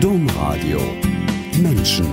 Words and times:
Domradio 0.00 0.78
Menschen 1.58 2.06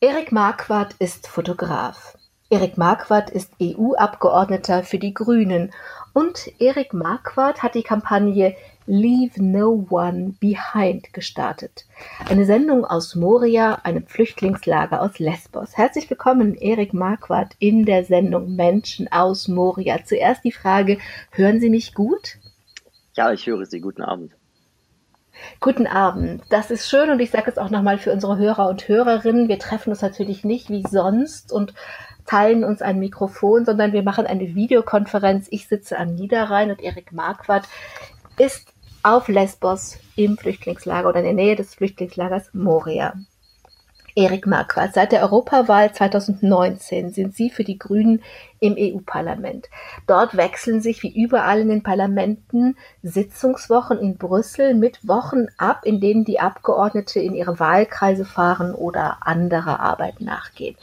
Erik 0.00 0.32
Marquardt 0.32 0.96
ist 0.98 1.28
Fotograf. 1.28 2.18
Erik 2.50 2.76
Marquardt 2.76 3.30
ist 3.30 3.52
EU-Abgeordneter 3.62 4.82
für 4.82 4.98
die 4.98 5.14
Grünen 5.14 5.72
und 6.14 6.50
Erik 6.58 6.94
Marquardt 6.94 7.62
hat 7.62 7.76
die 7.76 7.84
Kampagne 7.84 8.56
Leave 8.86 9.40
No 9.40 9.86
One 9.88 10.34
Behind 10.40 11.12
gestartet. 11.12 11.86
Eine 12.28 12.44
Sendung 12.44 12.84
aus 12.84 13.14
Moria, 13.14 13.74
einem 13.84 14.04
Flüchtlingslager 14.06 15.00
aus 15.00 15.20
Lesbos. 15.20 15.76
Herzlich 15.76 16.10
willkommen, 16.10 16.56
Erik 16.56 16.92
Marquardt, 16.92 17.54
in 17.60 17.84
der 17.84 18.04
Sendung 18.04 18.56
Menschen 18.56 19.06
aus 19.12 19.46
Moria. 19.46 20.04
Zuerst 20.04 20.42
die 20.42 20.52
Frage, 20.52 20.98
hören 21.30 21.60
Sie 21.60 21.70
mich 21.70 21.94
gut? 21.94 22.38
Ja, 23.18 23.32
ich 23.32 23.48
höre 23.48 23.66
Sie. 23.66 23.80
Guten 23.80 24.02
Abend. 24.02 24.36
Guten 25.58 25.88
Abend. 25.88 26.40
Das 26.50 26.70
ist 26.70 26.88
schön 26.88 27.10
und 27.10 27.18
ich 27.18 27.32
sage 27.32 27.50
es 27.50 27.58
auch 27.58 27.68
nochmal 27.68 27.98
für 27.98 28.12
unsere 28.12 28.38
Hörer 28.38 28.68
und 28.68 28.86
Hörerinnen. 28.86 29.48
Wir 29.48 29.58
treffen 29.58 29.90
uns 29.90 30.02
natürlich 30.02 30.44
nicht 30.44 30.70
wie 30.70 30.84
sonst 30.88 31.50
und 31.50 31.74
teilen 32.26 32.62
uns 32.62 32.80
ein 32.80 33.00
Mikrofon, 33.00 33.64
sondern 33.64 33.92
wir 33.92 34.04
machen 34.04 34.24
eine 34.24 34.54
Videokonferenz. 34.54 35.48
Ich 35.50 35.66
sitze 35.66 35.98
am 35.98 36.14
Niederrhein 36.14 36.70
und 36.70 36.80
Erik 36.80 37.10
Marquardt 37.10 37.66
ist 38.38 38.72
auf 39.02 39.26
Lesbos 39.26 39.98
im 40.14 40.38
Flüchtlingslager 40.38 41.08
oder 41.08 41.18
in 41.18 41.24
der 41.24 41.34
Nähe 41.34 41.56
des 41.56 41.74
Flüchtlingslagers 41.74 42.54
Moria. 42.54 43.14
Erik 44.18 44.48
Marquardt, 44.48 44.94
seit 44.94 45.12
der 45.12 45.22
Europawahl 45.22 45.92
2019 45.92 47.12
sind 47.12 47.36
Sie 47.36 47.50
für 47.50 47.62
die 47.62 47.78
Grünen 47.78 48.20
im 48.58 48.74
EU-Parlament. 48.76 49.68
Dort 50.08 50.36
wechseln 50.36 50.80
sich 50.80 51.04
wie 51.04 51.22
überall 51.22 51.60
in 51.60 51.68
den 51.68 51.84
Parlamenten 51.84 52.76
Sitzungswochen 53.04 54.00
in 54.00 54.16
Brüssel 54.16 54.74
mit 54.74 55.06
Wochen 55.06 55.46
ab, 55.56 55.82
in 55.84 56.00
denen 56.00 56.24
die 56.24 56.40
Abgeordnete 56.40 57.20
in 57.20 57.36
ihre 57.36 57.60
Wahlkreise 57.60 58.24
fahren 58.24 58.74
oder 58.74 59.18
anderer 59.20 59.78
Arbeit 59.78 60.20
nachgehen. 60.20 60.74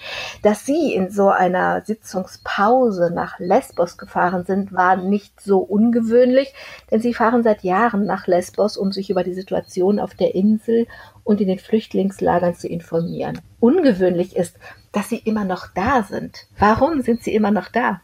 Dass 0.41 0.65
Sie 0.65 0.93
in 0.93 1.09
so 1.09 1.27
einer 1.27 1.81
Sitzungspause 1.81 3.11
nach 3.13 3.37
Lesbos 3.39 3.97
gefahren 3.97 4.45
sind, 4.45 4.71
war 4.71 4.95
nicht 4.95 5.41
so 5.41 5.59
ungewöhnlich, 5.59 6.53
denn 6.89 7.01
Sie 7.01 7.13
fahren 7.13 7.43
seit 7.43 7.63
Jahren 7.63 8.05
nach 8.05 8.27
Lesbos, 8.27 8.77
um 8.77 8.93
sich 8.93 9.09
über 9.09 9.25
die 9.25 9.33
Situation 9.33 9.99
auf 9.99 10.13
der 10.13 10.35
Insel 10.35 10.87
und 11.25 11.41
in 11.41 11.49
den 11.49 11.59
Flüchtlingslagern 11.59 12.55
zu 12.55 12.69
informieren. 12.69 13.41
Ungewöhnlich 13.59 14.37
ist, 14.37 14.57
dass 14.93 15.09
sie 15.09 15.17
immer 15.17 15.43
noch 15.43 15.67
da 15.75 16.03
sind. 16.03 16.47
Warum 16.57 17.01
sind 17.01 17.23
sie 17.23 17.35
immer 17.35 17.51
noch 17.51 17.67
da? 17.67 18.01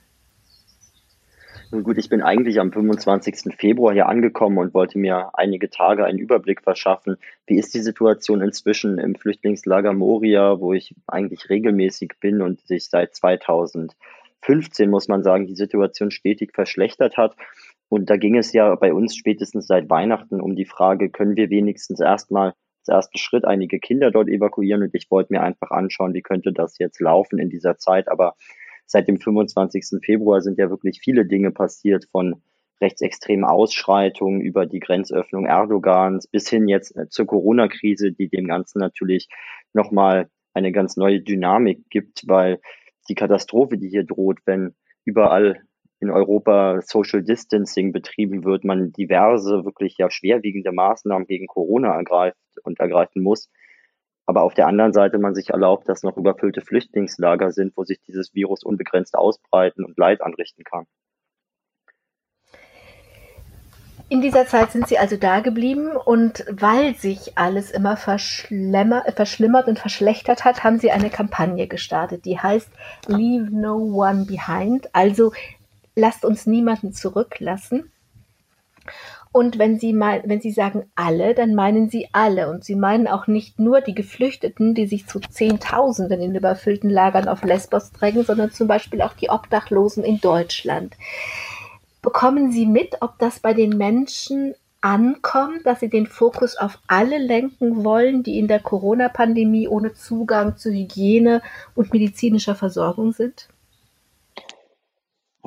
Nun 1.73 1.83
gut, 1.83 1.97
ich 1.97 2.09
bin 2.09 2.21
eigentlich 2.21 2.59
am 2.59 2.73
25. 2.73 3.55
Februar 3.57 3.93
hier 3.93 4.09
angekommen 4.09 4.57
und 4.57 4.73
wollte 4.73 4.99
mir 4.99 5.29
einige 5.35 5.69
Tage 5.69 6.03
einen 6.03 6.19
Überblick 6.19 6.63
verschaffen. 6.63 7.15
Wie 7.47 7.57
ist 7.57 7.73
die 7.73 7.79
Situation 7.79 8.41
inzwischen 8.41 8.97
im 8.97 9.15
Flüchtlingslager 9.15 9.93
Moria, 9.93 10.59
wo 10.59 10.73
ich 10.73 10.93
eigentlich 11.07 11.49
regelmäßig 11.49 12.15
bin 12.19 12.41
und 12.41 12.59
sich 12.67 12.89
seit 12.89 13.15
2015, 13.15 14.89
muss 14.89 15.07
man 15.07 15.23
sagen, 15.23 15.47
die 15.47 15.55
Situation 15.55 16.11
stetig 16.11 16.51
verschlechtert 16.53 17.15
hat. 17.15 17.37
Und 17.87 18.09
da 18.09 18.17
ging 18.17 18.35
es 18.35 18.51
ja 18.51 18.75
bei 18.75 18.93
uns 18.93 19.15
spätestens 19.15 19.67
seit 19.67 19.89
Weihnachten 19.89 20.41
um 20.41 20.57
die 20.57 20.65
Frage, 20.65 21.09
können 21.09 21.37
wir 21.37 21.49
wenigstens 21.49 22.01
erstmal 22.01 22.53
ersten 22.87 23.17
Schritt 23.17 23.45
einige 23.45 23.79
Kinder 23.79 24.11
dort 24.11 24.27
evakuieren 24.27 24.83
und 24.83 24.93
ich 24.93 25.09
wollte 25.09 25.33
mir 25.33 25.41
einfach 25.41 25.71
anschauen, 25.71 26.13
wie 26.13 26.21
könnte 26.21 26.53
das 26.53 26.77
jetzt 26.77 26.99
laufen 26.99 27.39
in 27.39 27.49
dieser 27.49 27.77
Zeit. 27.77 28.09
Aber 28.09 28.35
seit 28.85 29.07
dem 29.07 29.19
25. 29.19 29.99
Februar 30.03 30.41
sind 30.41 30.57
ja 30.57 30.69
wirklich 30.69 30.99
viele 31.01 31.25
Dinge 31.25 31.51
passiert 31.51 32.05
von 32.11 32.41
rechtsextremen 32.81 33.45
Ausschreitungen 33.45 34.41
über 34.41 34.65
die 34.65 34.79
Grenzöffnung 34.79 35.45
Erdogans 35.45 36.27
bis 36.27 36.49
hin 36.49 36.67
jetzt 36.67 36.95
äh, 36.97 37.07
zur 37.09 37.27
Corona-Krise, 37.27 38.11
die 38.11 38.27
dem 38.27 38.47
Ganzen 38.47 38.79
natürlich 38.79 39.29
nochmal 39.73 40.29
eine 40.53 40.71
ganz 40.71 40.97
neue 40.97 41.21
Dynamik 41.21 41.89
gibt, 41.89 42.23
weil 42.27 42.59
die 43.07 43.15
Katastrophe, 43.15 43.77
die 43.77 43.89
hier 43.89 44.03
droht, 44.03 44.39
wenn 44.45 44.75
überall 45.05 45.61
in 46.01 46.09
Europa 46.09 46.81
Social 46.81 47.21
Distancing 47.21 47.93
betrieben 47.93 48.43
wird, 48.43 48.63
man 48.63 48.91
diverse 48.91 49.63
wirklich 49.63 49.97
ja 49.97 50.09
schwerwiegende 50.09 50.71
Maßnahmen 50.71 51.27
gegen 51.27 51.45
Corona 51.45 51.95
ergreift 51.95 52.37
und 52.63 52.79
ergreifen 52.79 53.21
muss. 53.21 53.49
Aber 54.25 54.41
auf 54.41 54.55
der 54.55 54.67
anderen 54.67 54.93
Seite 54.93 55.19
man 55.19 55.35
sich 55.35 55.51
erlaubt, 55.51 55.87
dass 55.87 56.03
noch 56.03 56.17
überfüllte 56.17 56.61
Flüchtlingslager 56.61 57.51
sind, 57.51 57.73
wo 57.75 57.83
sich 57.83 58.01
dieses 58.01 58.33
Virus 58.33 58.63
unbegrenzt 58.63 59.15
ausbreiten 59.15 59.85
und 59.85 59.97
Leid 59.97 60.21
anrichten 60.21 60.63
kann. 60.63 60.87
In 64.09 64.21
dieser 64.21 64.45
Zeit 64.45 64.71
sind 64.71 64.87
sie 64.89 64.97
also 64.97 65.15
da 65.15 65.39
geblieben 65.39 65.95
und 65.95 66.45
weil 66.51 66.95
sich 66.95 67.37
alles 67.37 67.71
immer 67.71 67.95
verschlimmert 67.95 69.67
und 69.67 69.79
verschlechtert 69.79 70.43
hat, 70.43 70.65
haben 70.65 70.79
sie 70.79 70.91
eine 70.91 71.09
Kampagne 71.09 71.67
gestartet, 71.67 72.25
die 72.25 72.37
heißt 72.37 72.69
Leave 73.07 73.49
No 73.51 73.77
One 73.77 74.25
Behind, 74.25 74.93
also 74.93 75.31
lasst 75.95 76.25
uns 76.25 76.45
niemanden 76.45 76.93
zurücklassen. 76.93 77.91
Und 79.33 79.57
wenn 79.59 79.79
Sie 79.79 79.93
mal, 79.93 80.23
wenn 80.25 80.41
Sie 80.41 80.51
sagen 80.51 80.91
alle, 80.95 81.33
dann 81.33 81.55
meinen 81.55 81.89
Sie 81.89 82.09
alle. 82.11 82.49
Und 82.49 82.65
Sie 82.65 82.75
meinen 82.75 83.07
auch 83.07 83.27
nicht 83.27 83.59
nur 83.59 83.79
die 83.79 83.95
Geflüchteten, 83.95 84.73
die 84.75 84.87
sich 84.87 85.07
zu 85.07 85.19
Zehntausenden 85.21 86.21
in 86.21 86.35
überfüllten 86.35 86.89
Lagern 86.89 87.29
auf 87.29 87.43
Lesbos 87.43 87.91
drängen, 87.91 88.25
sondern 88.25 88.51
zum 88.51 88.67
Beispiel 88.67 89.01
auch 89.01 89.13
die 89.13 89.29
Obdachlosen 89.29 90.03
in 90.03 90.19
Deutschland. 90.19 90.97
Bekommen 92.01 92.51
Sie 92.51 92.65
mit, 92.65 92.97
ob 93.01 93.19
das 93.19 93.39
bei 93.39 93.53
den 93.53 93.77
Menschen 93.77 94.55
ankommt, 94.81 95.65
dass 95.65 95.79
sie 95.79 95.89
den 95.89 96.07
Fokus 96.07 96.57
auf 96.57 96.79
alle 96.87 97.19
lenken 97.19 97.83
wollen, 97.83 98.23
die 98.23 98.39
in 98.39 98.47
der 98.47 98.59
Corona-Pandemie 98.59 99.67
ohne 99.67 99.93
Zugang 99.93 100.57
zu 100.57 100.71
Hygiene 100.71 101.41
und 101.75 101.93
medizinischer 101.93 102.55
Versorgung 102.55 103.13
sind? 103.13 103.47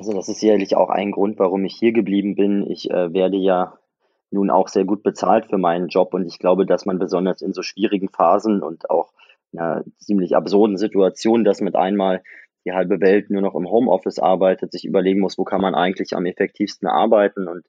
Also 0.04 0.19
das 0.19 0.28
ist 0.28 0.41
sicherlich 0.41 0.76
auch 0.76 0.91
ein 0.91 1.12
Grund, 1.12 1.38
warum 1.38 1.65
ich 1.65 1.76
hier 1.76 1.92
geblieben 1.92 2.34
bin. 2.34 2.70
Ich 2.70 2.91
äh, 2.91 3.15
werde 3.15 3.38
ja 3.38 3.78
nun 4.31 4.50
auch 4.50 4.69
sehr 4.69 4.84
gut 4.84 5.03
bezahlt 5.03 5.47
für 5.47 5.56
meinen 5.56 5.88
Job 5.88 6.12
und 6.12 6.26
ich 6.26 6.38
glaube, 6.38 6.66
dass 6.66 6.84
man 6.84 6.98
besonders 6.98 7.41
in 7.41 7.54
so 7.54 7.62
schwierigen 7.62 8.10
Phasen 8.10 8.62
und 8.62 8.91
auch 8.91 9.15
einer 9.54 9.82
ziemlich 9.97 10.37
absurden 10.37 10.76
Situation, 10.76 11.42
dass 11.42 11.62
mit 11.62 11.75
einmal 11.75 12.22
die 12.66 12.72
halbe 12.72 13.00
Welt 13.00 13.31
nur 13.31 13.41
noch 13.41 13.54
im 13.54 13.70
Homeoffice 13.70 14.19
arbeitet, 14.19 14.72
sich 14.72 14.84
überlegen 14.84 15.20
muss, 15.20 15.38
wo 15.38 15.44
kann 15.44 15.62
man 15.62 15.75
eigentlich 15.75 16.15
am 16.15 16.26
effektivsten 16.26 16.86
arbeiten. 16.86 17.48
Und 17.48 17.65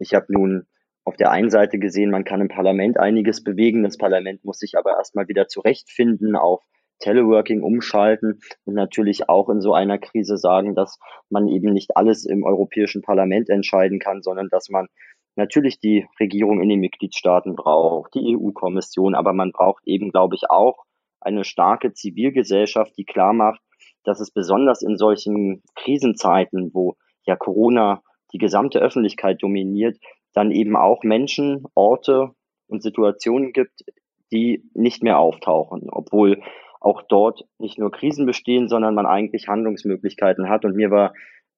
ich 0.00 0.12
habe 0.12 0.26
nun 0.30 0.66
auf 1.04 1.16
der 1.16 1.30
einen 1.30 1.50
Seite 1.50 1.78
gesehen, 1.78 2.10
man 2.10 2.24
kann 2.24 2.40
im 2.40 2.48
Parlament 2.48 2.98
einiges 2.98 3.44
bewegen. 3.44 3.84
Das 3.84 3.96
Parlament 3.96 4.44
muss 4.44 4.58
sich 4.58 4.76
aber 4.76 4.96
erstmal 4.96 5.28
wieder 5.28 5.46
zurechtfinden 5.46 6.34
auf 6.34 6.64
Teleworking 6.98 7.62
umschalten 7.62 8.40
und 8.64 8.74
natürlich 8.74 9.28
auch 9.28 9.48
in 9.48 9.60
so 9.60 9.74
einer 9.74 9.98
Krise 9.98 10.36
sagen, 10.36 10.74
dass 10.74 10.98
man 11.30 11.48
eben 11.48 11.72
nicht 11.72 11.96
alles 11.96 12.24
im 12.24 12.44
Europäischen 12.44 13.02
Parlament 13.02 13.48
entscheiden 13.48 13.98
kann, 13.98 14.22
sondern 14.22 14.48
dass 14.50 14.68
man 14.68 14.88
natürlich 15.36 15.78
die 15.78 16.06
Regierung 16.18 16.60
in 16.60 16.68
den 16.68 16.80
Mitgliedstaaten 16.80 17.54
braucht, 17.54 18.14
die 18.14 18.36
EU-Kommission, 18.36 19.14
aber 19.14 19.32
man 19.32 19.52
braucht 19.52 19.86
eben, 19.86 20.10
glaube 20.10 20.34
ich, 20.34 20.50
auch 20.50 20.84
eine 21.20 21.44
starke 21.44 21.92
Zivilgesellschaft, 21.92 22.96
die 22.96 23.04
klar 23.04 23.32
macht, 23.32 23.60
dass 24.04 24.20
es 24.20 24.30
besonders 24.30 24.82
in 24.82 24.96
solchen 24.96 25.62
Krisenzeiten, 25.74 26.70
wo 26.72 26.96
ja 27.24 27.36
Corona 27.36 28.02
die 28.32 28.38
gesamte 28.38 28.78
Öffentlichkeit 28.78 29.42
dominiert, 29.42 29.98
dann 30.32 30.50
eben 30.50 30.76
auch 30.76 31.02
Menschen, 31.02 31.64
Orte 31.74 32.30
und 32.68 32.82
Situationen 32.82 33.52
gibt, 33.52 33.84
die 34.32 34.64
nicht 34.74 35.02
mehr 35.02 35.18
auftauchen, 35.18 35.88
obwohl 35.90 36.42
auch 36.86 37.02
dort 37.02 37.44
nicht 37.58 37.78
nur 37.78 37.90
Krisen 37.90 38.26
bestehen, 38.26 38.68
sondern 38.68 38.94
man 38.94 39.06
eigentlich 39.06 39.48
Handlungsmöglichkeiten 39.48 40.48
hat. 40.48 40.64
Und 40.64 40.76
mir 40.76 40.90
war 40.92 41.12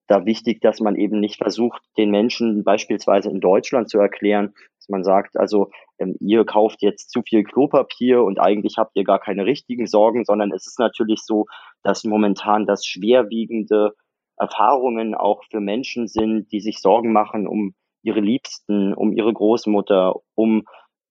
da 0.07 0.25
wichtig, 0.25 0.59
dass 0.59 0.79
man 0.79 0.95
eben 0.95 1.19
nicht 1.19 1.37
versucht, 1.37 1.83
den 1.97 2.09
Menschen 2.09 2.63
beispielsweise 2.63 3.29
in 3.29 3.39
Deutschland 3.39 3.89
zu 3.89 3.99
erklären, 3.99 4.55
dass 4.77 4.89
man 4.89 5.03
sagt, 5.03 5.37
also 5.37 5.69
ähm, 5.99 6.15
ihr 6.19 6.45
kauft 6.45 6.81
jetzt 6.81 7.11
zu 7.11 7.21
viel 7.21 7.43
Klopapier 7.43 8.23
und 8.23 8.39
eigentlich 8.39 8.77
habt 8.77 8.95
ihr 8.95 9.03
gar 9.03 9.19
keine 9.19 9.45
richtigen 9.45 9.85
Sorgen, 9.85 10.25
sondern 10.25 10.51
es 10.51 10.65
ist 10.65 10.79
natürlich 10.79 11.19
so, 11.23 11.45
dass 11.83 12.03
momentan 12.05 12.65
das 12.65 12.83
schwerwiegende 12.83 13.93
Erfahrungen 14.35 15.13
auch 15.13 15.43
für 15.51 15.59
Menschen 15.59 16.07
sind, 16.07 16.51
die 16.51 16.59
sich 16.59 16.79
Sorgen 16.79 17.13
machen 17.13 17.47
um 17.47 17.75
ihre 18.01 18.21
Liebsten, 18.21 18.95
um 18.95 19.13
ihre 19.13 19.33
Großmutter, 19.33 20.15
um 20.33 20.63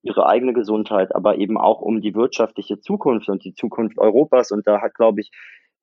ihre 0.08 0.26
eigene 0.26 0.52
Gesundheit, 0.52 1.14
aber 1.14 1.38
eben 1.38 1.58
auch 1.58 1.80
um 1.80 2.00
die 2.00 2.14
wirtschaftliche 2.14 2.80
Zukunft 2.80 3.28
und 3.28 3.44
die 3.44 3.54
Zukunft 3.54 3.98
Europas. 3.98 4.50
Und 4.50 4.66
da 4.66 4.80
hat, 4.80 4.94
glaube 4.94 5.20
ich, 5.20 5.30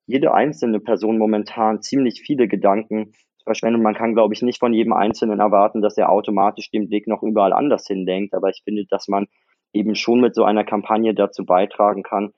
jede 0.07 0.33
einzelne 0.33 0.79
Person 0.79 1.17
momentan 1.17 1.81
ziemlich 1.81 2.21
viele 2.21 2.47
Gedanken 2.47 3.13
verschwendet. 3.43 3.81
Man 3.81 3.95
kann, 3.95 4.13
glaube 4.13 4.33
ich, 4.33 4.41
nicht 4.41 4.59
von 4.59 4.73
jedem 4.73 4.93
Einzelnen 4.93 5.39
erwarten, 5.39 5.81
dass 5.81 5.97
er 5.97 6.11
automatisch 6.11 6.69
den 6.71 6.89
Blick 6.89 7.07
noch 7.07 7.23
überall 7.23 7.53
anders 7.53 7.87
hindenkt. 7.87 8.33
Aber 8.33 8.49
ich 8.49 8.61
finde, 8.63 8.85
dass 8.89 9.07
man 9.07 9.27
eben 9.73 9.95
schon 9.95 10.21
mit 10.21 10.35
so 10.35 10.43
einer 10.43 10.63
Kampagne 10.63 11.13
dazu 11.13 11.45
beitragen 11.45 12.03
kann, 12.03 12.33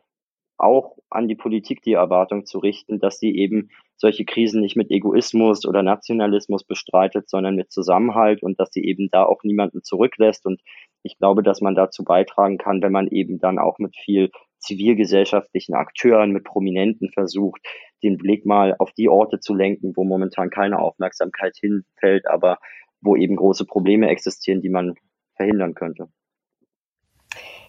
auch 0.58 0.98
an 1.10 1.28
die 1.28 1.36
Politik 1.36 1.82
die 1.84 1.94
Erwartung 1.94 2.46
zu 2.46 2.58
richten, 2.60 3.00
dass 3.00 3.20
sie 3.20 3.36
eben 3.36 3.70
solche 3.96 4.26
Krisen 4.26 4.62
nicht 4.62 4.76
mit 4.76 4.92
Egoismus 4.92 5.66
oder 5.66 5.84
Nationalismus 5.84 6.64
bestreitet, 6.64 7.30
sondern 7.30 7.56
mit 7.56 7.72
Zusammenhalt 7.72 8.44
und 8.44 8.60
dass 8.60 8.72
sie 8.72 8.84
eben 8.84 9.10
da 9.12 9.24
auch 9.24 9.44
niemanden 9.44 9.84
zurücklässt. 9.84 10.46
Und 10.46 10.62
ich 11.04 11.18
glaube, 11.18 11.44
dass 11.44 11.62
man 11.62 11.76
dazu 11.76 12.04
beitragen 12.04 12.58
kann, 12.58 12.82
wenn 12.82 12.92
man 12.92 13.08
eben 13.08 13.40
dann 13.40 13.60
auch 13.60 13.80
mit 13.80 13.96
viel 13.96 14.32
zivilgesellschaftlichen 14.60 15.76
Akteuren, 15.76 16.32
mit 16.32 16.44
Prominenten 16.44 17.12
versucht, 17.12 17.62
den 18.04 18.18
Blick 18.18 18.46
mal 18.46 18.76
auf 18.80 18.92
die 18.92 19.10
Orte 19.10 19.40
zu 19.40 19.54
lenken, 19.54 19.94
wo 19.96 20.04
momentan 20.04 20.50
keine 20.50 20.80
Aufmerksamkeit 20.80 21.56
hinfällt, 21.60 22.28
aber 22.28 22.58
wo 23.02 23.16
eben 23.16 23.36
große 23.36 23.66
Probleme 23.66 24.10
existieren, 24.10 24.62
die 24.62 24.70
man 24.70 24.96
verhindern 25.36 25.76
könnte. 25.76 26.10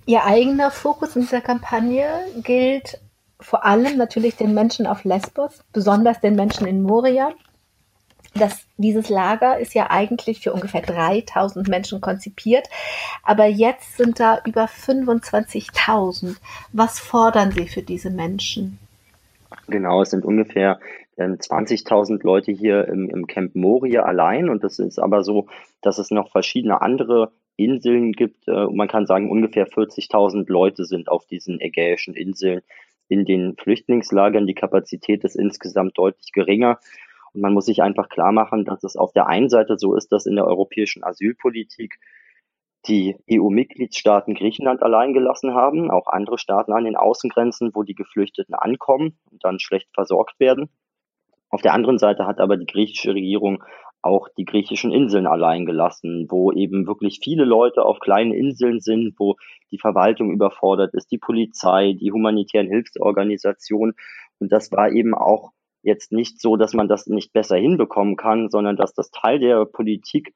Ihr 0.07 0.25
eigener 0.25 0.71
Fokus 0.71 1.17
in 1.17 1.23
dieser 1.23 1.43
Kampagne 1.43 2.07
gilt 2.43 2.99
vor 3.41 3.65
allem 3.65 3.97
natürlich 3.99 4.37
den 4.37 4.55
Menschen 4.55 4.87
auf 4.87 5.05
Lesbos, 5.05 5.63
besonders 5.73 6.21
den 6.21 6.35
Menschen 6.35 6.67
in 6.67 6.83
Moria. 6.83 7.35
Das, 8.39 8.67
dieses 8.77 9.09
Lager 9.09 9.59
ist 9.59 9.75
ja 9.75 9.91
eigentlich 9.91 10.41
für 10.41 10.53
ungefähr 10.53 10.83
3000 10.83 11.69
Menschen 11.69 12.01
konzipiert, 12.01 12.69
aber 13.23 13.47
jetzt 13.47 13.97
sind 13.97 14.21
da 14.21 14.41
über 14.45 14.67
25.000. 14.67 16.37
Was 16.73 16.99
fordern 16.99 17.53
Sie 17.53 17.69
für 17.69 17.83
diese 17.83 18.11
Menschen? 18.11 18.79
Genau, 19.67 20.03
es 20.03 20.11
sind 20.11 20.25
ungefähr 20.25 20.79
ähm, 21.17 21.35
20.000 21.35 22.23
Leute 22.23 22.53
hier 22.53 22.87
im, 22.89 23.11
im 23.11 23.27
Camp 23.27 23.55
Moria 23.55 24.03
allein 24.03 24.49
und 24.49 24.65
das 24.65 24.79
ist 24.79 24.99
aber 24.99 25.25
so, 25.25 25.47
dass 25.83 25.99
es 25.99 26.11
noch 26.11 26.31
verschiedene 26.31 26.81
andere 26.81 27.33
Inseln 27.57 28.13
gibt. 28.13 28.47
Äh, 28.49 28.67
man 28.67 28.89
kann 28.89 29.07
sagen, 29.07 29.31
ungefähr 29.31 29.67
40.000 29.69 30.51
Leute 30.51 30.85
sind 30.85 31.09
auf 31.09 31.27
diesen 31.27 31.61
ägäischen 31.61 32.15
Inseln 32.15 32.63
in 33.09 33.25
den 33.25 33.57
Flüchtlingslagern. 33.57 34.47
Die 34.47 34.55
Kapazität 34.55 35.25
ist 35.25 35.35
insgesamt 35.35 35.99
deutlich 35.99 36.33
geringer. 36.33 36.79
Man 37.41 37.55
muss 37.55 37.67
sich 37.67 37.83
einfach 37.83 38.09
klar 38.09 38.33
machen, 38.33 38.65
dass 38.65 38.85
es 38.85 38.97
auf 38.97 39.13
der 39.13 39.27
einen 39.27 39.49
Seite 39.49 39.79
so 39.79 39.95
ist, 39.95 40.13
dass 40.13 40.27
in 40.27 40.37
der 40.37 40.47
europäischen 40.47 41.05
Asylpolitik 41.05 41.99
die 42.87 43.17
EU-Mitgliedstaaten 43.31 44.35
Griechenland 44.35 44.83
allein 44.83 45.13
gelassen 45.13 45.55
haben, 45.55 45.91
auch 45.91 46.07
andere 46.07 46.39
Staaten 46.39 46.73
an 46.73 46.85
den 46.85 46.97
Außengrenzen, 46.97 47.73
wo 47.75 47.83
die 47.83 47.95
Geflüchteten 47.95 48.55
ankommen 48.55 49.19
und 49.31 49.45
dann 49.45 49.59
schlecht 49.59 49.89
versorgt 49.95 50.39
werden. 50.39 50.71
Auf 51.51 51.63
der 51.63 51.75
anderen 51.75 51.99
Seite 51.99 52.27
hat 52.27 52.41
aber 52.41 52.57
die 52.57 52.67
griechische 52.67 53.15
Regierung 53.15 53.65
auch 54.01 54.29
die 54.37 54.45
griechischen 54.45 54.93
Inseln 54.93 55.27
allein 55.27 55.67
gelassen, 55.67 56.27
wo 56.31 56.53
eben 56.53 56.87
wirklich 56.87 57.19
viele 57.23 57.45
Leute 57.45 57.85
auf 57.85 57.99
kleinen 57.99 58.33
Inseln 58.33 58.81
sind, 58.81 59.15
wo 59.19 59.37
die 59.73 59.79
Verwaltung 59.79 60.31
überfordert 60.31 60.95
ist, 60.95 61.11
die 61.11 61.19
Polizei, 61.19 61.95
die 61.95 62.13
humanitären 62.13 62.69
Hilfsorganisationen. 62.69 63.95
Und 64.39 64.53
das 64.53 64.71
war 64.71 64.93
eben 64.93 65.15
auch 65.15 65.53
jetzt 65.83 66.13
nicht 66.13 66.41
so, 66.41 66.57
dass 66.57 66.75
man 66.75 66.89
das 66.89 67.07
nicht 67.07 67.33
besser 67.33 67.57
hinbekommen 67.57 68.17
kann, 68.17 68.51
sondern 68.51 68.77
dass 68.77 68.95
das 68.95 69.11
Teil 69.11 69.39
der 69.39 69.65
Politik 69.65 70.35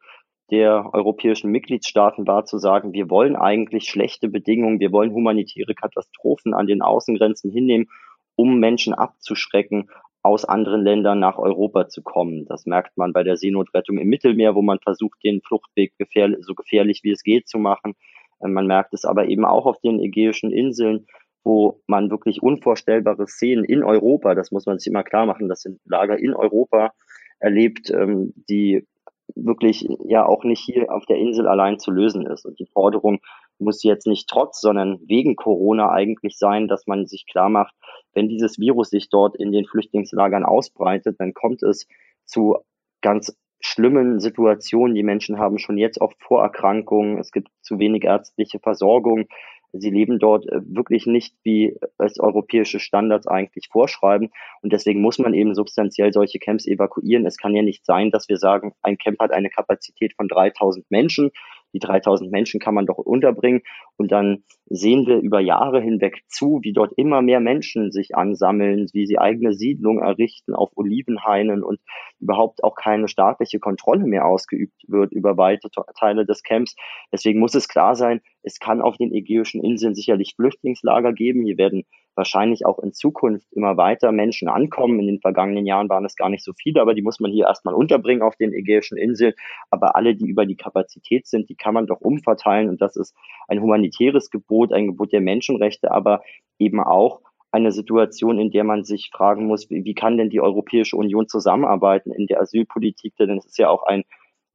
der 0.50 0.90
europäischen 0.92 1.50
Mitgliedstaaten 1.50 2.26
war, 2.26 2.44
zu 2.44 2.58
sagen, 2.58 2.92
wir 2.92 3.08
wollen 3.08 3.36
eigentlich 3.36 3.88
schlechte 3.88 4.28
Bedingungen, 4.28 4.80
wir 4.80 4.92
wollen 4.92 5.12
humanitäre 5.12 5.74
Katastrophen 5.74 6.52
an 6.52 6.66
den 6.66 6.82
Außengrenzen 6.82 7.50
hinnehmen, 7.50 7.88
um 8.36 8.58
Menschen 8.58 8.92
abzuschrecken, 8.92 9.88
aus 10.22 10.44
anderen 10.44 10.82
Ländern 10.82 11.18
nach 11.18 11.38
Europa 11.38 11.88
zu 11.88 12.02
kommen. 12.02 12.46
Das 12.46 12.64
merkt 12.64 12.96
man 12.96 13.12
bei 13.12 13.24
der 13.24 13.36
Seenotrettung 13.36 13.98
im 13.98 14.08
Mittelmeer, 14.08 14.54
wo 14.54 14.62
man 14.62 14.78
versucht, 14.78 15.18
den 15.24 15.40
Fluchtweg 15.40 15.94
gefährlich, 15.98 16.38
so 16.42 16.54
gefährlich 16.54 17.00
wie 17.02 17.10
es 17.10 17.24
geht 17.24 17.48
zu 17.48 17.58
machen. 17.58 17.94
Äh, 18.40 18.48
man 18.48 18.66
merkt 18.66 18.94
es 18.94 19.04
aber 19.04 19.26
eben 19.26 19.44
auch 19.44 19.66
auf 19.66 19.80
den 19.80 20.00
ägäischen 20.00 20.52
Inseln, 20.52 21.06
wo 21.44 21.80
man 21.86 22.10
wirklich 22.10 22.42
unvorstellbare 22.42 23.26
Szenen 23.26 23.64
in 23.64 23.82
Europa, 23.82 24.34
das 24.34 24.50
muss 24.50 24.66
man 24.66 24.78
sich 24.78 24.90
immer 24.90 25.02
klar 25.02 25.26
machen, 25.26 25.48
das 25.48 25.62
sind 25.62 25.80
Lager 25.84 26.18
in 26.18 26.34
Europa 26.34 26.92
erlebt, 27.38 27.90
ähm, 27.90 28.32
die 28.48 28.86
wirklich 29.34 29.88
ja 30.04 30.26
auch 30.26 30.44
nicht 30.44 30.60
hier 30.60 30.92
auf 30.92 31.06
der 31.06 31.16
Insel 31.16 31.46
allein 31.46 31.78
zu 31.78 31.90
lösen 31.90 32.26
ist. 32.26 32.44
Und 32.44 32.58
die 32.58 32.66
Forderung 32.66 33.20
muss 33.58 33.82
jetzt 33.82 34.06
nicht 34.06 34.28
trotz, 34.28 34.60
sondern 34.60 35.00
wegen 35.06 35.36
Corona 35.36 35.90
eigentlich 35.90 36.36
sein, 36.38 36.68
dass 36.68 36.86
man 36.86 37.06
sich 37.06 37.26
klar 37.26 37.48
macht, 37.48 37.74
wenn 38.12 38.28
dieses 38.28 38.58
Virus 38.58 38.90
sich 38.90 39.08
dort 39.08 39.36
in 39.36 39.52
den 39.52 39.64
Flüchtlingslagern 39.64 40.44
ausbreitet, 40.44 41.16
dann 41.18 41.34
kommt 41.34 41.62
es 41.62 41.86
zu 42.24 42.58
ganz 43.00 43.36
schlimmen 43.60 44.20
Situationen. 44.20 44.94
Die 44.94 45.02
Menschen 45.02 45.38
haben 45.38 45.58
schon 45.58 45.78
jetzt 45.78 46.00
oft 46.00 46.20
Vorerkrankungen. 46.22 47.18
Es 47.18 47.30
gibt 47.30 47.48
zu 47.62 47.78
wenig 47.78 48.04
ärztliche 48.04 48.58
Versorgung. 48.58 49.26
Sie 49.72 49.90
leben 49.90 50.18
dort 50.18 50.46
äh, 50.48 50.60
wirklich 50.64 51.06
nicht, 51.06 51.34
wie 51.42 51.76
es 51.98 52.20
europäische 52.20 52.78
Standards 52.78 53.26
eigentlich 53.26 53.68
vorschreiben. 53.70 54.30
Und 54.60 54.72
deswegen 54.72 55.00
muss 55.00 55.18
man 55.18 55.34
eben 55.34 55.54
substanziell 55.54 56.12
solche 56.12 56.38
Camps 56.38 56.66
evakuieren. 56.66 57.26
Es 57.26 57.38
kann 57.38 57.54
ja 57.54 57.62
nicht 57.62 57.86
sein, 57.86 58.10
dass 58.10 58.28
wir 58.28 58.36
sagen, 58.36 58.74
ein 58.82 58.98
Camp 58.98 59.18
hat 59.20 59.32
eine 59.32 59.50
Kapazität 59.50 60.14
von 60.14 60.28
3000 60.28 60.90
Menschen 60.90 61.30
die 61.72 61.78
3000 61.78 62.30
Menschen 62.30 62.60
kann 62.60 62.74
man 62.74 62.86
doch 62.86 62.98
unterbringen. 62.98 63.62
Und 63.96 64.12
dann 64.12 64.44
sehen 64.66 65.06
wir 65.06 65.18
über 65.18 65.40
Jahre 65.40 65.80
hinweg 65.80 66.22
zu, 66.28 66.60
wie 66.62 66.72
dort 66.72 66.92
immer 66.96 67.22
mehr 67.22 67.40
Menschen 67.40 67.90
sich 67.90 68.14
ansammeln, 68.14 68.88
wie 68.92 69.06
sie 69.06 69.18
eigene 69.18 69.52
Siedlungen 69.54 70.02
errichten 70.02 70.54
auf 70.54 70.70
Olivenhainen 70.76 71.62
und 71.62 71.80
überhaupt 72.20 72.64
auch 72.64 72.74
keine 72.74 73.08
staatliche 73.08 73.58
Kontrolle 73.58 74.06
mehr 74.06 74.26
ausgeübt 74.26 74.84
wird 74.88 75.12
über 75.12 75.36
weite 75.36 75.68
Teile 75.98 76.24
des 76.26 76.42
Camps. 76.42 76.74
Deswegen 77.12 77.40
muss 77.40 77.54
es 77.54 77.68
klar 77.68 77.94
sein, 77.94 78.20
es 78.42 78.58
kann 78.58 78.80
auf 78.80 78.96
den 78.96 79.12
Ägäischen 79.12 79.62
Inseln 79.62 79.94
sicherlich 79.94 80.34
Flüchtlingslager 80.36 81.12
geben. 81.12 81.44
Hier 81.44 81.58
werden 81.58 81.84
wahrscheinlich 82.14 82.66
auch 82.66 82.78
in 82.78 82.92
Zukunft 82.92 83.52
immer 83.52 83.76
weiter 83.76 84.12
Menschen 84.12 84.48
ankommen. 84.48 85.00
In 85.00 85.06
den 85.06 85.20
vergangenen 85.20 85.66
Jahren 85.66 85.88
waren 85.88 86.04
es 86.04 86.16
gar 86.16 86.28
nicht 86.28 86.44
so 86.44 86.52
viele, 86.52 86.80
aber 86.80 86.94
die 86.94 87.02
muss 87.02 87.20
man 87.20 87.30
hier 87.30 87.46
erstmal 87.46 87.74
unterbringen 87.74 88.22
auf 88.22 88.36
den 88.36 88.52
Ägäischen 88.52 88.98
Inseln. 88.98 89.34
Aber 89.70 89.96
alle, 89.96 90.14
die 90.14 90.28
über 90.28 90.46
die 90.46 90.56
Kapazität 90.56 91.26
sind, 91.26 91.48
die 91.48 91.56
kann 91.56 91.74
man 91.74 91.86
doch 91.86 92.00
umverteilen. 92.00 92.68
Und 92.68 92.82
das 92.82 92.96
ist 92.96 93.14
ein 93.48 93.60
humanitäres 93.60 94.30
Gebot, 94.30 94.72
ein 94.72 94.88
Gebot 94.88 95.12
der 95.12 95.20
Menschenrechte, 95.20 95.90
aber 95.90 96.22
eben 96.58 96.80
auch 96.80 97.20
eine 97.50 97.70
Situation, 97.70 98.38
in 98.38 98.50
der 98.50 98.64
man 98.64 98.84
sich 98.84 99.10
fragen 99.12 99.46
muss, 99.46 99.68
wie, 99.70 99.84
wie 99.84 99.94
kann 99.94 100.16
denn 100.16 100.30
die 100.30 100.40
Europäische 100.40 100.96
Union 100.96 101.28
zusammenarbeiten 101.28 102.10
in 102.10 102.26
der 102.26 102.40
Asylpolitik? 102.40 103.14
Denn 103.16 103.36
es 103.36 103.46
ist 103.46 103.58
ja 103.58 103.68
auch 103.68 103.84
ein 103.84 104.04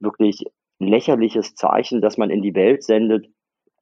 wirklich 0.00 0.44
lächerliches 0.80 1.54
Zeichen, 1.54 2.00
dass 2.00 2.18
man 2.18 2.30
in 2.30 2.42
die 2.42 2.54
Welt 2.54 2.82
sendet, 2.82 3.28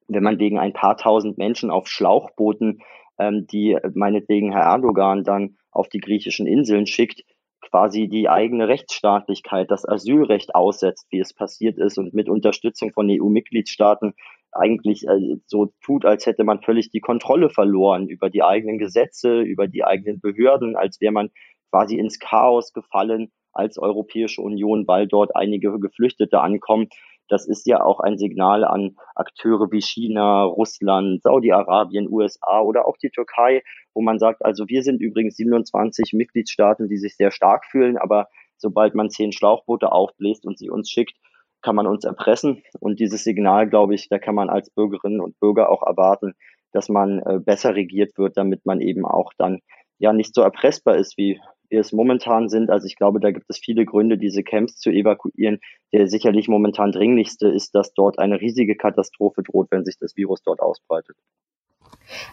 wenn 0.07 0.23
man 0.23 0.39
wegen 0.39 0.59
ein 0.59 0.73
paar 0.73 0.97
tausend 0.97 1.37
Menschen 1.37 1.69
auf 1.69 1.87
Schlauchbooten 1.87 2.81
ähm, 3.19 3.47
die 3.47 3.77
meinetwegen 3.93 4.51
Herr 4.51 4.63
Erdogan 4.63 5.23
dann 5.23 5.57
auf 5.71 5.89
die 5.89 5.99
griechischen 5.99 6.47
Inseln 6.47 6.87
schickt, 6.87 7.23
quasi 7.61 8.07
die 8.07 8.29
eigene 8.29 8.67
Rechtsstaatlichkeit, 8.67 9.69
das 9.71 9.87
Asylrecht 9.87 10.55
aussetzt, 10.55 11.07
wie 11.09 11.19
es 11.19 11.33
passiert 11.33 11.77
ist 11.77 11.97
und 11.97 12.13
mit 12.13 12.29
Unterstützung 12.29 12.93
von 12.93 13.09
EU-Mitgliedstaaten 13.09 14.13
eigentlich 14.51 15.07
äh, 15.07 15.37
so 15.45 15.73
tut, 15.81 16.05
als 16.05 16.25
hätte 16.25 16.43
man 16.43 16.61
völlig 16.61 16.89
die 16.89 17.01
Kontrolle 17.01 17.49
verloren 17.49 18.07
über 18.07 18.29
die 18.29 18.43
eigenen 18.43 18.77
Gesetze, 18.77 19.41
über 19.41 19.67
die 19.67 19.83
eigenen 19.83 20.19
Behörden, 20.19 20.75
als 20.75 21.01
wäre 21.01 21.11
man 21.11 21.29
quasi 21.69 21.97
ins 21.97 22.19
Chaos 22.19 22.73
gefallen 22.73 23.31
als 23.51 23.77
Europäische 23.77 24.41
Union, 24.41 24.87
weil 24.87 25.07
dort 25.07 25.35
einige 25.35 25.77
Geflüchtete 25.79 26.39
ankommen. 26.39 26.87
Das 27.27 27.47
ist 27.47 27.67
ja 27.67 27.83
auch 27.83 27.99
ein 27.99 28.17
Signal 28.17 28.63
an 28.63 28.95
Akteure 29.15 29.71
wie 29.71 29.81
China, 29.81 30.43
Russland, 30.43 31.21
Saudi-Arabien, 31.23 32.07
USA 32.09 32.61
oder 32.61 32.87
auch 32.87 32.97
die 32.97 33.09
Türkei, 33.09 33.63
wo 33.93 34.01
man 34.01 34.19
sagt, 34.19 34.45
also 34.45 34.67
wir 34.67 34.83
sind 34.83 35.01
übrigens 35.01 35.35
27 35.35 36.13
Mitgliedstaaten, 36.13 36.87
die 36.87 36.97
sich 36.97 37.15
sehr 37.15 37.31
stark 37.31 37.65
fühlen, 37.65 37.97
aber 37.97 38.27
sobald 38.57 38.95
man 38.95 39.09
zehn 39.09 39.31
Schlauchboote 39.31 39.91
aufbläst 39.91 40.45
und 40.45 40.57
sie 40.57 40.69
uns 40.69 40.89
schickt, 40.89 41.17
kann 41.61 41.75
man 41.75 41.87
uns 41.87 42.05
erpressen. 42.05 42.63
Und 42.79 42.99
dieses 42.99 43.23
Signal, 43.23 43.69
glaube 43.69 43.95
ich, 43.95 44.09
da 44.09 44.19
kann 44.19 44.35
man 44.35 44.49
als 44.49 44.69
Bürgerinnen 44.69 45.19
und 45.19 45.39
Bürger 45.39 45.69
auch 45.69 45.83
erwarten, 45.83 46.33
dass 46.71 46.89
man 46.89 47.19
äh, 47.19 47.39
besser 47.39 47.75
regiert 47.75 48.17
wird, 48.17 48.37
damit 48.37 48.65
man 48.65 48.81
eben 48.81 49.05
auch 49.05 49.31
dann 49.37 49.59
ja 49.99 50.13
nicht 50.13 50.35
so 50.35 50.41
erpressbar 50.41 50.95
ist 50.95 51.17
wie 51.17 51.39
wir 51.69 51.81
es 51.81 51.91
momentan 51.91 52.49
sind. 52.49 52.69
Also 52.69 52.87
ich 52.87 52.95
glaube, 52.95 53.19
da 53.19 53.31
gibt 53.31 53.49
es 53.49 53.57
viele 53.57 53.85
Gründe, 53.85 54.17
diese 54.17 54.43
Camps 54.43 54.77
zu 54.77 54.89
evakuieren. 54.89 55.59
Der 55.93 56.07
sicherlich 56.07 56.47
momentan 56.47 56.91
dringlichste 56.91 57.47
ist, 57.47 57.75
dass 57.75 57.93
dort 57.93 58.19
eine 58.19 58.41
riesige 58.41 58.75
Katastrophe 58.75 59.43
droht, 59.43 59.67
wenn 59.71 59.85
sich 59.85 59.97
das 59.99 60.15
Virus 60.17 60.41
dort 60.43 60.59
ausbreitet. 60.59 61.15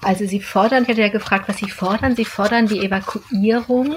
Also 0.03 0.25
Sie 0.25 0.41
fordern, 0.41 0.85
ich 0.85 0.88
hatte 0.88 1.00
ja 1.00 1.09
gefragt, 1.09 1.49
was 1.49 1.59
Sie 1.59 1.71
fordern. 1.71 2.17
Sie 2.17 2.25
fordern 2.25 2.67
die 2.67 2.81
Evakuierung 2.81 3.97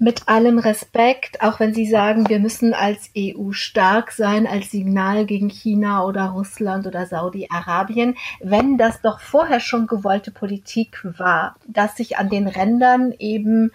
mit 0.00 0.28
allem 0.28 0.58
Respekt, 0.58 1.42
auch 1.42 1.58
wenn 1.58 1.74
Sie 1.74 1.86
sagen, 1.86 2.28
wir 2.28 2.38
müssen 2.38 2.72
als 2.72 3.10
EU 3.16 3.50
stark 3.50 4.12
sein, 4.12 4.46
als 4.46 4.70
Signal 4.70 5.26
gegen 5.26 5.48
China 5.50 6.04
oder 6.04 6.26
Russland 6.26 6.86
oder 6.86 7.06
Saudi-Arabien, 7.06 8.16
wenn 8.40 8.78
das 8.78 9.02
doch 9.02 9.18
vorher 9.18 9.58
schon 9.58 9.88
gewollte 9.88 10.30
Politik 10.30 11.04
war, 11.18 11.56
dass 11.66 11.96
sich 11.96 12.16
an 12.16 12.28
den 12.28 12.46
Rändern 12.46 13.12
eben 13.18 13.72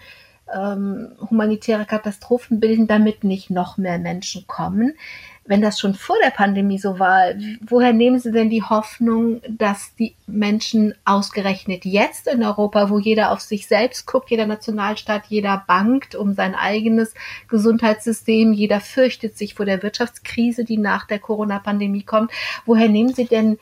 ähm, 0.54 1.12
humanitäre 1.30 1.84
Katastrophen 1.84 2.60
bilden, 2.60 2.86
damit 2.86 3.24
nicht 3.24 3.50
noch 3.50 3.76
mehr 3.76 3.98
Menschen 3.98 4.46
kommen. 4.46 4.94
Wenn 5.46 5.60
das 5.60 5.78
schon 5.78 5.92
vor 5.92 6.16
der 6.24 6.30
Pandemie 6.30 6.78
so 6.78 6.98
war, 6.98 7.34
woher 7.60 7.92
nehmen 7.92 8.18
Sie 8.18 8.32
denn 8.32 8.48
die 8.48 8.62
Hoffnung, 8.62 9.42
dass 9.46 9.94
die 9.96 10.14
Menschen 10.26 10.94
ausgerechnet 11.04 11.84
jetzt 11.84 12.28
in 12.28 12.42
Europa, 12.42 12.88
wo 12.88 12.98
jeder 12.98 13.30
auf 13.30 13.40
sich 13.40 13.66
selbst 13.66 14.06
guckt, 14.06 14.30
jeder 14.30 14.46
Nationalstaat, 14.46 15.26
jeder 15.28 15.62
bangt 15.66 16.14
um 16.14 16.32
sein 16.32 16.54
eigenes 16.54 17.12
Gesundheitssystem, 17.48 18.54
jeder 18.54 18.80
fürchtet 18.80 19.36
sich 19.36 19.54
vor 19.54 19.66
der 19.66 19.82
Wirtschaftskrise, 19.82 20.64
die 20.64 20.78
nach 20.78 21.06
der 21.06 21.18
Corona-Pandemie 21.18 22.04
kommt, 22.04 22.32
woher 22.64 22.88
nehmen 22.88 23.12
Sie 23.12 23.26
denn 23.26 23.58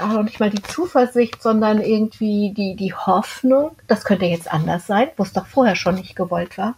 auch 0.00 0.22
nicht 0.22 0.40
mal 0.40 0.50
die 0.50 0.62
Zuversicht, 0.62 1.42
sondern 1.42 1.80
irgendwie 1.80 2.52
die, 2.56 2.76
die 2.76 2.94
Hoffnung, 2.94 3.76
das 3.88 4.04
könnte 4.04 4.26
jetzt 4.26 4.52
anders 4.52 4.86
sein, 4.86 5.08
wo 5.16 5.22
es 5.22 5.32
doch 5.32 5.46
vorher 5.46 5.76
schon 5.76 5.96
nicht 5.96 6.16
gewollt 6.16 6.58
war? 6.58 6.74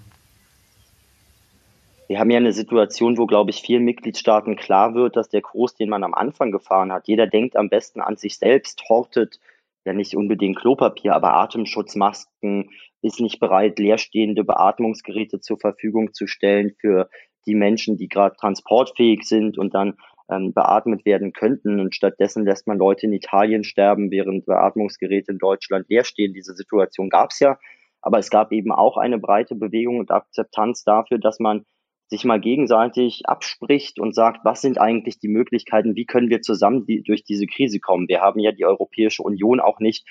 wir 2.09 2.19
haben 2.19 2.31
ja 2.31 2.37
eine 2.37 2.53
Situation, 2.53 3.19
wo, 3.19 3.27
glaube 3.27 3.51
ich, 3.51 3.63
vielen 3.63 3.85
Mitgliedstaaten 3.85 4.57
klar 4.57 4.95
wird, 4.95 5.17
dass 5.17 5.29
der 5.29 5.43
Kurs, 5.43 5.75
den 5.75 5.89
man 5.89 6.05
am 6.05 6.15
Anfang 6.15 6.51
gefahren 6.53 6.93
hat, 6.93 7.09
jeder 7.09 7.27
denkt 7.27 7.57
am 7.57 7.69
besten 7.69 8.01
an 8.01 8.17
sich 8.17 8.39
selbst, 8.39 8.83
hortet 8.89 9.41
ja 9.85 9.93
nicht 9.93 10.15
unbedingt 10.15 10.59
Klopapier, 10.59 11.15
aber 11.15 11.35
Atemschutzmasken, 11.35 12.71
ist 13.03 13.21
nicht 13.21 13.39
bereit, 13.39 13.79
leerstehende 13.79 14.45
Beatmungsgeräte 14.45 15.41
zur 15.41 15.59
Verfügung 15.59 16.15
zu 16.15 16.27
stellen 16.27 16.75
für 16.81 17.11
die 17.47 17.55
Menschen, 17.55 17.99
die 17.99 18.09
gerade 18.09 18.35
transportfähig 18.37 19.25
sind 19.25 19.59
und 19.59 19.75
dann 19.75 19.99
ähm, 20.31 20.53
beatmet 20.53 21.05
werden 21.05 21.33
könnten. 21.33 21.81
Und 21.81 21.95
stattdessen 21.95 22.45
lässt 22.45 22.67
man 22.67 22.79
Leute 22.79 23.07
in 23.07 23.13
Italien 23.13 23.65
sterben, 23.65 24.11
während 24.11 24.47
Beatmungsgeräte 24.47 25.33
in 25.33 25.39
Deutschland 25.39 25.89
leer 25.89 26.05
stehen. 26.05 26.35
Diese 26.35 26.55
Situation 26.55 27.11
gab 27.11 27.31
es 27.31 27.41
ja. 27.41 27.59
Aber 28.01 28.19
es 28.19 28.31
gab 28.31 28.53
eben 28.53 28.73
auch 28.73 28.97
eine 28.97 29.19
breite 29.19 29.55
Bewegung 29.55 29.99
und 29.99 30.11
Akzeptanz 30.11 30.85
dafür, 30.85 31.19
dass 31.19 31.41
man 31.41 31.65
sich 32.09 32.25
mal 32.25 32.41
gegenseitig 32.41 33.23
abspricht 33.25 33.99
und 33.99 34.15
sagt, 34.15 34.45
was 34.45 34.61
sind 34.61 34.79
eigentlich 34.79 35.19
die 35.19 35.29
Möglichkeiten, 35.29 35.97
wie 35.97 36.05
können 36.05 36.29
wir 36.29 36.43
zusammen 36.43 36.85
die, 36.85 37.03
durch 37.03 37.25
diese 37.25 37.47
Krise 37.47 37.81
kommen. 37.81 38.09
Wir 38.09 38.21
haben 38.21 38.41
ja 38.41 38.53
die 38.53 38.67
Europäische 38.67 39.23
Union 39.23 39.59
auch 39.59 39.81
nicht, 39.81 40.07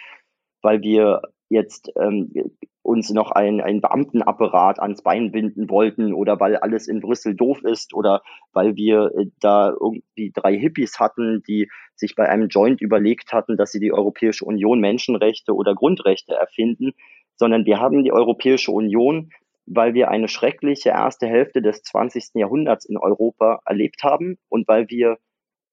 weil 0.63 0.81
wir 0.81 1.21
jetzt 1.49 1.91
ähm, 1.99 2.31
uns 2.83 3.09
noch 3.09 3.31
ein, 3.31 3.61
ein 3.61 3.81
Beamtenapparat 3.81 4.79
ans 4.79 5.01
Bein 5.01 5.31
binden 5.31 5.69
wollten 5.69 6.13
oder 6.13 6.39
weil 6.39 6.57
alles 6.57 6.87
in 6.87 6.99
Brüssel 6.99 7.35
doof 7.35 7.63
ist 7.63 7.93
oder 7.93 8.21
weil 8.51 8.75
wir 8.75 9.11
äh, 9.17 9.25
da 9.39 9.69
irgendwie 9.69 10.31
drei 10.33 10.57
Hippies 10.57 10.99
hatten, 10.99 11.41
die 11.47 11.69
sich 11.95 12.15
bei 12.15 12.29
einem 12.29 12.49
Joint 12.49 12.81
überlegt 12.81 13.33
hatten, 13.33 13.57
dass 13.57 13.71
sie 13.71 13.79
die 13.79 13.93
Europäische 13.93 14.45
Union 14.45 14.79
Menschenrechte 14.79 15.55
oder 15.55 15.73
Grundrechte 15.73 16.35
erfinden, 16.35 16.91
sondern 17.35 17.65
wir 17.65 17.79
haben 17.79 18.03
die 18.03 18.11
Europäische 18.11 18.71
Union 18.71 19.31
weil 19.65 19.93
wir 19.93 20.09
eine 20.09 20.27
schreckliche 20.27 20.89
erste 20.89 21.27
Hälfte 21.27 21.61
des 21.61 21.83
20. 21.83 22.31
Jahrhunderts 22.35 22.85
in 22.85 22.97
Europa 22.97 23.61
erlebt 23.65 24.03
haben 24.03 24.37
und 24.49 24.67
weil 24.67 24.89
wir 24.89 25.17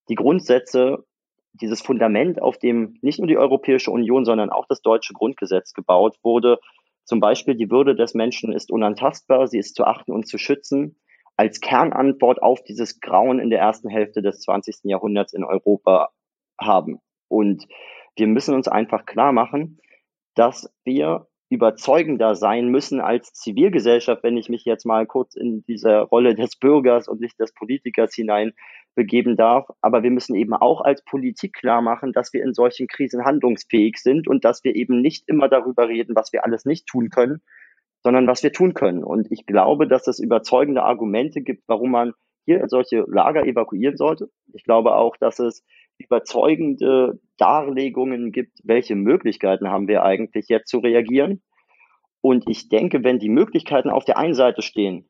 die 0.09 0.15
Grundsätze, 0.15 1.05
dieses 1.53 1.83
Fundament, 1.83 2.41
auf 2.41 2.59
dem 2.59 2.99
nicht 3.03 3.19
nur 3.19 3.27
die 3.27 3.39
Europäische 3.39 3.91
Union, 3.91 4.25
sondern 4.25 4.51
auch 4.51 4.67
das 4.69 4.83
deutsche 4.83 5.13
Grundgesetz 5.13 5.73
gebaut 5.73 6.17
wurde, 6.23 6.61
zum 7.05 7.21
Beispiel 7.21 7.55
die 7.55 7.71
Würde 7.71 7.95
des 7.95 8.15
Menschen 8.15 8.53
ist 8.53 8.71
unantastbar, 8.71 9.47
sie 9.47 9.59
ist 9.59 9.75
zu 9.75 9.85
achten 9.85 10.13
und 10.13 10.29
zu 10.29 10.39
schützen, 10.39 11.01
als 11.37 11.61
Kernantwort 11.61 12.43
auf 12.43 12.63
dieses 12.63 13.01
Grauen 13.01 13.39
in 13.39 13.51
der 13.51 13.61
ersten 13.61 13.89
Hälfte 13.89 14.21
des 14.21 14.41
20. 14.41 14.81
Jahrhunderts 14.85 15.33
in 15.33 15.45
Europa 15.45 16.11
haben. 16.61 17.01
Und 17.29 17.67
wir 18.17 18.27
müssen 18.27 18.55
uns 18.55 18.69
einfach 18.69 19.07
klar 19.07 19.33
machen, 19.33 19.81
dass 20.35 20.71
wir 20.85 21.30
überzeugender 21.51 22.37
sein 22.37 22.69
müssen 22.69 23.01
als 23.01 23.33
Zivilgesellschaft, 23.33 24.23
wenn 24.23 24.37
ich 24.37 24.49
mich 24.49 24.65
jetzt 24.65 24.87
mal 24.87 25.05
kurz 25.05 25.35
in 25.35 25.65
diese 25.65 25.99
Rolle 25.99 26.37
des 26.37 26.57
Bürgers 26.57 27.09
und 27.09 27.21
nicht 27.21 27.39
des 27.41 27.53
Politikers 27.53 28.15
hinein 28.15 28.53
begeben 28.95 29.37
darf. 29.37 29.69
Aber 29.81 30.05
wir 30.05 30.13
müssen 30.13 30.37
eben 30.37 30.55
auch 30.55 30.81
als 30.81 31.05
Politik 31.05 31.53
klar 31.53 31.83
machen, 31.83 32.13
dass 32.13 32.33
wir 32.33 32.43
in 32.45 32.55
solchen 32.55 32.87
Krisen 32.87 33.25
handlungsfähig 33.25 33.97
sind 33.99 34.29
und 34.29 34.45
dass 34.45 34.63
wir 34.63 34.77
eben 34.77 35.01
nicht 35.01 35.25
immer 35.27 35.49
darüber 35.49 35.89
reden, 35.89 36.15
was 36.15 36.33
wir 36.33 36.45
alles 36.45 36.65
nicht 36.65 36.87
tun 36.87 37.11
können, 37.11 37.43
sondern 38.05 38.29
was 38.29 38.45
wir 38.45 38.53
tun 38.53 38.73
können. 38.73 39.03
Und 39.03 39.31
ich 39.33 39.45
glaube, 39.45 39.89
dass 39.89 40.07
es 40.07 40.21
überzeugende 40.21 40.85
Argumente 40.85 41.41
gibt, 41.43 41.65
warum 41.67 41.91
man 41.91 42.13
hier 42.45 42.63
solche 42.69 43.05
Lager 43.09 43.45
evakuieren 43.45 43.97
sollte. 43.97 44.31
Ich 44.55 44.63
glaube 44.63 44.95
auch, 44.95 45.17
dass 45.17 45.41
es 45.41 45.65
überzeugende 46.01 47.21
Darlegungen 47.37 48.33
gibt, 48.33 48.59
welche 48.65 48.95
Möglichkeiten 48.95 49.69
haben 49.69 49.89
wir 49.89 50.03
eigentlich 50.03 50.49
jetzt 50.49 50.69
zu 50.69 50.79
reagieren. 50.79 51.43
Und 52.21 52.49
ich 52.49 52.69
denke, 52.69 53.03
wenn 53.03 53.19
die 53.19 53.29
Möglichkeiten 53.31 53.91
auf 53.91 54.05
der 54.05 54.19
einen 54.19 54.35
Seite 54.35 54.63
stehen 54.63 55.09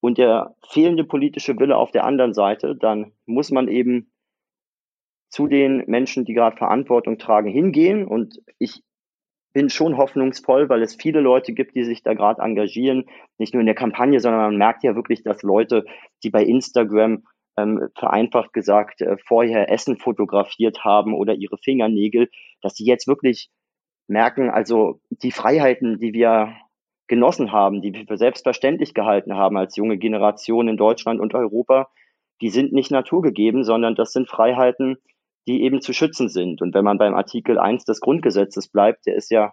und 0.00 0.18
der 0.18 0.54
fehlende 0.68 1.04
politische 1.04 1.58
Wille 1.58 1.76
auf 1.76 1.90
der 1.90 2.04
anderen 2.04 2.32
Seite, 2.32 2.76
dann 2.76 3.12
muss 3.26 3.50
man 3.50 3.68
eben 3.68 4.10
zu 5.28 5.46
den 5.46 5.84
Menschen, 5.86 6.24
die 6.24 6.34
gerade 6.34 6.56
Verantwortung 6.56 7.18
tragen, 7.18 7.50
hingehen. 7.50 8.06
Und 8.06 8.40
ich 8.58 8.82
bin 9.52 9.68
schon 9.68 9.96
hoffnungsvoll, 9.96 10.68
weil 10.68 10.82
es 10.82 10.94
viele 10.94 11.20
Leute 11.20 11.52
gibt, 11.52 11.74
die 11.74 11.84
sich 11.84 12.02
da 12.02 12.14
gerade 12.14 12.42
engagieren, 12.42 13.06
nicht 13.38 13.54
nur 13.54 13.60
in 13.60 13.66
der 13.66 13.74
Kampagne, 13.74 14.20
sondern 14.20 14.40
man 14.40 14.56
merkt 14.56 14.82
ja 14.82 14.94
wirklich, 14.94 15.22
dass 15.22 15.42
Leute, 15.42 15.84
die 16.22 16.30
bei 16.30 16.42
Instagram 16.44 17.24
ähm, 17.56 17.88
vereinfacht 17.98 18.52
gesagt 18.52 19.00
äh, 19.02 19.16
vorher 19.18 19.70
Essen 19.70 19.96
fotografiert 19.96 20.84
haben 20.84 21.14
oder 21.14 21.34
ihre 21.34 21.58
Fingernägel, 21.58 22.30
dass 22.62 22.74
sie 22.74 22.84
jetzt 22.84 23.06
wirklich 23.06 23.50
merken, 24.08 24.50
also 24.50 25.00
die 25.10 25.30
Freiheiten, 25.32 25.98
die 25.98 26.12
wir 26.12 26.56
genossen 27.06 27.52
haben, 27.52 27.82
die 27.82 27.92
wir 27.92 28.06
für 28.06 28.16
selbstverständlich 28.16 28.94
gehalten 28.94 29.34
haben 29.34 29.56
als 29.56 29.76
junge 29.76 29.98
Generation 29.98 30.68
in 30.68 30.76
Deutschland 30.76 31.20
und 31.20 31.34
Europa, 31.34 31.88
die 32.40 32.50
sind 32.50 32.72
nicht 32.72 32.90
naturgegeben, 32.90 33.64
sondern 33.64 33.94
das 33.94 34.12
sind 34.12 34.28
Freiheiten, 34.28 34.96
die 35.46 35.62
eben 35.62 35.80
zu 35.80 35.92
schützen 35.92 36.28
sind. 36.28 36.62
Und 36.62 36.74
wenn 36.74 36.84
man 36.84 36.98
beim 36.98 37.14
Artikel 37.14 37.58
1 37.58 37.84
des 37.84 38.00
Grundgesetzes 38.00 38.68
bleibt, 38.68 39.06
der 39.06 39.16
ist 39.16 39.30
ja 39.30 39.52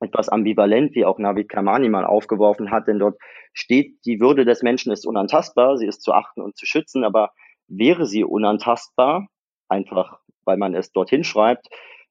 etwas 0.00 0.28
ambivalent, 0.28 0.94
wie 0.94 1.04
auch 1.04 1.18
Navid 1.18 1.48
Kamani 1.48 1.88
mal 1.88 2.04
aufgeworfen 2.04 2.70
hat, 2.70 2.86
denn 2.86 2.98
dort 2.98 3.18
steht, 3.52 4.04
die 4.04 4.20
Würde 4.20 4.44
des 4.44 4.62
Menschen 4.62 4.92
ist 4.92 5.06
unantastbar, 5.06 5.76
sie 5.78 5.86
ist 5.86 6.02
zu 6.02 6.12
achten 6.12 6.40
und 6.40 6.56
zu 6.56 6.66
schützen, 6.66 7.04
aber 7.04 7.32
wäre 7.68 8.06
sie 8.06 8.24
unantastbar, 8.24 9.28
einfach 9.68 10.20
weil 10.44 10.56
man 10.56 10.74
es 10.74 10.92
dorthin 10.92 11.24
schreibt, 11.24 11.68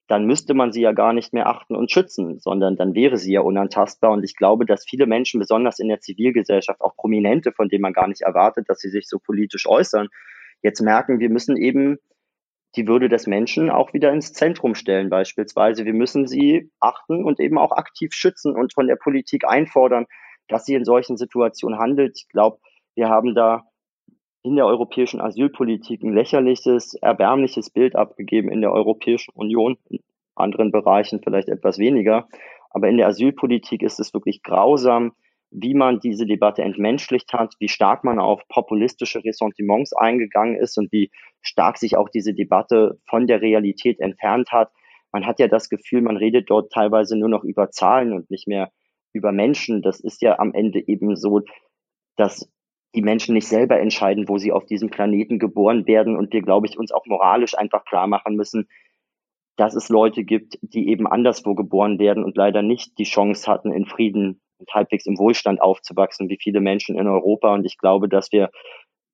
dann 0.08 0.26
müsste 0.26 0.54
man 0.54 0.72
sie 0.72 0.82
ja 0.82 0.92
gar 0.92 1.14
nicht 1.14 1.34
mehr 1.34 1.48
achten 1.48 1.76
und 1.76 1.92
schützen, 1.92 2.40
sondern 2.40 2.76
dann 2.76 2.94
wäre 2.94 3.18
sie 3.18 3.34
ja 3.34 3.42
unantastbar. 3.42 4.12
Und 4.12 4.24
ich 4.24 4.36
glaube, 4.36 4.66
dass 4.66 4.86
viele 4.86 5.08
Menschen, 5.08 5.40
besonders 5.40 5.80
in 5.80 5.88
der 5.88 6.00
Zivilgesellschaft, 6.00 6.82
auch 6.82 6.96
Prominente, 6.96 7.52
von 7.52 7.70
denen 7.70 7.82
man 7.82 7.94
gar 7.94 8.08
nicht 8.08 8.22
erwartet, 8.22 8.70
dass 8.70 8.80
sie 8.80 8.90
sich 8.90 9.08
so 9.08 9.18
politisch 9.18 9.68
äußern, 9.68 10.10
jetzt 10.62 10.82
merken, 10.82 11.20
wir 11.20 11.30
müssen 11.30 11.58
eben 11.58 11.98
die 12.76 12.88
Würde 12.88 13.10
des 13.10 13.28
Menschen 13.28 13.70
auch 13.70 13.94
wieder 13.94 14.12
ins 14.12 14.34
Zentrum 14.34 14.76
stellen 14.76 15.10
beispielsweise. 15.10 15.86
Wir 15.86 15.94
müssen 15.94 16.28
sie 16.28 16.72
achten 16.80 17.24
und 17.24 17.40
eben 17.40 17.58
auch 17.58 17.72
aktiv 17.72 18.14
schützen 18.14 18.56
und 18.56 18.74
von 18.74 18.88
der 18.88 18.98
Politik 18.98 19.48
einfordern, 19.48 20.06
dass 20.48 20.66
sie 20.66 20.76
in 20.76 20.86
solchen 20.86 21.18
Situationen 21.18 21.80
handelt. 21.80 22.18
Ich 22.18 22.28
glaube, 22.30 22.60
wir 22.96 23.10
haben 23.10 23.36
da 23.36 23.64
in 24.44 24.56
der 24.56 24.68
europäischen 24.68 25.22
Asylpolitik 25.22 26.04
ein 26.04 26.14
lächerliches, 26.14 26.94
erbärmliches 26.96 27.72
Bild 27.72 27.96
abgegeben 27.96 28.50
in 28.50 28.62
der 28.62 28.72
Europäischen 28.72 29.32
Union, 29.34 29.78
in 29.90 30.00
anderen 30.36 30.72
Bereichen 30.72 31.22
vielleicht 31.24 31.50
etwas 31.50 31.80
weniger. 31.80 32.28
Aber 32.70 32.90
in 32.90 32.98
der 32.98 33.08
Asylpolitik 33.08 33.82
ist 33.82 34.00
es 34.00 34.14
wirklich 34.14 34.44
grausam, 34.44 35.14
wie 35.50 35.74
man 35.74 36.00
diese 36.00 36.26
Debatte 36.26 36.62
entmenschlicht 36.62 37.34
hat, 37.34 37.56
wie 37.60 37.70
stark 37.70 38.04
man 38.04 38.20
auf 38.20 38.42
populistische 38.50 39.24
Ressentiments 39.24 39.94
eingegangen 39.94 40.58
ist 40.58 40.78
und 40.78 40.92
wie 40.92 41.10
stark 41.48 41.78
sich 41.78 41.98
auch 41.98 42.10
diese 42.10 42.34
Debatte 42.34 43.00
von 43.08 43.28
der 43.28 43.42
Realität 43.42 44.00
entfernt 44.00 44.52
hat. 44.52 44.72
Man 45.12 45.26
hat 45.26 45.40
ja 45.40 45.48
das 45.48 45.70
Gefühl, 45.70 46.02
man 46.02 46.18
redet 46.18 46.50
dort 46.50 46.72
teilweise 46.72 47.18
nur 47.18 47.30
noch 47.30 47.44
über 47.44 47.72
Zahlen 47.72 48.14
und 48.14 48.30
nicht 48.30 48.48
mehr 48.48 48.72
über 49.14 49.32
Menschen. 49.32 49.82
Das 49.82 50.00
ist 50.00 50.22
ja 50.22 50.40
am 50.40 50.54
Ende 50.54 50.86
eben 50.88 51.16
so, 51.16 51.42
dass 52.18 52.52
die 52.96 53.02
Menschen 53.02 53.34
nicht 53.34 53.48
selber 53.48 53.80
entscheiden, 53.80 54.28
wo 54.28 54.38
sie 54.38 54.52
auf 54.52 54.66
diesem 54.66 54.90
Planeten 54.90 55.38
geboren 55.38 55.86
werden 55.86 56.16
und 56.16 56.34
wir, 56.34 56.42
glaube 56.42 56.68
ich, 56.68 56.78
uns 56.78 56.92
auch 56.92 57.06
moralisch 57.06 57.58
einfach 57.58 57.84
klar 57.86 58.08
machen 58.08 58.36
müssen, 58.36 58.68
dass 59.58 59.76
es 59.76 59.90
Leute 59.90 60.24
gibt, 60.24 60.58
die 60.62 60.90
eben 60.90 61.08
anderswo 61.08 61.56
geboren 61.56 62.00
werden 62.00 62.24
und 62.24 62.36
leider 62.38 62.62
nicht 62.62 62.98
die 62.98 63.04
Chance 63.04 63.50
hatten, 63.52 63.72
in 63.72 63.86
Frieden 63.86 64.42
und 64.58 64.74
halbwegs 64.74 65.06
im 65.06 65.18
Wohlstand 65.18 65.62
aufzuwachsen, 65.62 66.30
wie 66.30 66.38
viele 66.42 66.62
Menschen 66.62 66.98
in 66.98 67.08
Europa. 67.08 67.54
Und 67.54 67.66
ich 67.66 67.78
glaube, 67.78 68.10
dass 68.10 68.32
wir 68.32 68.50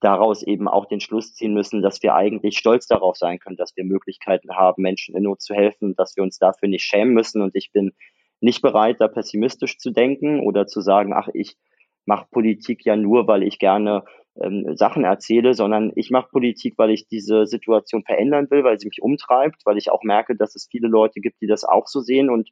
daraus 0.01 0.43
eben 0.43 0.67
auch 0.67 0.85
den 0.85 0.99
Schluss 0.99 1.33
ziehen 1.33 1.53
müssen, 1.53 1.81
dass 1.81 2.03
wir 2.03 2.15
eigentlich 2.15 2.57
stolz 2.57 2.87
darauf 2.87 3.15
sein 3.15 3.39
können, 3.39 3.55
dass 3.55 3.77
wir 3.77 3.85
Möglichkeiten 3.85 4.55
haben, 4.55 4.81
Menschen 4.81 5.15
in 5.15 5.23
Not 5.23 5.41
zu 5.41 5.53
helfen, 5.53 5.95
dass 5.95 6.15
wir 6.17 6.23
uns 6.23 6.39
dafür 6.39 6.67
nicht 6.67 6.83
schämen 6.83 7.13
müssen. 7.13 7.41
Und 7.41 7.55
ich 7.55 7.71
bin 7.71 7.93
nicht 8.41 8.61
bereit, 8.61 8.99
da 8.99 9.07
pessimistisch 9.07 9.77
zu 9.77 9.91
denken 9.91 10.39
oder 10.41 10.67
zu 10.67 10.81
sagen, 10.81 11.13
ach, 11.13 11.29
ich 11.33 11.55
mache 12.05 12.27
Politik 12.31 12.83
ja 12.83 12.95
nur, 12.95 13.27
weil 13.27 13.43
ich 13.43 13.59
gerne 13.59 14.03
ähm, 14.41 14.75
Sachen 14.75 15.03
erzähle, 15.03 15.53
sondern 15.53 15.91
ich 15.95 16.09
mache 16.09 16.29
Politik, 16.31 16.73
weil 16.77 16.89
ich 16.89 17.07
diese 17.07 17.45
Situation 17.45 18.03
verändern 18.03 18.49
will, 18.49 18.63
weil 18.63 18.79
sie 18.79 18.87
mich 18.87 19.01
umtreibt, 19.01 19.61
weil 19.65 19.77
ich 19.77 19.91
auch 19.91 20.03
merke, 20.03 20.35
dass 20.35 20.55
es 20.55 20.67
viele 20.69 20.87
Leute 20.87 21.21
gibt, 21.21 21.41
die 21.41 21.47
das 21.47 21.63
auch 21.63 21.87
so 21.87 21.99
sehen 22.01 22.29
und 22.29 22.49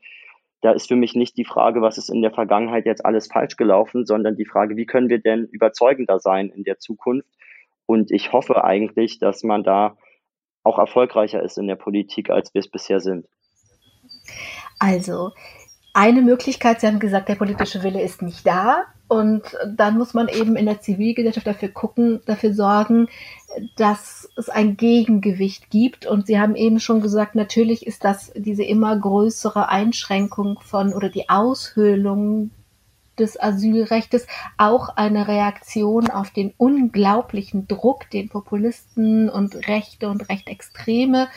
da 0.62 0.72
ist 0.72 0.88
für 0.88 0.96
mich 0.96 1.16
nicht 1.16 1.38
die 1.38 1.46
Frage, 1.46 1.82
was 1.82 1.98
ist 1.98 2.10
in 2.10 2.22
der 2.22 2.32
Vergangenheit 2.32 2.86
jetzt 2.86 3.06
alles 3.06 3.28
falsch 3.28 3.56
gelaufen, 3.56 4.06
sondern 4.06 4.36
die 4.36 4.46
Frage, 4.46 4.76
wie 4.76 4.86
können 4.86 5.10
wir 5.10 5.20
denn 5.20 5.46
überzeugender 5.46 6.20
sein 6.20 6.50
in 6.50 6.64
der 6.64 6.80
Zukunft? 6.80 7.28
Und 7.86 8.12
ich 8.12 8.34
hoffe 8.34 8.64
eigentlich, 8.64 9.20
dass 9.20 9.44
man 9.44 9.64
da 9.64 9.98
auch 10.64 10.78
erfolgreicher 10.78 11.42
ist 11.42 11.58
in 11.58 11.68
der 11.68 11.76
Politik, 11.76 12.30
als 12.30 12.54
wir 12.54 12.60
es 12.60 12.70
bisher 12.70 13.00
sind. 13.00 13.26
Also, 14.80 15.32
eine 15.94 16.22
Möglichkeit, 16.22 16.82
Sie 16.82 16.88
haben 16.88 17.00
gesagt, 17.00 17.30
der 17.30 17.36
politische 17.36 17.82
Wille 17.84 18.02
ist 18.02 18.22
nicht 18.22 18.46
da. 18.46 18.86
Und 19.10 19.42
dann 19.76 19.98
muss 19.98 20.14
man 20.14 20.28
eben 20.28 20.56
in 20.56 20.68
der 20.68 20.82
Zivilgesellschaft 20.82 21.48
dafür 21.48 21.70
gucken, 21.70 22.22
dafür 22.26 22.54
sorgen, 22.54 23.10
dass 23.76 24.30
es 24.38 24.50
ein 24.50 24.78
Gegengewicht 24.78 25.72
gibt. 25.72 26.06
Und 26.06 26.28
Sie 26.28 26.40
haben 26.40 26.56
eben 26.56 26.80
schon 26.80 27.02
gesagt, 27.02 27.34
natürlich 27.34 27.88
ist 27.88 28.06
das 28.06 28.32
diese 28.36 28.64
immer 28.64 28.96
größere 28.96 29.68
Einschränkung 29.68 30.60
von 30.62 30.94
oder 30.94 31.10
die 31.10 31.28
Aushöhlung 31.28 32.52
des 33.18 33.42
Asylrechtes 33.42 34.28
auch 34.58 34.90
eine 34.90 35.28
Reaktion 35.28 36.10
auf 36.12 36.30
den 36.30 36.54
unglaublichen 36.56 37.68
Druck, 37.68 38.10
den 38.12 38.30
Populisten 38.30 39.28
und 39.28 39.68
Rechte 39.68 40.08
und 40.08 40.30
Rechtextreme 40.30 41.28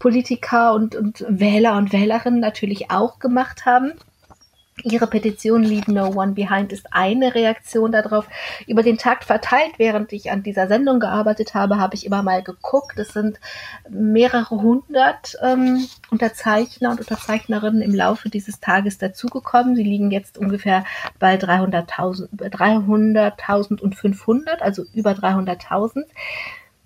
Politiker 0.00 0.72
und, 0.72 0.96
und 0.96 1.24
Wähler 1.28 1.76
und 1.76 1.92
Wählerinnen 1.92 2.40
natürlich 2.40 2.90
auch 2.90 3.18
gemacht 3.18 3.66
haben. 3.66 3.92
Ihre 4.84 5.06
Petition 5.06 5.62
Leave 5.62 5.90
No 5.92 6.08
One 6.08 6.32
Behind 6.32 6.72
ist 6.72 6.92
eine 6.92 7.34
Reaktion 7.34 7.92
darauf. 7.92 8.26
Über 8.66 8.82
den 8.82 8.98
Tag 8.98 9.24
verteilt, 9.24 9.72
während 9.78 10.12
ich 10.12 10.30
an 10.30 10.42
dieser 10.42 10.68
Sendung 10.68 11.00
gearbeitet 11.00 11.54
habe, 11.54 11.78
habe 11.78 11.94
ich 11.94 12.06
immer 12.06 12.22
mal 12.22 12.42
geguckt. 12.42 12.98
Es 12.98 13.08
sind 13.08 13.40
mehrere 13.88 14.50
hundert 14.50 15.36
ähm, 15.42 15.86
Unterzeichner 16.10 16.90
und 16.90 17.00
Unterzeichnerinnen 17.00 17.82
im 17.82 17.94
Laufe 17.94 18.28
dieses 18.28 18.60
Tages 18.60 18.98
dazugekommen. 18.98 19.76
Sie 19.76 19.84
liegen 19.84 20.10
jetzt 20.10 20.38
ungefähr 20.38 20.84
bei 21.18 21.36
300.000 21.36 22.28
300.000 22.50 23.80
und 23.80 23.94
500, 23.94 24.62
also 24.62 24.84
über 24.94 25.12
300.000. 25.12 26.04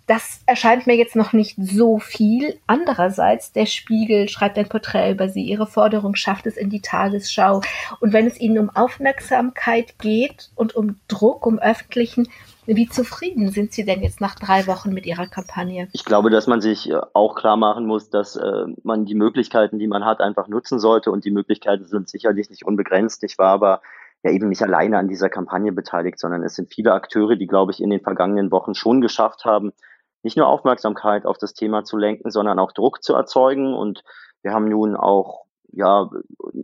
Das 0.07 0.43
erscheint 0.47 0.87
mir 0.87 0.97
jetzt 0.97 1.17
noch 1.17 1.33
nicht 1.33 1.57
so 1.59 1.99
viel. 1.99 2.59
Andererseits, 2.67 3.53
der 3.53 3.65
Spiegel 3.65 4.29
schreibt 4.29 4.59
ein 4.59 4.69
Porträt 4.69 5.13
über 5.13 5.31
sie. 5.31 5.43
Ihre 5.43 5.67
Forderung 5.67 6.15
schafft 6.15 6.47
es 6.47 6.59
in 6.59 6.69
die 6.69 6.83
Tagesschau. 6.83 7.63
Und 8.01 8.13
wenn 8.13 8.27
es 8.27 8.39
ihnen 8.39 8.59
um 8.59 8.71
Aufmerksamkeit 8.71 9.99
geht 9.99 10.51
und 10.57 10.77
um 10.77 10.97
Druck, 11.09 11.47
um 11.47 11.59
öffentlichen, 11.59 12.29
wie 12.67 12.89
zufrieden 12.89 13.51
sind 13.51 13.73
Sie 13.73 13.85
denn 13.85 14.03
jetzt 14.03 14.21
nach 14.21 14.35
drei 14.35 14.67
Wochen 14.67 14.93
mit 14.93 15.07
Ihrer 15.07 15.27
Kampagne? 15.27 15.89
Ich 15.93 16.05
glaube, 16.05 16.31
dass 16.31 16.47
man 16.47 16.61
sich 16.61 16.91
äh, 16.91 17.01
auch 17.13 17.35
klar 17.35 17.57
machen 17.57 17.87
muss, 17.87 18.11
dass 18.11 18.37
äh, 18.37 18.67
man 18.83 19.05
die 19.05 19.15
Möglichkeiten, 19.15 19.79
die 19.79 19.87
man 19.87 20.05
hat, 20.05 20.21
einfach 20.21 20.49
nutzen 20.49 20.79
sollte. 20.79 21.11
Und 21.11 21.25
die 21.25 21.31
Möglichkeiten 21.31 21.85
sind 21.85 22.09
sicherlich 22.09 22.51
nicht 22.51 22.65
unbegrenzt. 22.65 23.23
Ich 23.25 23.39
war 23.39 23.49
aber 23.49 23.83
ja 24.23 24.31
eben 24.31 24.49
nicht 24.49 24.63
alleine 24.63 24.99
an 24.99 25.09
dieser 25.09 25.29
Kampagne 25.29 25.73
beteiligt, 25.73 26.19
sondern 26.19 26.43
es 26.43 26.55
sind 26.55 26.73
viele 26.73 26.93
Akteure, 26.93 27.37
die, 27.37 27.47
glaube 27.47 27.73
ich, 27.73 27.83
in 27.83 27.91
den 27.91 28.01
vergangenen 28.01 28.51
Wochen 28.51 28.75
schon 28.75 29.03
geschafft 29.03 29.45
haben, 29.45 29.73
nicht 30.25 30.37
nur 30.37 30.49
Aufmerksamkeit 30.49 31.27
auf 31.27 31.39
das 31.39 31.55
Thema 31.55 31.85
zu 31.85 31.97
lenken, 31.97 32.31
sondern 32.31 32.59
auch 32.59 32.73
Druck 32.73 33.03
zu 33.03 33.15
erzeugen. 33.15 33.75
Und 33.75 34.03
wir 34.43 34.53
haben 34.53 34.69
nun 34.69 34.97
auch 34.97 35.45
ja 35.71 36.09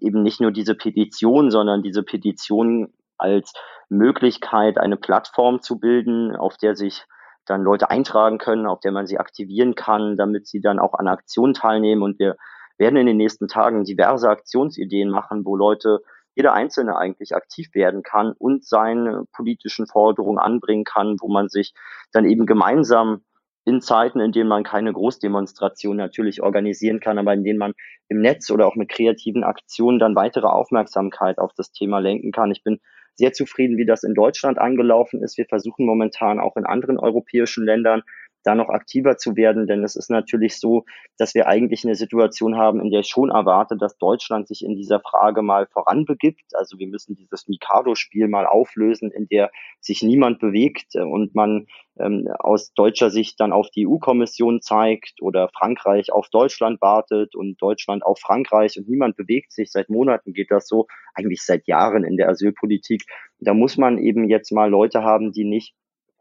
eben 0.01 0.23
nicht 0.23 0.41
nur 0.41 0.51
diese 0.51 0.75
Petition, 0.75 1.51
sondern 1.51 1.83
diese 1.83 2.03
Petition 2.03 2.93
als 3.19 3.53
Möglichkeit, 3.89 4.79
eine 4.79 4.97
Plattform 4.97 5.61
zu 5.61 5.79
bilden, 5.79 6.35
auf 6.35 6.57
der 6.57 6.75
sich 6.75 7.05
dann 7.45 7.63
Leute 7.63 7.91
eintragen 7.91 8.39
können, 8.39 8.67
auf 8.67 8.81
der 8.81 8.93
man 8.93 9.07
sie 9.07 9.19
aktivieren 9.19 9.75
kann, 9.75 10.17
damit 10.17 10.47
sie 10.47 10.61
dann 10.61 10.79
auch 10.79 10.95
an 10.95 11.09
Aktionen 11.09 11.55
teilnehmen. 11.55 12.03
Und 12.03 12.19
wir 12.19 12.37
werden 12.79 12.97
in 12.97 13.07
den 13.07 13.17
nächsten 13.17 13.49
Tagen 13.49 13.85
diverse 13.85 14.29
Aktionsideen 14.29 15.11
machen, 15.11 15.45
wo 15.45 15.57
Leute, 15.57 16.01
jeder 16.37 16.55
Einzelne 16.55 16.97
eigentlich 16.97 17.35
aktiv 17.35 17.75
werden 17.75 18.03
kann 18.03 18.33
und 18.33 18.65
seine 18.65 19.25
politischen 19.33 19.87
Forderungen 19.87 20.39
anbringen 20.39 20.85
kann, 20.85 21.17
wo 21.21 21.29
man 21.29 21.49
sich 21.49 21.75
dann 22.13 22.25
eben 22.25 22.47
gemeinsam 22.47 23.23
in 23.65 23.81
Zeiten, 23.81 24.21
in 24.21 24.33
denen 24.33 24.49
man 24.49 24.65
keine 24.65 24.93
Großdemonstration 24.93 25.97
natürlich 25.97 26.43
organisieren 26.43 27.01
kann, 27.01 27.19
aber 27.19 27.35
in 27.35 27.45
denen 27.45 27.59
man 27.59 27.75
im 28.09 28.21
Netz 28.21 28.51
oder 28.51 28.67
auch 28.67 28.77
mit 28.77 28.89
kreativen 28.89 29.45
Aktionen 29.45 29.99
dann 29.99 30.17
weitere 30.17 30.47
Aufmerksamkeit 30.47 31.39
auf 31.39 31.53
das 31.55 31.73
Thema 31.73 31.99
lenken 31.99 32.33
kann. 32.33 32.51
Ich 32.51 32.65
bin 32.65 32.81
sehr 33.15 33.33
zufrieden, 33.33 33.77
wie 33.77 33.87
das 33.87 34.03
in 34.03 34.15
Deutschland 34.15 34.59
angelaufen 34.59 35.23
ist. 35.23 35.37
Wir 35.37 35.47
versuchen 35.47 35.85
momentan 35.85 36.41
auch 36.41 36.57
in 36.57 36.65
anderen 36.65 36.99
europäischen 36.99 37.65
Ländern 37.65 38.03
da 38.43 38.55
noch 38.55 38.69
aktiver 38.69 39.17
zu 39.17 39.37
werden, 39.37 39.67
denn 39.67 39.85
es 39.85 39.97
ist 39.97 40.11
natürlich 40.11 40.59
so, 40.59 40.85
dass 41.19 41.35
wir 41.35 41.47
eigentlich 41.47 41.85
eine 41.85 41.95
Situation 41.95 42.57
haben, 42.57 42.81
in 42.81 42.91
der 42.91 43.01
ich 43.01 43.09
schon 43.09 43.31
erwarte, 43.31 43.77
dass 43.77 43.99
Deutschland 43.99 44.49
sich 44.49 44.65
in 44.65 44.77
dieser 44.77 45.01
Frage 45.01 45.43
mal 45.43 45.67
voranbegibt. 45.67 46.55
Also 46.55 46.79
wir 46.79 46.87
müssen 46.87 47.17
dieses 47.17 47.49
Mikado-Spiel 47.49 48.29
mal 48.29 48.47
auflösen, 48.47 49.11
in 49.11 49.27
der 49.29 49.51
sich 49.81 50.03
niemand 50.03 50.39
bewegt 50.39 50.95
und 50.97 51.35
man 51.35 51.67
ähm, 51.99 52.29
aus 52.39 52.73
deutscher 52.73 53.11
Sicht 53.11 53.41
dann 53.41 53.53
auf 53.53 53.71
die 53.71 53.87
EU-Kommission 53.87 54.61
zeigt 54.61 55.21
oder 55.21 55.49
Frankreich 55.57 56.13
auf 56.13 56.29
Deutschland 56.31 56.81
wartet 56.81 57.35
und 57.35 57.61
Deutschland 57.61 58.05
auf 58.05 58.19
Frankreich 58.19 58.79
und 58.79 58.89
niemand 58.89 59.17
bewegt 59.17 59.53
sich. 59.53 59.71
Seit 59.71 59.91
Monaten 59.91 60.33
geht 60.33 60.51
das 60.51 60.67
so, 60.67 60.87
eigentlich 61.15 61.43
seit 61.43 61.67
Jahren 61.67 62.05
in 62.05 62.17
der 62.17 62.29
Asylpolitik. 62.29 63.05
Da 63.39 63.55
muss 63.55 63.77
man 63.77 63.99
eben 63.99 64.29
jetzt 64.29 64.53
mal 64.53 64.71
Leute 64.71 65.03
haben, 65.03 65.33
die 65.33 65.45
nicht 65.45 65.75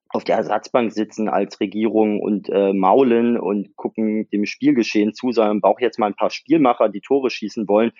auf 0.09 0.23
der 0.23 0.37
Ersatzbank 0.37 0.91
sitzen 0.91 1.29
als 1.29 1.59
Regierung 1.59 2.19
und 2.19 2.49
äh, 2.49 2.73
maulen 2.73 3.39
und 3.39 3.75
gucken 3.75 4.27
dem 4.31 4.45
Spielgeschehen 4.45 5.13
zu, 5.13 5.31
sondern 5.31 5.61
braucht 5.61 5.81
jetzt 5.81 5.99
mal 5.99 6.07
ein 6.07 6.15
paar 6.15 6.31
Spielmacher, 6.31 6.89
die 6.89 7.01
Tore 7.01 7.29
schießen 7.29 7.67
wollen 7.67 7.91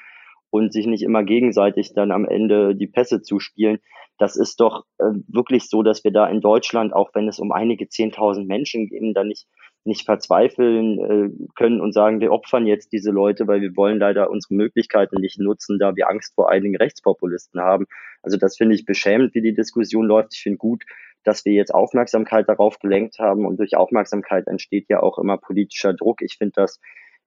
und 0.50 0.74
sich 0.74 0.88
nicht 0.88 1.04
immer 1.04 1.24
gegenseitig 1.24 1.93
dann 1.93 2.12
am 2.12 2.26
Ende 2.26 2.76
die 2.76 2.88
Pässe 2.88 3.22
zuspielen. 3.22 3.80
Das 4.17 4.36
ist 4.36 4.60
doch 4.60 4.86
äh, 4.98 5.12
wirklich 5.28 5.69
so, 5.69 5.84
dass 5.84 6.04
wir 6.04 6.12
da 6.12 6.28
in 6.28 6.41
Deutschland, 6.41 6.93
auch 6.93 7.12
wenn 7.13 7.28
es 7.28 7.39
um 7.39 7.52
einige 7.52 7.88
Zehntausend 7.88 8.48
Menschen 8.48 8.88
geht, 8.88 9.15
da 9.15 9.24
nicht, 9.24 9.48
nicht 9.86 10.06
verzweifeln 10.06 11.00
äh, 11.00 11.48
können 11.56 11.80
und 11.80 11.93
sagen, 11.93 12.19
wir 12.19 12.32
opfern 12.32 12.65
jetzt 12.65 12.91
diese 12.91 13.12
Leute, 13.12 13.48
weil 13.48 13.62
wir 13.62 13.78
wollen 13.78 14.00
leider 14.00 14.30
unsere 14.30 14.56
Möglichkeiten 14.56 15.22
nicht 15.22 15.39
nutzen, 15.39 15.78
da 15.80 15.95
wir 15.95 16.10
Angst 16.10 16.34
vor 16.34 16.50
einigen 16.50 16.76
Rechtspopulisten 16.76 17.62
haben. 17.62 17.86
Also 18.22 18.38
das 18.38 18.58
finde 18.58 18.76
ich 18.76 18.86
beschämend, 18.86 19.34
wie 19.36 19.41
die 19.41 19.54
Diskussion 19.54 20.06
läuft. 20.06 20.34
Ich 20.34 20.41
finde 20.41 20.58
gut, 20.58 20.84
dass 21.23 21.45
wir 21.45 21.53
jetzt 21.53 21.73
Aufmerksamkeit 21.73 22.47
darauf 22.47 22.79
gelenkt 22.79 23.19
haben 23.19 23.45
und 23.45 23.58
durch 23.60 23.75
Aufmerksamkeit 23.75 24.47
entsteht 24.47 24.88
ja 24.89 25.01
auch 25.01 25.17
immer 25.17 25.38
politischer 25.38 25.93
Druck. 25.93 26.21
Ich 26.21 26.38
finde 26.38 26.53
das 26.55 26.79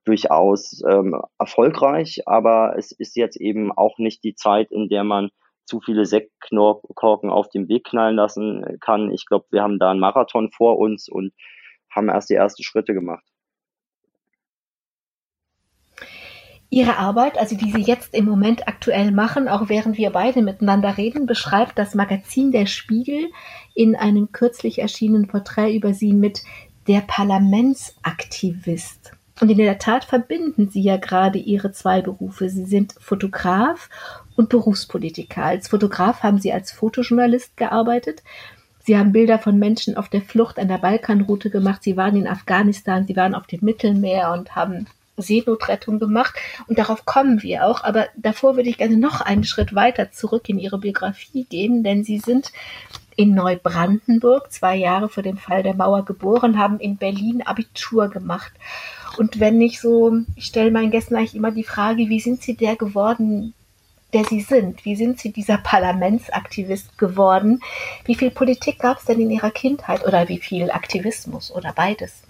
durchaus 0.05 0.81
ähm, 0.89 1.19
erfolgreich, 1.39 2.23
aber 2.25 2.75
es 2.77 2.91
ist 2.91 3.15
jetzt 3.15 3.39
eben 3.39 3.71
auch 3.71 3.97
nicht 3.97 4.23
die 4.23 4.35
Zeit, 4.35 4.71
in 4.71 4.89
der 4.89 5.03
man 5.03 5.29
zu 5.65 5.79
viele 5.79 6.05
Sektkorken 6.05 7.29
auf 7.29 7.49
dem 7.49 7.69
Weg 7.69 7.85
knallen 7.85 8.15
lassen 8.15 8.77
kann. 8.81 9.11
Ich 9.11 9.25
glaube, 9.25 9.45
wir 9.51 9.63
haben 9.63 9.79
da 9.79 9.91
einen 9.91 9.99
Marathon 9.99 10.51
vor 10.51 10.77
uns 10.77 11.07
und 11.07 11.33
haben 11.89 12.09
erst 12.09 12.29
die 12.29 12.35
ersten 12.35 12.63
Schritte 12.63 12.93
gemacht. 12.93 13.23
Ihre 16.73 16.97
Arbeit, 16.97 17.37
also 17.37 17.55
die 17.55 17.71
Sie 17.71 17.81
jetzt 17.81 18.15
im 18.15 18.25
Moment 18.25 18.67
aktuell 18.67 19.11
machen, 19.11 19.47
auch 19.47 19.69
während 19.69 19.99
wir 19.99 20.09
beide 20.09 20.41
miteinander 20.41 20.97
reden, 20.97 21.27
beschreibt 21.27 21.77
das 21.77 21.93
Magazin 21.93 22.51
Der 22.51 22.65
Spiegel 22.65 23.29
in 23.75 23.95
einem 23.95 24.31
kürzlich 24.31 24.79
erschienenen 24.79 25.27
Porträt 25.27 25.75
über 25.75 25.93
Sie 25.93 26.13
mit 26.13 26.41
der 26.87 27.01
Parlamentsaktivist. 27.01 29.11
Und 29.39 29.51
in 29.51 29.59
der 29.59 29.77
Tat 29.77 30.03
verbinden 30.03 30.71
Sie 30.71 30.81
ja 30.81 30.97
gerade 30.97 31.37
Ihre 31.37 31.73
zwei 31.73 32.01
Berufe. 32.01 32.49
Sie 32.49 32.65
sind 32.65 32.95
Fotograf 32.99 33.87
und 34.35 34.49
Berufspolitiker. 34.49 35.45
Als 35.45 35.67
Fotograf 35.67 36.23
haben 36.23 36.39
Sie 36.39 36.51
als 36.51 36.71
Fotojournalist 36.71 37.55
gearbeitet. 37.55 38.23
Sie 38.79 38.97
haben 38.97 39.11
Bilder 39.11 39.37
von 39.37 39.59
Menschen 39.59 39.95
auf 39.95 40.09
der 40.09 40.23
Flucht 40.23 40.57
an 40.57 40.69
der 40.69 40.79
Balkanroute 40.79 41.51
gemacht. 41.51 41.83
Sie 41.83 41.97
waren 41.97 42.15
in 42.15 42.27
Afghanistan, 42.27 43.05
Sie 43.05 43.15
waren 43.15 43.35
auf 43.35 43.45
dem 43.45 43.59
Mittelmeer 43.61 44.31
und 44.31 44.55
haben 44.55 44.87
Seenotrettung 45.17 45.99
gemacht 45.99 46.35
und 46.67 46.79
darauf 46.79 47.05
kommen 47.05 47.43
wir 47.43 47.65
auch. 47.65 47.83
Aber 47.83 48.07
davor 48.15 48.55
würde 48.55 48.69
ich 48.69 48.77
gerne 48.77 48.97
noch 48.97 49.21
einen 49.21 49.43
Schritt 49.43 49.75
weiter 49.75 50.11
zurück 50.11 50.49
in 50.49 50.59
Ihre 50.59 50.79
Biografie 50.79 51.45
gehen, 51.45 51.83
denn 51.83 52.03
Sie 52.03 52.19
sind 52.19 52.51
in 53.15 53.35
Neubrandenburg 53.35 54.51
zwei 54.51 54.75
Jahre 54.75 55.09
vor 55.09 55.23
dem 55.23 55.37
Fall 55.37 55.63
der 55.63 55.75
Mauer 55.75 56.03
geboren, 56.05 56.57
haben 56.57 56.79
in 56.79 56.97
Berlin 56.97 57.43
Abitur 57.45 58.09
gemacht. 58.09 58.51
Und 59.17 59.39
wenn 59.39 59.61
ich 59.61 59.79
so, 59.79 60.17
ich 60.35 60.45
stelle 60.45 60.71
meinen 60.71 60.91
Gästen 60.91 61.15
eigentlich 61.15 61.35
immer 61.35 61.51
die 61.51 61.63
Frage, 61.63 62.09
wie 62.09 62.19
sind 62.19 62.41
Sie 62.41 62.55
der 62.55 62.75
geworden, 62.75 63.53
der 64.13 64.25
Sie 64.25 64.41
sind? 64.41 64.85
Wie 64.85 64.95
sind 64.95 65.19
Sie 65.19 65.31
dieser 65.31 65.57
Parlamentsaktivist 65.57 66.97
geworden? 66.97 67.61
Wie 68.05 68.15
viel 68.15 68.31
Politik 68.31 68.79
gab 68.79 68.97
es 68.97 69.05
denn 69.05 69.19
in 69.19 69.29
Ihrer 69.29 69.51
Kindheit 69.51 70.05
oder 70.05 70.29
wie 70.29 70.39
viel 70.39 70.71
Aktivismus 70.71 71.51
oder 71.51 71.73
beides? 71.73 72.22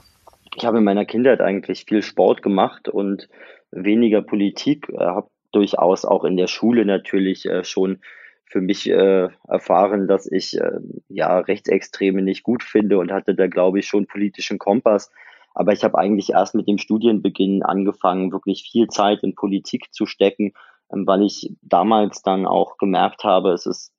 Ich 0.56 0.66
habe 0.66 0.80
in 0.80 0.84
meiner 0.84 1.06
Kindheit 1.06 1.42
eigentlich 1.42 1.86
viel 1.86 2.02
Sport 2.02 2.42
gemacht 2.42 2.90
und 2.90 3.30
weniger 3.72 4.22
Politik. 4.22 4.90
Äh, 4.90 5.00
habe 5.00 5.30
durchaus 5.52 6.06
auch 6.06 6.24
in 6.24 6.38
der 6.38 6.48
Schule 6.48 6.86
natürlich 6.86 7.46
äh, 7.46 7.64
schon 7.64 8.00
für 8.46 8.62
mich 8.62 8.90
äh, 8.90 9.30
erfahren, 9.48 10.08
dass 10.08 10.32
ich 10.32 10.60
äh, 10.60 10.80
ja 11.08 11.40
Rechtsextreme 11.40 12.22
nicht 12.22 12.44
gut 12.44 12.64
finde 12.64 13.00
und 13.00 13.12
hatte 13.12 13.34
da 13.34 13.48
glaube 13.48 13.80
ich 13.80 13.88
schon 13.88 14.06
politischen 14.06 14.60
Kompass. 14.60 15.12
Aber 15.56 15.72
ich 15.72 15.84
habe 15.84 15.98
eigentlich 15.98 16.32
erst 16.32 16.56
mit 16.56 16.68
dem 16.68 16.78
Studienbeginn 16.78 17.64
angefangen, 17.64 18.32
wirklich 18.32 18.68
viel 18.72 18.88
Zeit 18.88 19.24
in 19.24 19.36
Politik 19.36 19.94
zu 19.94 20.06
stecken, 20.06 20.54
ähm, 20.92 21.06
weil 21.08 21.24
ich 21.24 21.52
damals 21.62 22.22
dann 22.22 22.46
auch 22.46 22.78
gemerkt 22.78 23.24
habe, 23.24 23.52
es 23.52 23.66
ist 23.66 23.94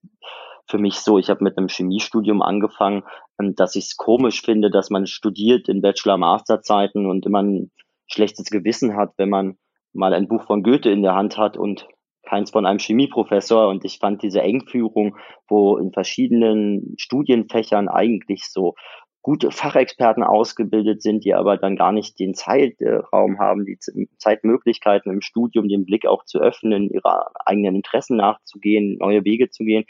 für 0.66 0.78
mich 0.78 0.96
so, 0.96 1.18
ich 1.18 1.30
habe 1.30 1.44
mit 1.44 1.58
einem 1.58 1.68
Chemiestudium 1.68 2.42
angefangen, 2.42 3.02
ähm, 3.40 3.54
dass 3.54 3.76
ich 3.76 3.84
es 3.84 3.96
komisch 3.96 4.42
finde, 4.42 4.70
dass 4.70 4.90
man 4.90 5.06
studiert 5.06 5.68
in 5.68 5.82
Bachelor-Master-Zeiten 5.82 7.06
und 7.06 7.26
immer 7.26 7.42
ein 7.42 7.70
schlechtes 8.06 8.46
Gewissen 8.46 8.96
hat, 8.96 9.12
wenn 9.16 9.30
man 9.30 9.56
mal 9.92 10.14
ein 10.14 10.28
Buch 10.28 10.44
von 10.44 10.62
Goethe 10.62 10.90
in 10.90 11.02
der 11.02 11.14
Hand 11.14 11.38
hat 11.38 11.56
und 11.56 11.86
keins 12.26 12.50
von 12.50 12.66
einem 12.66 12.78
Chemieprofessor. 12.78 13.68
Und 13.68 13.84
ich 13.84 13.98
fand 13.98 14.22
diese 14.22 14.42
Engführung, 14.42 15.16
wo 15.48 15.76
in 15.76 15.92
verschiedenen 15.92 16.94
Studienfächern 16.98 17.88
eigentlich 17.88 18.46
so 18.46 18.74
gute 19.22 19.50
Fachexperten 19.50 20.22
ausgebildet 20.22 21.00
sind, 21.00 21.24
die 21.24 21.32
aber 21.32 21.56
dann 21.56 21.76
gar 21.76 21.92
nicht 21.92 22.18
den 22.18 22.34
Zeitraum 22.34 23.38
haben, 23.38 23.64
die 23.64 23.78
Zeitmöglichkeiten 24.18 25.10
im 25.10 25.22
Studium, 25.22 25.66
den 25.66 25.86
Blick 25.86 26.06
auch 26.06 26.24
zu 26.26 26.40
öffnen, 26.40 26.90
ihre 26.90 27.28
eigenen 27.46 27.76
Interessen 27.76 28.18
nachzugehen, 28.18 28.98
neue 28.98 29.24
Wege 29.24 29.48
zu 29.48 29.64
gehen. 29.64 29.86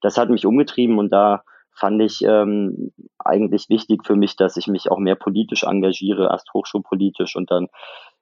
Das 0.00 0.18
hat 0.18 0.30
mich 0.30 0.46
umgetrieben 0.46 0.98
und 0.98 1.10
da 1.10 1.42
fand 1.72 2.00
ich 2.00 2.22
ähm, 2.22 2.92
eigentlich 3.18 3.68
wichtig 3.68 4.06
für 4.06 4.16
mich, 4.16 4.36
dass 4.36 4.56
ich 4.56 4.66
mich 4.66 4.90
auch 4.90 4.98
mehr 4.98 5.16
politisch 5.16 5.64
engagiere, 5.64 6.28
erst 6.30 6.52
hochschulpolitisch 6.54 7.36
und 7.36 7.50
dann 7.50 7.68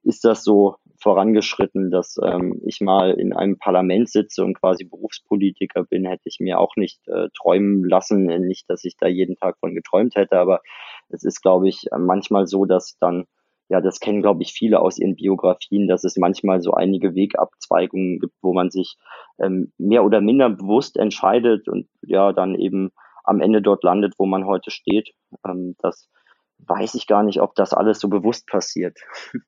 ist 0.05 0.25
das 0.25 0.45
so 0.45 0.77
vorangeschritten, 0.99 1.91
dass 1.91 2.17
ähm, 2.23 2.61
ich 2.65 2.81
mal 2.81 3.13
in 3.13 3.33
einem 3.33 3.59
Parlament 3.59 4.09
sitze 4.09 4.45
und 4.45 4.59
quasi 4.59 4.85
Berufspolitiker 4.85 5.85
bin, 5.85 6.05
hätte 6.05 6.25
ich 6.29 6.39
mir 6.41 6.59
auch 6.59 6.77
nicht 6.77 7.07
äh, 7.09 7.29
träumen 7.37 7.85
lassen. 7.89 8.27
Nicht, 8.47 8.69
dass 8.71 8.85
ich 8.85 8.97
da 8.99 9.07
jeden 9.07 9.37
Tag 9.37 9.59
von 9.59 9.75
geträumt 9.75 10.15
hätte, 10.15 10.39
aber 10.39 10.61
es 11.09 11.25
ist, 11.25 11.43
glaube 11.43 11.69
ich, 11.69 11.87
manchmal 11.97 12.47
so, 12.47 12.65
dass 12.65 12.97
dann, 12.99 13.25
ja, 13.69 13.81
das 13.81 14.01
kennen, 14.01 14.21
glaube 14.21 14.43
ich, 14.43 14.53
viele 14.53 14.81
aus 14.81 14.99
ihren 14.99 15.17
Biografien, 15.17 15.89
dass 15.89 16.05
es 16.05 16.17
manchmal 16.17 16.61
so 16.61 16.73
einige 16.73 17.15
Wegabzweigungen 17.15 18.19
gibt, 18.19 18.35
wo 18.43 18.53
man 18.53 18.71
sich 18.71 18.97
ähm, 19.39 19.73
mehr 19.79 20.05
oder 20.05 20.21
minder 20.21 20.51
bewusst 20.51 20.97
entscheidet 20.97 21.69
und 21.69 21.89
ja, 22.03 22.33
dann 22.33 22.55
eben 22.55 22.91
am 23.25 23.41
Ende 23.41 23.63
dort 23.63 23.83
landet, 23.83 24.15
wo 24.19 24.27
man 24.27 24.47
heute 24.47 24.71
steht. 24.71 25.11
Ähm, 25.47 25.77
das 25.79 26.11
weiß 26.59 26.95
ich 26.95 27.07
gar 27.07 27.23
nicht, 27.23 27.41
ob 27.41 27.55
das 27.55 27.73
alles 27.73 28.01
so 28.01 28.09
bewusst 28.09 28.47
passiert. 28.47 28.99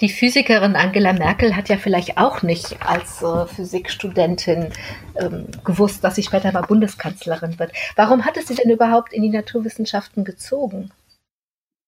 Die 0.00 0.10
Physikerin 0.10 0.76
Angela 0.76 1.14
Merkel 1.14 1.56
hat 1.56 1.70
ja 1.70 1.78
vielleicht 1.78 2.18
auch 2.18 2.42
nicht 2.42 2.86
als 2.86 3.22
äh, 3.22 3.46
Physikstudentin 3.46 4.68
ähm, 5.16 5.46
gewusst, 5.64 6.04
dass 6.04 6.16
sie 6.16 6.22
später 6.22 6.52
mal 6.52 6.62
Bundeskanzlerin 6.62 7.58
wird. 7.58 7.72
Warum 7.96 8.26
hat 8.26 8.36
es 8.36 8.46
sie 8.46 8.54
denn 8.54 8.70
überhaupt 8.70 9.14
in 9.14 9.22
die 9.22 9.30
Naturwissenschaften 9.30 10.24
gezogen? 10.24 10.90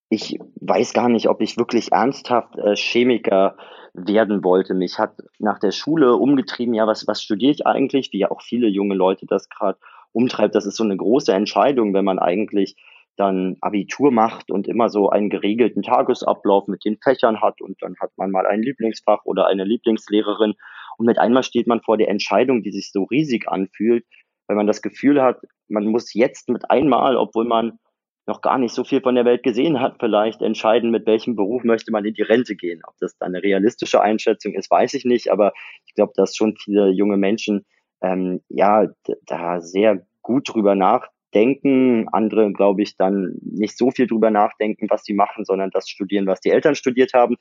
Ich 0.09 0.39
weiß 0.61 0.93
gar 0.93 1.09
nicht, 1.09 1.27
ob 1.27 1.41
ich 1.41 1.57
wirklich 1.57 1.91
ernsthaft 1.91 2.57
äh, 2.57 2.75
Chemiker 2.75 3.57
werden 3.93 4.43
wollte. 4.43 4.73
Mich 4.73 4.99
hat 4.99 5.17
nach 5.39 5.59
der 5.59 5.71
Schule 5.71 6.15
umgetrieben, 6.15 6.73
ja, 6.73 6.87
was, 6.87 7.07
was 7.07 7.21
studiere 7.21 7.51
ich 7.51 7.65
eigentlich, 7.65 8.13
wie 8.13 8.19
ja 8.19 8.31
auch 8.31 8.41
viele 8.41 8.67
junge 8.67 8.95
Leute 8.95 9.25
das 9.25 9.49
gerade 9.49 9.79
umtreibt. 10.13 10.55
Das 10.55 10.65
ist 10.65 10.77
so 10.77 10.83
eine 10.83 10.95
große 10.95 11.33
Entscheidung, 11.33 11.93
wenn 11.93 12.05
man 12.05 12.19
eigentlich 12.19 12.75
dann 13.17 13.57
Abitur 13.61 14.11
macht 14.11 14.51
und 14.51 14.67
immer 14.67 14.89
so 14.89 15.09
einen 15.09 15.29
geregelten 15.29 15.81
Tagesablauf 15.81 16.67
mit 16.67 16.85
den 16.85 16.97
Fächern 16.97 17.41
hat 17.41 17.61
und 17.61 17.81
dann 17.81 17.95
hat 17.99 18.11
man 18.15 18.31
mal 18.31 18.45
ein 18.45 18.61
Lieblingsfach 18.61 19.25
oder 19.25 19.47
eine 19.47 19.63
Lieblingslehrerin 19.63 20.53
und 20.97 21.05
mit 21.05 21.17
einmal 21.17 21.43
steht 21.43 21.67
man 21.67 21.81
vor 21.81 21.97
der 21.97 22.09
Entscheidung, 22.09 22.61
die 22.61 22.71
sich 22.71 22.91
so 22.91 23.03
riesig 23.03 23.47
anfühlt, 23.47 24.05
weil 24.47 24.55
man 24.55 24.67
das 24.67 24.83
Gefühl 24.83 25.21
hat, 25.21 25.41
man 25.67 25.85
muss 25.85 26.13
jetzt 26.13 26.49
mit 26.49 26.69
einmal, 26.69 27.17
obwohl 27.17 27.45
man 27.45 27.79
noch 28.27 28.41
gar 28.41 28.57
nicht 28.57 28.73
so 28.73 28.83
viel 28.83 29.01
von 29.01 29.15
der 29.15 29.25
Welt 29.25 29.41
gesehen 29.41 29.79
hat, 29.79 29.97
vielleicht 29.99 30.41
entscheiden, 30.41 30.91
mit 30.91 31.05
welchem 31.05 31.35
Beruf 31.35 31.63
möchte 31.63 31.91
man 31.91 32.05
in 32.05 32.13
die 32.13 32.21
Rente 32.21 32.55
gehen. 32.55 32.81
Ob 32.85 32.95
das 32.99 33.17
dann 33.17 33.33
eine 33.33 33.41
realistische 33.41 34.01
Einschätzung 34.01 34.53
ist, 34.53 34.69
weiß 34.69 34.93
ich 34.95 35.05
nicht, 35.05 35.31
aber 35.31 35.53
ich 35.85 35.93
glaube, 35.95 36.13
dass 36.15 36.35
schon 36.35 36.55
viele 36.57 36.89
junge 36.89 37.17
Menschen 37.17 37.65
ähm, 38.01 38.41
ja 38.49 38.87
da 39.25 39.61
sehr 39.61 40.05
gut 40.21 40.53
drüber 40.53 40.75
nach 40.75 41.07
denken, 41.33 42.07
andere, 42.11 42.51
glaube 42.51 42.81
ich, 42.81 42.97
dann 42.97 43.37
nicht 43.41 43.77
so 43.77 43.91
viel 43.91 44.07
drüber 44.07 44.31
nachdenken, 44.31 44.87
was 44.89 45.03
sie 45.03 45.13
machen, 45.13 45.45
sondern 45.45 45.69
das 45.71 45.89
studieren, 45.89 46.25
was 46.25 46.39
die 46.39 46.49
Eltern 46.49 46.75
studiert 46.75 47.13
haben. 47.13 47.35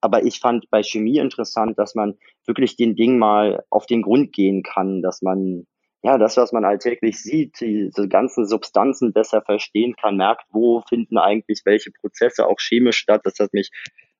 Aber 0.00 0.24
ich 0.24 0.40
fand 0.40 0.68
bei 0.70 0.82
Chemie 0.82 1.18
interessant, 1.18 1.78
dass 1.78 1.94
man 1.94 2.14
wirklich 2.46 2.76
den 2.76 2.96
Ding 2.96 3.18
mal 3.18 3.64
auf 3.70 3.86
den 3.86 4.02
Grund 4.02 4.32
gehen 4.32 4.62
kann, 4.62 5.02
dass 5.02 5.22
man 5.22 5.66
ja, 6.06 6.18
das, 6.18 6.36
was 6.36 6.52
man 6.52 6.64
alltäglich 6.64 7.20
sieht, 7.20 7.60
diese 7.60 8.08
ganzen 8.08 8.46
Substanzen 8.46 9.12
besser 9.12 9.42
verstehen 9.42 9.96
kann, 10.00 10.16
merkt, 10.16 10.44
wo 10.52 10.80
finden 10.88 11.18
eigentlich 11.18 11.62
welche 11.64 11.90
Prozesse 11.90 12.46
auch 12.46 12.60
chemisch 12.60 12.98
statt. 12.98 13.22
Das 13.24 13.40
hat 13.40 13.52
mich 13.52 13.72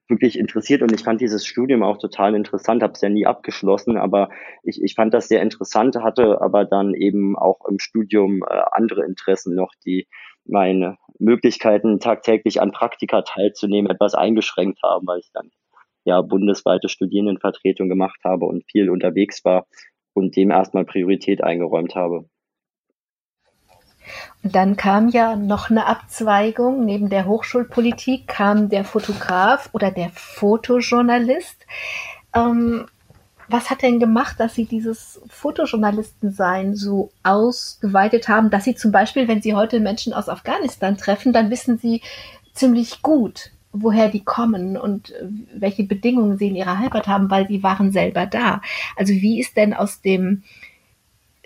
wirklich 0.09 0.37
interessiert 0.37 0.83
und 0.83 0.91
ich 0.93 1.05
fand 1.05 1.21
dieses 1.21 1.47
Studium 1.47 1.85
auch 1.85 1.99
total 1.99 2.35
interessant, 2.35 2.83
habe 2.83 2.95
es 2.95 3.03
ja 3.03 3.09
nie 3.09 3.25
abgeschlossen, 3.25 3.97
aber 3.99 4.31
ich, 4.65 4.83
ich 4.83 4.95
fand 4.95 5.15
das 5.15 5.29
sehr 5.29 5.43
interessant, 5.43 5.95
hatte 5.95 6.41
aber 6.41 6.65
dann 6.65 6.93
eben 6.93 7.39
auch 7.39 7.65
im 7.69 7.79
Studium 7.79 8.43
äh, 8.43 8.63
andere 8.73 9.05
Interessen 9.05 9.55
noch, 9.55 9.73
die 9.85 10.09
meine 10.45 10.97
Möglichkeiten 11.21 12.01
tagtäglich 12.01 12.61
an 12.61 12.73
Praktika 12.73 13.23
teilzunehmen 13.23 13.93
etwas 13.93 14.17
eingeschränkt 14.17 14.81
haben, 14.83 15.07
weil 15.07 15.21
ich 15.21 15.31
dann 15.33 15.53
ja 16.05 16.21
bundesweite 16.21 16.89
Studierendenvertretung 16.89 17.89
gemacht 17.89 18.19
habe 18.25 18.47
und 18.47 18.65
viel 18.69 18.91
unterwegs 18.91 19.45
war 19.45 19.67
und 20.17 20.35
dem 20.35 20.51
erstmal 20.51 20.85
Priorität 20.85 21.45
eingeräumt 21.45 21.95
habe. 21.95 22.25
Und 24.43 24.55
dann 24.55 24.77
kam 24.77 25.09
ja 25.09 25.37
noch 25.37 25.71
eine 25.71 25.87
Abzweigung. 25.87 26.85
Neben 26.85 27.11
der 27.11 27.27
Hochschulpolitik 27.27 28.27
kam 28.27 28.69
der 28.69 28.85
Fotograf 28.85 29.69
oder 29.73 29.91
der 29.91 30.11
Fotojournalist. 30.11 31.67
Ähm, 32.35 32.87
was 33.49 33.71
hat 33.71 33.83
denn 33.83 34.01
gemacht, 34.01 34.41
dass 34.41 34.55
Sie 34.55 34.65
dieses 34.65 35.21
Fotojournalistensein 35.29 36.75
so 36.75 37.11
ausgeweitet 37.23 38.29
haben, 38.29 38.51
dass 38.51 38.65
Sie 38.65 38.75
zum 38.75 38.93
Beispiel, 38.93 39.29
wenn 39.29 39.43
Sie 39.43 39.55
heute 39.55 39.81
Menschen 39.81 40.13
aus 40.13 40.29
Afghanistan 40.29 40.97
treffen, 40.97 41.33
dann 41.33 41.51
wissen 41.51 41.79
Sie 41.79 42.01
ziemlich 42.53 43.03
gut, 43.03 43.51
woher 43.83 44.09
die 44.09 44.25
kommen 44.25 44.77
und 44.77 45.13
welche 45.55 45.85
Bedingungen 45.85 46.39
sie 46.39 46.49
in 46.49 46.57
ihrer 46.57 46.79
Heimat 46.79 47.07
haben, 47.07 47.31
weil 47.31 47.47
sie 47.47 47.63
waren 47.63 47.93
selber 47.93 48.27
da. 48.27 48.61
Also 48.97 49.13
wie 49.13 49.41
ist 49.41 49.57
denn 49.57 49.75
aus 49.75 50.01
dem 50.01 50.43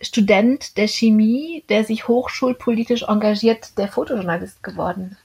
Student 0.02 0.76
der 0.76 0.88
Chemie, 0.88 1.64
der 1.68 1.84
sich 1.84 2.08
hochschulpolitisch 2.08 3.02
engagiert, 3.02 3.76
der 3.78 3.88
Fotojournalist 3.88 4.62
geworden? 4.62 5.16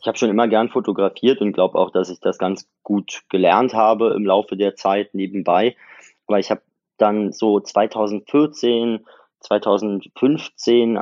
Ich 0.00 0.06
habe 0.06 0.18
schon 0.18 0.30
immer 0.30 0.48
gern 0.48 0.68
fotografiert 0.68 1.40
und 1.40 1.52
glaube 1.52 1.78
auch, 1.78 1.90
dass 1.90 2.10
ich 2.10 2.20
das 2.20 2.38
ganz 2.38 2.68
gut 2.82 3.22
gelernt 3.30 3.72
habe 3.72 4.12
im 4.14 4.26
Laufe 4.26 4.56
der 4.56 4.76
Zeit 4.76 5.14
nebenbei. 5.14 5.76
Aber 6.26 6.38
ich 6.38 6.50
habe 6.50 6.60
dann 6.98 7.32
so 7.32 7.60
2014, 7.60 9.04
2015 9.44 10.98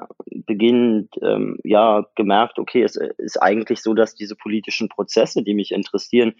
beginnend 0.47 1.15
ähm, 1.23 1.59
ja 1.65 2.07
gemerkt, 2.15 2.59
okay, 2.59 2.83
es 2.83 2.97
ist 2.97 3.41
eigentlich 3.41 3.83
so, 3.83 3.95
dass 3.95 4.15
diese 4.15 4.37
politischen 4.37 4.89
Prozesse, 4.89 5.43
die 5.43 5.55
mich 5.55 5.73
interessieren, 5.73 6.35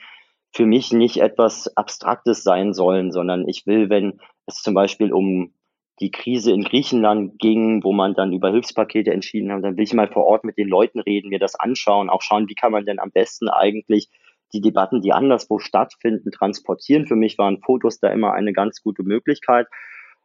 für 0.53 0.67
mich 0.67 0.93
nicht 0.93 1.19
etwas 1.19 1.75
Abstraktes 1.77 2.43
sein 2.43 2.75
sollen, 2.75 3.11
sondern 3.11 3.49
ich 3.49 3.67
will, 3.67 3.89
wenn 3.89 4.21
es 4.47 4.57
zum 4.57 4.75
Beispiel 4.75 5.13
um 5.13 5.55
die 6.01 6.11
Krise 6.11 6.53
in 6.53 6.65
Griechenland 6.65 7.39
ging, 7.39 7.85
wo 7.85 7.93
man 7.93 8.15
dann 8.15 8.33
über 8.33 8.51
Hilfspakete 8.51 9.13
entschieden 9.13 9.53
hat, 9.53 9.63
dann 9.63 9.77
will 9.77 9.85
ich 9.85 9.95
mal 9.95 10.09
vor 10.09 10.25
Ort 10.25 10.45
mit 10.45 10.59
den 10.59 10.69
Leuten 10.69 11.01
reden, 11.01 11.29
mir 11.29 11.39
das 11.39 11.55
anschauen, 11.55 12.11
auch 12.11 12.23
schauen, 12.23 12.49
wie 12.49 12.55
kann 12.55 12.73
man 12.73 12.85
denn 12.85 12.99
am 12.99 13.13
besten 13.13 13.49
eigentlich 13.49 14.09
die 14.53 14.61
Debatten, 14.61 15.01
die 15.01 15.13
anderswo 15.13 15.59
stattfinden, 15.59 16.31
transportieren. 16.31 17.07
Für 17.07 17.17
mich 17.17 17.39
waren 17.39 17.63
Fotos 17.63 18.01
da 18.01 18.09
immer 18.09 18.33
eine 18.35 18.53
ganz 18.53 18.83
gute 18.83 19.03
Möglichkeit. 19.03 19.67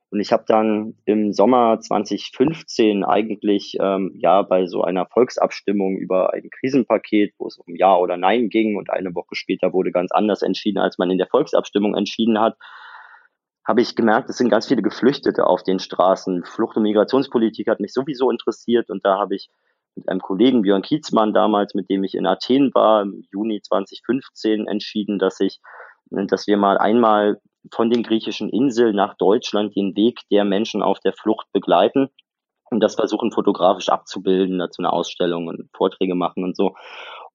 Und 0.09 0.21
ich 0.21 0.31
habe 0.31 0.45
dann 0.47 0.95
im 1.05 1.33
Sommer 1.33 1.79
2015 1.81 3.03
eigentlich 3.03 3.77
ähm, 3.79 4.13
ja 4.15 4.41
bei 4.41 4.65
so 4.65 4.83
einer 4.83 5.05
Volksabstimmung 5.05 5.97
über 5.97 6.33
ein 6.33 6.49
Krisenpaket, 6.49 7.33
wo 7.37 7.47
es 7.47 7.57
um 7.57 7.75
Ja 7.75 7.95
oder 7.97 8.15
Nein 8.15 8.49
ging 8.49 8.77
und 8.77 8.89
eine 8.89 9.13
Woche 9.15 9.35
später 9.35 9.73
wurde 9.73 9.91
ganz 9.91 10.11
anders 10.11 10.41
entschieden, 10.41 10.79
als 10.79 10.97
man 10.97 11.11
in 11.11 11.17
der 11.17 11.27
Volksabstimmung 11.27 11.95
entschieden 11.95 12.39
hat, 12.39 12.57
habe 13.65 13.81
ich 13.81 13.95
gemerkt, 13.95 14.29
es 14.29 14.37
sind 14.37 14.49
ganz 14.49 14.67
viele 14.67 14.81
Geflüchtete 14.81 15.45
auf 15.45 15.61
den 15.61 15.79
Straßen. 15.79 16.45
Flucht- 16.45 16.77
und 16.77 16.83
Migrationspolitik 16.83 17.67
hat 17.67 17.81
mich 17.81 17.91
sowieso 17.91 18.31
interessiert 18.31 18.89
und 18.89 19.05
da 19.05 19.17
habe 19.17 19.35
ich 19.35 19.49
mit 19.95 20.07
einem 20.07 20.21
Kollegen, 20.21 20.61
Björn 20.61 20.83
Kietzmann 20.83 21.33
damals, 21.33 21.73
mit 21.73 21.89
dem 21.89 22.03
ich 22.05 22.15
in 22.15 22.25
Athen 22.25 22.71
war, 22.73 23.01
im 23.01 23.25
Juni 23.33 23.61
2015 23.61 24.67
entschieden, 24.67 25.19
dass 25.19 25.41
ich, 25.41 25.59
dass 26.11 26.47
wir 26.47 26.55
mal 26.55 26.77
einmal 26.77 27.41
von 27.71 27.89
den 27.89 28.03
griechischen 28.03 28.49
Inseln 28.49 28.95
nach 28.95 29.15
Deutschland 29.17 29.75
den 29.75 29.95
Weg 29.95 30.19
der 30.31 30.45
Menschen 30.45 30.81
auf 30.81 30.99
der 30.99 31.13
Flucht 31.13 31.47
begleiten 31.51 32.09
und 32.69 32.81
das 32.81 32.95
versuchen 32.95 33.31
fotografisch 33.31 33.89
abzubilden, 33.89 34.59
dazu 34.59 34.81
eine 34.81 34.91
Ausstellung 34.91 35.47
und 35.47 35.69
Vorträge 35.75 36.15
machen 36.15 36.43
und 36.43 36.55
so. 36.55 36.75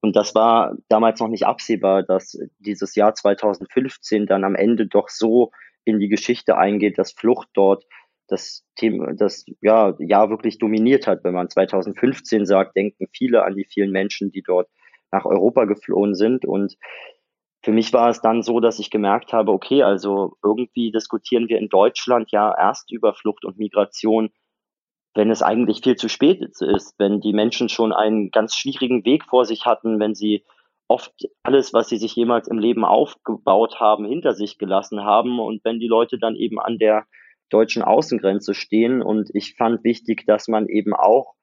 Und 0.00 0.16
das 0.16 0.34
war 0.34 0.76
damals 0.88 1.20
noch 1.20 1.28
nicht 1.28 1.46
absehbar, 1.46 2.02
dass 2.02 2.38
dieses 2.58 2.94
Jahr 2.94 3.14
2015 3.14 4.26
dann 4.26 4.44
am 4.44 4.54
Ende 4.54 4.86
doch 4.86 5.08
so 5.08 5.52
in 5.84 6.00
die 6.00 6.08
Geschichte 6.08 6.56
eingeht, 6.56 6.98
dass 6.98 7.12
Flucht 7.12 7.48
dort 7.54 7.84
das 8.28 8.64
Thema, 8.76 9.14
das 9.14 9.44
ja, 9.60 9.94
ja 9.98 10.28
wirklich 10.30 10.58
dominiert 10.58 11.06
hat. 11.06 11.22
Wenn 11.24 11.34
man 11.34 11.50
2015 11.50 12.46
sagt, 12.46 12.76
denken 12.76 13.06
viele 13.12 13.44
an 13.44 13.54
die 13.54 13.64
vielen 13.64 13.90
Menschen, 13.90 14.30
die 14.32 14.42
dort 14.42 14.68
nach 15.10 15.24
Europa 15.24 15.64
geflohen 15.66 16.14
sind. 16.14 16.44
Und 16.44 16.76
für 17.64 17.72
mich 17.72 17.92
war 17.92 18.08
es 18.10 18.20
dann 18.20 18.42
so, 18.42 18.60
dass 18.60 18.78
ich 18.78 18.90
gemerkt 18.90 19.32
habe, 19.32 19.52
okay, 19.52 19.82
also 19.82 20.36
irgendwie 20.42 20.90
diskutieren 20.90 21.48
wir 21.48 21.58
in 21.58 21.68
Deutschland 21.68 22.30
ja 22.32 22.52
erst 22.56 22.90
über 22.90 23.14
Flucht 23.14 23.44
und 23.44 23.58
Migration, 23.58 24.30
wenn 25.14 25.30
es 25.30 25.42
eigentlich 25.42 25.82
viel 25.82 25.96
zu 25.96 26.08
spät 26.08 26.42
ist, 26.42 26.94
wenn 26.98 27.20
die 27.20 27.32
Menschen 27.32 27.68
schon 27.68 27.92
einen 27.92 28.30
ganz 28.30 28.56
schwierigen 28.56 29.04
Weg 29.04 29.24
vor 29.24 29.44
sich 29.44 29.66
hatten, 29.66 30.00
wenn 30.00 30.14
sie 30.14 30.44
oft 30.88 31.12
alles, 31.42 31.72
was 31.72 31.88
sie 31.88 31.98
sich 31.98 32.16
jemals 32.16 32.48
im 32.48 32.58
Leben 32.58 32.84
aufgebaut 32.84 33.78
haben, 33.78 34.06
hinter 34.06 34.34
sich 34.34 34.58
gelassen 34.58 35.04
haben 35.04 35.38
und 35.38 35.64
wenn 35.64 35.78
die 35.78 35.88
Leute 35.88 36.18
dann 36.18 36.34
eben 36.34 36.58
an 36.58 36.78
der 36.78 37.06
deutschen 37.52 37.82
Außengrenze 37.82 38.54
stehen. 38.54 39.02
Und 39.02 39.30
ich 39.34 39.54
fand 39.56 39.84
wichtig, 39.84 40.24
dass 40.26 40.48
man 40.48 40.68
eben 40.68 40.94
auch 40.94 41.34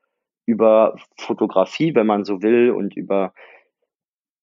über 0.46 0.96
Fotografie, 1.18 1.96
wenn 1.96 2.08
man 2.08 2.26
so 2.26 2.42
will, 2.42 2.72
und 2.72 2.96
über 2.98 3.34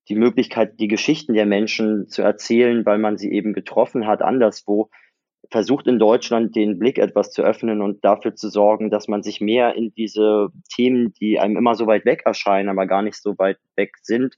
die 0.09 0.15
Möglichkeit, 0.15 0.79
die 0.79 0.89
Geschichten 0.89 1.35
der 1.35 1.47
Menschen 1.47 2.09
zu 2.09 2.23
erzählen, 2.23 2.87
weil 2.87 2.99
man 2.99 3.17
sie 3.17 3.33
eben 3.33 3.53
getroffen 3.53 4.07
hat, 4.07 4.23
anderswo, 4.23 4.91
versucht 5.51 5.87
in 5.87 5.99
Deutschland 5.99 6.57
den 6.57 6.79
Blick 6.79 6.99
etwas 6.99 7.31
zu 7.31 7.43
öffnen 7.43 7.81
und 7.81 8.05
dafür 8.05 8.35
zu 8.35 8.49
sorgen, 8.49 8.91
dass 8.91 9.09
man 9.09 9.23
sich 9.23 9.41
mehr 9.41 9.75
in 9.75 9.93
diese 9.95 10.49
Themen, 10.75 11.13
die 11.21 11.39
einem 11.39 11.57
immer 11.57 11.75
so 11.75 11.87
weit 11.87 12.05
weg 12.05 12.23
erscheinen, 12.25 12.69
aber 12.69 12.87
gar 12.87 13.03
nicht 13.03 13.21
so 13.21 13.39
weit 13.39 13.59
weg 13.77 13.93
sind, 14.03 14.37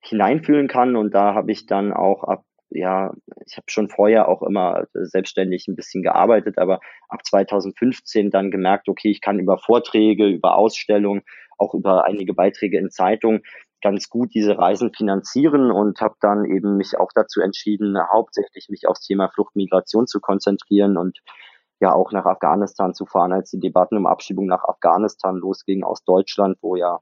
hineinfühlen 0.00 0.68
kann. 0.68 0.96
Und 0.96 1.14
da 1.14 1.34
habe 1.34 1.50
ich 1.52 1.66
dann 1.66 1.92
auch 1.92 2.24
ab, 2.24 2.44
ja, 2.70 3.12
ich 3.46 3.56
habe 3.56 3.66
schon 3.68 3.88
vorher 3.88 4.28
auch 4.28 4.42
immer 4.42 4.84
selbstständig 4.92 5.66
ein 5.68 5.76
bisschen 5.76 6.02
gearbeitet, 6.02 6.58
aber 6.58 6.80
ab 7.08 7.24
2015 7.24 8.30
dann 8.30 8.50
gemerkt, 8.50 8.88
okay, 8.88 9.10
ich 9.10 9.20
kann 9.20 9.40
über 9.40 9.58
Vorträge, 9.58 10.26
über 10.26 10.56
Ausstellungen, 10.56 11.22
auch 11.56 11.74
über 11.74 12.04
einige 12.04 12.34
Beiträge 12.34 12.78
in 12.78 12.90
Zeitungen 12.90 13.42
ganz 13.80 14.08
gut 14.08 14.34
diese 14.34 14.58
Reisen 14.58 14.92
finanzieren 14.92 15.70
und 15.70 16.00
habe 16.00 16.16
dann 16.20 16.44
eben 16.44 16.76
mich 16.76 16.98
auch 16.98 17.10
dazu 17.14 17.40
entschieden, 17.40 17.96
hauptsächlich 18.12 18.68
mich 18.68 18.88
aufs 18.88 19.06
Thema 19.06 19.28
Fluchtmigration 19.28 20.06
zu 20.06 20.20
konzentrieren 20.20 20.96
und 20.96 21.18
ja 21.80 21.92
auch 21.92 22.12
nach 22.12 22.26
Afghanistan 22.26 22.94
zu 22.94 23.06
fahren, 23.06 23.32
als 23.32 23.50
die 23.50 23.60
Debatten 23.60 23.96
um 23.96 24.06
Abschiebung 24.06 24.46
nach 24.46 24.64
Afghanistan 24.64 25.36
losgingen 25.36 25.84
aus 25.84 26.02
Deutschland, 26.04 26.58
wo 26.60 26.76
ja 26.76 26.98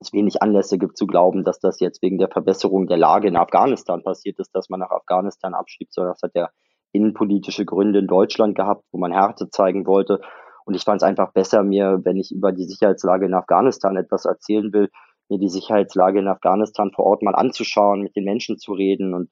es 0.00 0.12
wenig 0.12 0.42
Anlässe 0.42 0.78
gibt 0.78 0.96
zu 0.96 1.06
glauben, 1.06 1.42
dass 1.42 1.58
das 1.58 1.80
jetzt 1.80 2.02
wegen 2.02 2.18
der 2.18 2.28
Verbesserung 2.28 2.86
der 2.86 2.98
Lage 2.98 3.28
in 3.28 3.36
Afghanistan 3.36 4.02
passiert 4.02 4.38
ist, 4.38 4.54
dass 4.54 4.68
man 4.68 4.80
nach 4.80 4.90
Afghanistan 4.90 5.54
abschiebt, 5.54 5.92
sondern 5.92 6.12
das 6.12 6.22
hat 6.22 6.34
ja 6.34 6.50
innenpolitische 6.92 7.64
Gründe 7.64 7.98
in 7.98 8.06
Deutschland 8.06 8.54
gehabt, 8.54 8.84
wo 8.92 8.98
man 8.98 9.12
Härte 9.12 9.48
zeigen 9.50 9.86
wollte. 9.86 10.20
Und 10.64 10.74
ich 10.74 10.84
fand 10.84 11.00
es 11.02 11.08
einfach 11.08 11.32
besser, 11.32 11.62
mir, 11.62 12.00
wenn 12.04 12.16
ich 12.16 12.32
über 12.32 12.52
die 12.52 12.64
Sicherheitslage 12.64 13.26
in 13.26 13.34
Afghanistan 13.34 13.96
etwas 13.96 14.24
erzählen 14.24 14.72
will, 14.72 14.90
mir 15.28 15.38
die 15.38 15.48
Sicherheitslage 15.48 16.18
in 16.18 16.28
Afghanistan 16.28 16.92
vor 16.92 17.06
Ort 17.06 17.22
mal 17.22 17.34
anzuschauen, 17.34 18.02
mit 18.02 18.16
den 18.16 18.24
Menschen 18.24 18.58
zu 18.58 18.72
reden 18.72 19.14
und 19.14 19.30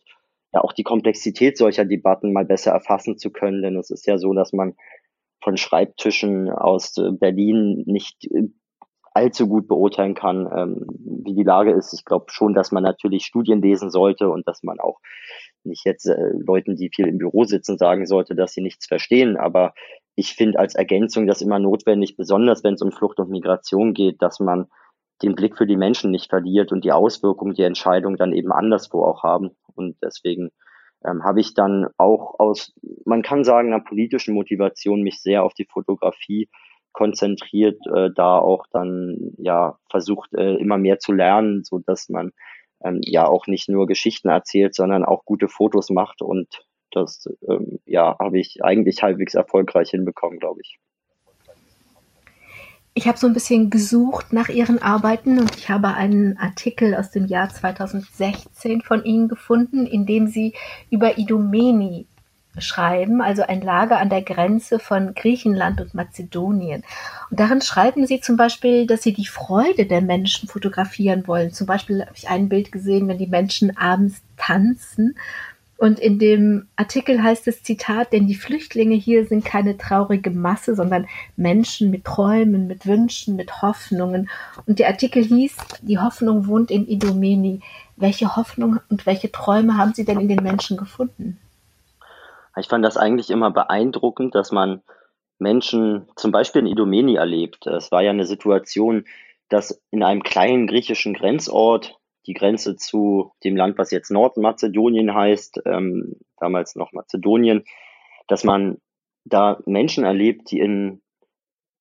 ja 0.52 0.62
auch 0.62 0.72
die 0.72 0.82
Komplexität 0.82 1.58
solcher 1.58 1.84
Debatten 1.84 2.32
mal 2.32 2.44
besser 2.44 2.72
erfassen 2.72 3.18
zu 3.18 3.30
können. 3.30 3.62
Denn 3.62 3.76
es 3.76 3.90
ist 3.90 4.06
ja 4.06 4.18
so, 4.18 4.32
dass 4.32 4.52
man 4.52 4.74
von 5.42 5.56
Schreibtischen 5.56 6.50
aus 6.50 6.96
äh, 6.96 7.10
Berlin 7.12 7.84
nicht 7.86 8.24
äh, 8.32 8.48
allzu 9.12 9.46
gut 9.46 9.68
beurteilen 9.68 10.14
kann, 10.14 10.48
ähm, 10.54 10.86
wie 11.24 11.34
die 11.34 11.44
Lage 11.44 11.70
ist. 11.70 11.92
Ich 11.92 12.04
glaube 12.04 12.26
schon, 12.28 12.54
dass 12.54 12.72
man 12.72 12.82
natürlich 12.82 13.24
Studien 13.24 13.62
lesen 13.62 13.90
sollte 13.90 14.28
und 14.28 14.48
dass 14.48 14.64
man 14.64 14.80
auch 14.80 14.98
nicht 15.62 15.84
jetzt 15.84 16.06
äh, 16.06 16.30
Leuten, 16.32 16.76
die 16.76 16.90
viel 16.92 17.06
im 17.06 17.18
Büro 17.18 17.44
sitzen, 17.44 17.78
sagen 17.78 18.06
sollte, 18.06 18.34
dass 18.34 18.52
sie 18.52 18.60
nichts 18.60 18.86
verstehen. 18.86 19.36
Aber 19.36 19.74
ich 20.16 20.34
finde 20.34 20.58
als 20.58 20.74
Ergänzung 20.74 21.26
das 21.26 21.42
immer 21.42 21.58
notwendig, 21.58 22.16
besonders 22.16 22.64
wenn 22.64 22.74
es 22.74 22.82
um 22.82 22.92
Flucht 22.92 23.20
und 23.20 23.30
Migration 23.30 23.94
geht, 23.94 24.20
dass 24.20 24.40
man 24.40 24.66
den 25.22 25.34
Blick 25.34 25.56
für 25.56 25.66
die 25.66 25.76
Menschen 25.76 26.10
nicht 26.10 26.30
verliert 26.30 26.72
und 26.72 26.84
die 26.84 26.92
Auswirkungen 26.92 27.54
die 27.54 27.62
Entscheidung 27.62 28.16
dann 28.16 28.32
eben 28.32 28.52
anderswo 28.52 29.04
auch 29.04 29.22
haben. 29.22 29.50
Und 29.74 29.96
deswegen 30.02 30.50
ähm, 31.04 31.24
habe 31.24 31.40
ich 31.40 31.54
dann 31.54 31.86
auch 31.98 32.38
aus, 32.38 32.72
man 33.04 33.22
kann 33.22 33.44
sagen, 33.44 33.72
einer 33.72 33.84
politischen 33.84 34.34
Motivation 34.34 35.02
mich 35.02 35.20
sehr 35.20 35.44
auf 35.44 35.54
die 35.54 35.66
Fotografie 35.66 36.48
konzentriert, 36.92 37.78
äh, 37.94 38.10
da 38.14 38.38
auch 38.38 38.66
dann 38.72 39.32
ja 39.36 39.78
versucht 39.90 40.32
äh, 40.34 40.54
immer 40.54 40.78
mehr 40.78 40.98
zu 40.98 41.12
lernen, 41.12 41.64
so 41.64 41.78
dass 41.78 42.08
man 42.08 42.32
ähm, 42.82 43.00
ja 43.02 43.26
auch 43.26 43.46
nicht 43.46 43.68
nur 43.68 43.86
Geschichten 43.86 44.28
erzählt, 44.28 44.74
sondern 44.74 45.04
auch 45.04 45.24
gute 45.24 45.48
Fotos 45.48 45.90
macht 45.90 46.22
und 46.22 46.64
das 46.92 47.28
ähm, 47.48 47.80
ja 47.84 48.16
habe 48.18 48.38
ich 48.38 48.62
eigentlich 48.62 49.02
halbwegs 49.02 49.34
erfolgreich 49.34 49.90
hinbekommen, 49.90 50.38
glaube 50.38 50.60
ich. 50.62 50.78
Ich 52.96 53.08
habe 53.08 53.18
so 53.18 53.26
ein 53.26 53.32
bisschen 53.32 53.70
gesucht 53.70 54.32
nach 54.32 54.48
Ihren 54.48 54.80
Arbeiten 54.80 55.40
und 55.40 55.56
ich 55.56 55.68
habe 55.68 55.88
einen 55.88 56.38
Artikel 56.38 56.94
aus 56.94 57.10
dem 57.10 57.26
Jahr 57.26 57.48
2016 57.48 58.82
von 58.82 59.04
Ihnen 59.04 59.26
gefunden, 59.26 59.84
in 59.84 60.06
dem 60.06 60.28
Sie 60.28 60.54
über 60.90 61.18
Idomeni 61.18 62.06
schreiben, 62.58 63.20
also 63.20 63.42
ein 63.42 63.62
Lager 63.62 63.98
an 63.98 64.10
der 64.10 64.22
Grenze 64.22 64.78
von 64.78 65.14
Griechenland 65.14 65.80
und 65.80 65.94
Mazedonien. 65.94 66.84
Und 67.30 67.40
darin 67.40 67.60
schreiben 67.60 68.06
sie 68.06 68.20
zum 68.20 68.36
Beispiel, 68.36 68.86
dass 68.86 69.02
sie 69.02 69.12
die 69.12 69.26
Freude 69.26 69.86
der 69.86 70.00
Menschen 70.00 70.48
fotografieren 70.48 71.26
wollen. 71.26 71.52
Zum 71.52 71.66
Beispiel 71.66 72.02
habe 72.02 72.14
ich 72.14 72.28
ein 72.28 72.48
Bild 72.48 72.70
gesehen, 72.70 73.08
wenn 73.08 73.18
die 73.18 73.26
Menschen 73.26 73.76
abends 73.76 74.22
tanzen. 74.36 75.16
Und 75.84 76.00
in 76.00 76.18
dem 76.18 76.66
Artikel 76.76 77.22
heißt 77.22 77.46
es 77.46 77.62
Zitat, 77.62 78.14
denn 78.14 78.26
die 78.26 78.36
Flüchtlinge 78.36 78.94
hier 78.94 79.26
sind 79.26 79.44
keine 79.44 79.76
traurige 79.76 80.30
Masse, 80.30 80.74
sondern 80.74 81.06
Menschen 81.36 81.90
mit 81.90 82.06
Träumen, 82.06 82.66
mit 82.66 82.86
Wünschen, 82.86 83.36
mit 83.36 83.60
Hoffnungen. 83.60 84.30
Und 84.64 84.78
der 84.78 84.88
Artikel 84.88 85.22
hieß, 85.22 85.54
die 85.82 85.98
Hoffnung 85.98 86.46
wohnt 86.46 86.70
in 86.70 86.88
Idomeni. 86.88 87.60
Welche 87.96 88.34
Hoffnung 88.34 88.80
und 88.88 89.04
welche 89.04 89.30
Träume 89.30 89.76
haben 89.76 89.92
Sie 89.92 90.06
denn 90.06 90.20
in 90.20 90.28
den 90.28 90.42
Menschen 90.42 90.78
gefunden? 90.78 91.38
Ich 92.56 92.68
fand 92.68 92.82
das 92.82 92.96
eigentlich 92.96 93.28
immer 93.28 93.50
beeindruckend, 93.50 94.34
dass 94.34 94.52
man 94.52 94.80
Menschen 95.38 96.08
zum 96.16 96.32
Beispiel 96.32 96.62
in 96.62 96.66
Idomeni 96.66 97.16
erlebt. 97.16 97.66
Es 97.66 97.92
war 97.92 98.00
ja 98.00 98.08
eine 98.08 98.24
Situation, 98.24 99.04
dass 99.50 99.82
in 99.90 100.02
einem 100.02 100.22
kleinen 100.22 100.66
griechischen 100.66 101.12
Grenzort 101.12 101.98
die 102.26 102.34
Grenze 102.34 102.76
zu 102.76 103.32
dem 103.44 103.56
Land, 103.56 103.78
was 103.78 103.90
jetzt 103.90 104.10
Nordmazedonien 104.10 105.14
heißt, 105.14 105.62
ähm, 105.66 106.16
damals 106.38 106.74
noch 106.76 106.92
Mazedonien, 106.92 107.64
dass 108.28 108.44
man 108.44 108.78
da 109.24 109.60
Menschen 109.66 110.04
erlebt, 110.04 110.50
die 110.50 110.60
in 110.60 111.02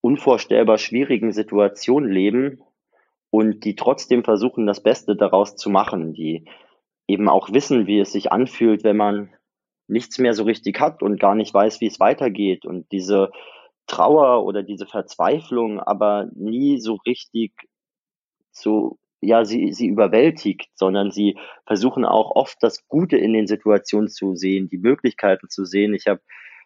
unvorstellbar 0.01 0.77
schwierigen 0.77 1.31
Situationen 1.31 2.11
leben 2.11 2.61
und 3.29 3.63
die 3.63 3.75
trotzdem 3.75 4.23
versuchen, 4.23 4.65
das 4.65 4.83
Beste 4.83 5.15
daraus 5.15 5.55
zu 5.55 5.69
machen, 5.69 6.13
die 6.13 6.45
eben 7.07 7.29
auch 7.29 7.51
wissen, 7.51 7.87
wie 7.87 7.99
es 7.99 8.11
sich 8.11 8.31
anfühlt, 8.31 8.83
wenn 8.83 8.97
man 8.97 9.33
nichts 9.87 10.17
mehr 10.19 10.33
so 10.33 10.43
richtig 10.43 10.79
hat 10.79 11.01
und 11.01 11.19
gar 11.19 11.35
nicht 11.35 11.53
weiß, 11.53 11.81
wie 11.81 11.87
es 11.87 11.99
weitergeht 11.99 12.65
und 12.65 12.91
diese 12.91 13.31
Trauer 13.87 14.45
oder 14.45 14.63
diese 14.63 14.85
Verzweiflung 14.85 15.79
aber 15.79 16.29
nie 16.33 16.79
so 16.79 16.95
richtig 17.05 17.51
so, 18.51 18.97
ja, 19.23 19.45
sie, 19.45 19.73
sie 19.73 19.87
überwältigt, 19.87 20.69
sondern 20.75 21.11
sie 21.11 21.37
versuchen 21.65 22.05
auch 22.05 22.31
oft 22.35 22.57
das 22.61 22.87
Gute 22.87 23.17
in 23.17 23.33
den 23.33 23.47
Situationen 23.47 24.09
zu 24.09 24.35
sehen, 24.35 24.69
die 24.69 24.77
Möglichkeiten 24.77 25.49
zu 25.49 25.65
sehen. 25.65 25.93
Ich 25.93 26.07
habe 26.07 26.21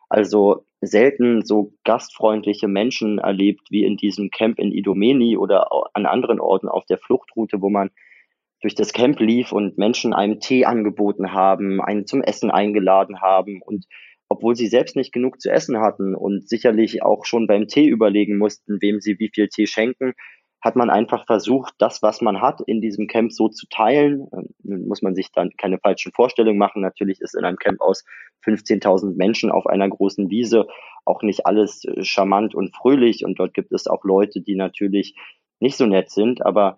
also 0.10 0.66
selten 0.82 1.46
so 1.46 1.74
gastfreundliche 1.84 2.68
Menschen 2.68 3.20
erlebt 3.20 3.68
wie 3.70 3.84
in 3.84 3.98
diesem 3.98 4.30
Camp 4.30 4.60
in 4.60 4.72
Idomeni 4.72 5.38
oder 5.38 5.70
an 5.94 6.06
anderen 6.06 6.40
Orten 6.40 6.70
auf 6.70 6.86
der 6.86 6.98
Fluchtroute, 6.98 7.62
wo 7.62 7.70
man 7.70 7.90
durch 8.62 8.76
das 8.76 8.94
Camp 8.94 9.20
lief 9.20 9.52
und 9.52 9.78
Menschen 9.78 10.14
einem 10.14 10.40
Tee 10.40 10.66
angeboten 10.66 11.34
haben, 11.34 11.82
einen 11.82 12.08
zum 12.08 12.24
Essen 12.24 12.50
eingeladen 12.50 13.22
haben 13.22 13.62
und 13.62 13.86
obwohl 14.30 14.56
sie 14.56 14.68
selbst 14.68 14.96
nicht 14.96 15.14
genug 15.14 15.40
zu 15.40 15.50
essen 15.50 15.80
hatten 15.80 16.16
und 16.16 16.50
sicherlich 16.50 17.02
auch 17.02 17.26
schon 17.26 17.48
beim 17.48 17.68
Tee 17.68 17.88
überlegen 17.88 18.38
mussten, 18.38 18.82
wem 18.82 19.00
sie 19.00 19.20
wie 19.20 19.30
viel 19.34 19.48
Tee 19.48 19.68
schenken, 19.68 20.14
hat 20.68 20.76
man 20.76 20.90
einfach 20.90 21.26
versucht, 21.26 21.74
das, 21.80 22.04
was 22.04 22.22
man 22.22 22.42
hat, 22.42 22.62
in 22.68 22.82
diesem 22.82 23.08
Camp 23.08 23.32
so 23.32 23.48
zu 23.48 23.66
teilen. 23.70 24.28
Nun 24.62 24.88
muss 24.88 25.02
man 25.02 25.16
sich 25.16 25.32
dann 25.32 25.52
keine 25.58 25.80
falschen 25.80 26.12
Vorstellungen 26.12 26.60
machen. 26.60 26.82
Natürlich 26.82 27.22
ist 27.22 27.36
in 27.36 27.46
einem 27.46 27.58
Camp 27.58 27.82
aus 27.82 28.04
15.000 28.46 29.16
Menschen 29.16 29.50
auf 29.50 29.66
einer 29.66 29.90
großen 29.90 30.30
Wiese 30.30 30.68
auch 31.06 31.22
nicht 31.24 31.46
alles 31.46 31.86
äh, 31.86 32.04
charmant 32.04 32.54
und 32.54 32.76
fröhlich 32.76 33.26
und 33.26 33.40
dort 33.40 33.54
gibt 33.54 33.72
es 33.72 33.88
auch 33.88 34.04
Leute, 34.04 34.42
die 34.42 34.56
natürlich 34.56 35.16
nicht 35.60 35.78
so 35.78 35.86
nett 35.86 36.12
sind, 36.12 36.46
aber 36.46 36.78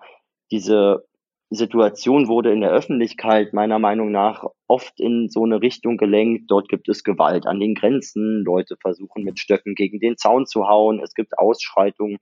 diese 0.51 1.03
Situation 1.51 2.27
wurde 2.27 2.51
in 2.51 2.61
der 2.61 2.71
Öffentlichkeit 2.71 3.53
meiner 3.53 3.79
Meinung 3.79 4.11
nach 4.11 4.45
oft 4.67 4.99
in 4.99 5.29
so 5.29 5.45
eine 5.45 5.61
Richtung 5.61 5.97
gelenkt. 5.97 6.43
Dort 6.49 6.69
gibt 6.69 6.87
es 6.89 7.03
Gewalt 7.03 7.47
an 7.47 7.59
den 7.59 7.73
Grenzen. 7.73 8.43
Leute 8.43 8.77
versuchen 8.79 9.23
mit 9.23 9.39
Stöcken 9.39 9.73
gegen 9.73 9.99
den 9.99 10.15
Zaun 10.15 10.45
zu 10.45 10.67
hauen. 10.67 11.01
Es 11.03 11.15
gibt 11.15 11.39
Ausschreitungen. 11.39 12.19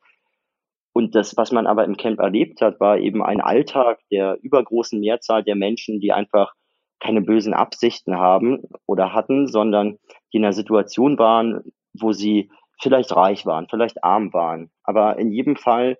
Und 0.97 1.13
das, 1.13 1.37
was 1.37 1.51
man 1.51 1.67
aber 1.67 1.85
im 1.85 1.95
Camp 1.95 2.19
erlebt 2.19 2.59
hat, 2.59 2.79
war 2.79 2.97
eben 2.97 3.21
ein 3.21 3.39
Alltag 3.39 3.99
der 4.09 4.39
übergroßen 4.41 4.99
Mehrzahl 4.99 5.43
der 5.43 5.55
Menschen, 5.55 5.99
die 5.99 6.11
einfach 6.11 6.55
keine 6.99 7.21
bösen 7.21 7.53
Absichten 7.53 8.17
haben 8.17 8.63
oder 8.87 9.13
hatten, 9.13 9.47
sondern 9.47 9.99
die 10.33 10.37
in 10.37 10.43
einer 10.43 10.53
Situation 10.53 11.19
waren, 11.19 11.71
wo 11.93 12.13
sie 12.13 12.49
vielleicht 12.81 13.15
reich 13.15 13.45
waren, 13.45 13.67
vielleicht 13.69 14.03
arm 14.03 14.33
waren, 14.33 14.71
aber 14.81 15.19
in 15.19 15.31
jedem 15.31 15.55
Fall 15.55 15.99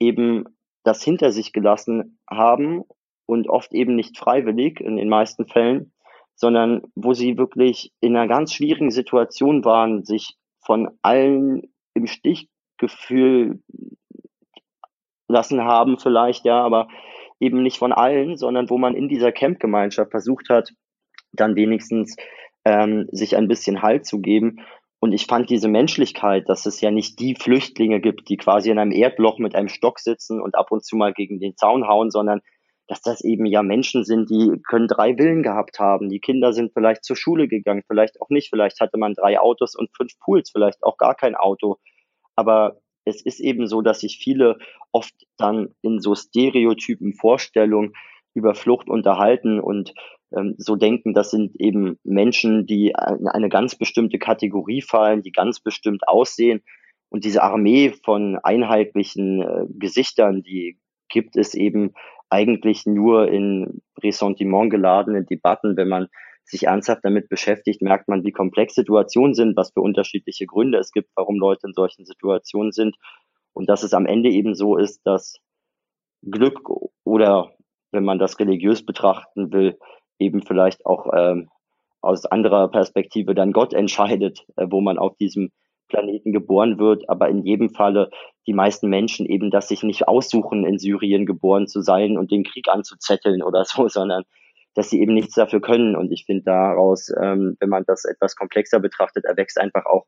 eben 0.00 0.44
das 0.82 1.04
hinter 1.04 1.30
sich 1.30 1.52
gelassen 1.52 2.18
haben 2.28 2.82
und 3.26 3.48
oft 3.48 3.72
eben 3.72 3.94
nicht 3.94 4.18
freiwillig 4.18 4.80
in 4.80 4.96
den 4.96 5.08
meisten 5.08 5.46
Fällen, 5.46 5.92
sondern 6.34 6.82
wo 6.96 7.14
sie 7.14 7.38
wirklich 7.38 7.92
in 8.00 8.16
einer 8.16 8.26
ganz 8.26 8.52
schwierigen 8.52 8.90
Situation 8.90 9.64
waren, 9.64 10.04
sich 10.04 10.34
von 10.58 10.90
allen 11.00 11.72
im 11.94 12.08
Stich 12.08 12.48
gefühlt 12.76 13.60
lassen 15.32 15.62
haben 15.62 15.98
vielleicht, 15.98 16.44
ja, 16.44 16.62
aber 16.62 16.88
eben 17.40 17.62
nicht 17.62 17.78
von 17.78 17.92
allen, 17.92 18.36
sondern 18.36 18.70
wo 18.70 18.78
man 18.78 18.94
in 18.94 19.08
dieser 19.08 19.32
Campgemeinschaft 19.32 20.12
versucht 20.12 20.48
hat, 20.48 20.70
dann 21.32 21.56
wenigstens 21.56 22.16
ähm, 22.64 23.08
sich 23.10 23.36
ein 23.36 23.48
bisschen 23.48 23.82
Halt 23.82 24.06
zu 24.06 24.20
geben. 24.20 24.60
Und 25.00 25.12
ich 25.12 25.26
fand 25.26 25.50
diese 25.50 25.66
Menschlichkeit, 25.66 26.48
dass 26.48 26.64
es 26.66 26.80
ja 26.80 26.92
nicht 26.92 27.18
die 27.18 27.34
Flüchtlinge 27.34 28.00
gibt, 28.00 28.28
die 28.28 28.36
quasi 28.36 28.70
in 28.70 28.78
einem 28.78 28.92
Erdloch 28.92 29.40
mit 29.40 29.56
einem 29.56 29.68
Stock 29.68 29.98
sitzen 29.98 30.40
und 30.40 30.54
ab 30.54 30.70
und 30.70 30.84
zu 30.84 30.94
mal 30.94 31.12
gegen 31.12 31.40
den 31.40 31.56
Zaun 31.56 31.88
hauen, 31.88 32.12
sondern 32.12 32.40
dass 32.86 33.02
das 33.02 33.24
eben 33.24 33.46
ja 33.46 33.62
Menschen 33.62 34.04
sind, 34.04 34.30
die 34.30 34.60
können 34.68 34.86
drei 34.86 35.16
Willen 35.18 35.42
gehabt 35.42 35.78
haben. 35.78 36.08
Die 36.08 36.20
Kinder 36.20 36.52
sind 36.52 36.72
vielleicht 36.72 37.04
zur 37.04 37.16
Schule 37.16 37.48
gegangen, 37.48 37.82
vielleicht 37.86 38.20
auch 38.20 38.28
nicht. 38.28 38.50
Vielleicht 38.50 38.80
hatte 38.80 38.98
man 38.98 39.14
drei 39.14 39.40
Autos 39.40 39.74
und 39.74 39.90
fünf 39.96 40.12
Pools, 40.20 40.50
vielleicht 40.50 40.84
auch 40.84 40.98
gar 40.98 41.14
kein 41.14 41.34
Auto. 41.34 41.78
Aber 42.36 42.76
es 43.04 43.22
ist 43.22 43.40
eben 43.40 43.66
so, 43.66 43.82
dass 43.82 44.00
sich 44.00 44.18
viele 44.18 44.58
oft 44.92 45.14
dann 45.36 45.74
in 45.82 46.00
so 46.00 46.14
Stereotypen 46.14 47.14
Vorstellungen 47.14 47.92
über 48.34 48.54
Flucht 48.54 48.88
unterhalten 48.88 49.60
und 49.60 49.92
ähm, 50.34 50.54
so 50.56 50.76
denken, 50.76 51.14
das 51.14 51.30
sind 51.30 51.54
eben 51.60 51.98
Menschen, 52.04 52.66
die 52.66 52.88
in 52.88 53.28
eine 53.28 53.48
ganz 53.48 53.76
bestimmte 53.76 54.18
Kategorie 54.18 54.82
fallen, 54.82 55.22
die 55.22 55.32
ganz 55.32 55.60
bestimmt 55.60 56.08
aussehen. 56.08 56.62
Und 57.08 57.24
diese 57.24 57.42
Armee 57.42 57.92
von 58.04 58.38
einheitlichen 58.42 59.42
äh, 59.42 59.66
Gesichtern, 59.68 60.42
die 60.42 60.78
gibt 61.08 61.36
es 61.36 61.54
eben 61.54 61.92
eigentlich 62.30 62.86
nur 62.86 63.28
in 63.30 63.82
Ressentiment 64.02 64.70
geladene 64.70 65.22
Debatten. 65.22 65.76
Wenn 65.76 65.88
man 65.88 66.08
sich 66.44 66.64
ernsthaft 66.64 67.04
damit 67.04 67.28
beschäftigt, 67.28 67.82
merkt 67.82 68.08
man, 68.08 68.24
wie 68.24 68.32
komplex 68.32 68.74
Situationen 68.74 69.34
sind, 69.34 69.56
was 69.56 69.72
für 69.72 69.80
unterschiedliche 69.80 70.46
Gründe 70.46 70.78
es 70.78 70.92
gibt, 70.92 71.10
warum 71.14 71.36
Leute 71.36 71.66
in 71.66 71.72
solchen 71.72 72.04
Situationen 72.04 72.72
sind. 72.72 72.96
Und 73.52 73.68
dass 73.68 73.82
es 73.82 73.94
am 73.94 74.06
Ende 74.06 74.30
eben 74.30 74.54
so 74.54 74.76
ist, 74.76 75.00
dass 75.04 75.36
Glück 76.22 76.60
oder, 77.04 77.52
wenn 77.90 78.04
man 78.04 78.18
das 78.18 78.38
religiös 78.38 78.84
betrachten 78.84 79.52
will, 79.52 79.78
eben 80.18 80.42
vielleicht 80.42 80.86
auch 80.86 81.10
ähm, 81.14 81.50
aus 82.00 82.26
anderer 82.26 82.68
Perspektive 82.68 83.34
dann 83.34 83.52
Gott 83.52 83.72
entscheidet, 83.74 84.44
äh, 84.56 84.66
wo 84.68 84.80
man 84.80 84.98
auf 84.98 85.16
diesem 85.16 85.50
Planeten 85.88 86.32
geboren 86.32 86.78
wird, 86.78 87.08
aber 87.08 87.28
in 87.28 87.44
jedem 87.44 87.70
Falle 87.70 88.10
die 88.46 88.54
meisten 88.54 88.88
Menschen 88.88 89.26
eben 89.26 89.50
das 89.50 89.68
sich 89.68 89.82
nicht 89.82 90.08
aussuchen, 90.08 90.64
in 90.64 90.78
Syrien 90.78 91.26
geboren 91.26 91.66
zu 91.66 91.82
sein 91.82 92.16
und 92.16 92.30
den 92.30 92.44
Krieg 92.44 92.68
anzuzetteln 92.68 93.42
oder 93.42 93.64
so, 93.64 93.88
sondern 93.88 94.24
dass 94.74 94.90
sie 94.90 95.00
eben 95.00 95.14
nichts 95.14 95.34
dafür 95.34 95.60
können. 95.60 95.96
Und 95.96 96.12
ich 96.12 96.24
finde 96.24 96.44
daraus, 96.44 97.10
ähm, 97.20 97.56
wenn 97.60 97.68
man 97.68 97.84
das 97.86 98.04
etwas 98.04 98.36
komplexer 98.36 98.80
betrachtet, 98.80 99.24
erwächst 99.24 99.58
einfach 99.58 99.86
auch 99.86 100.06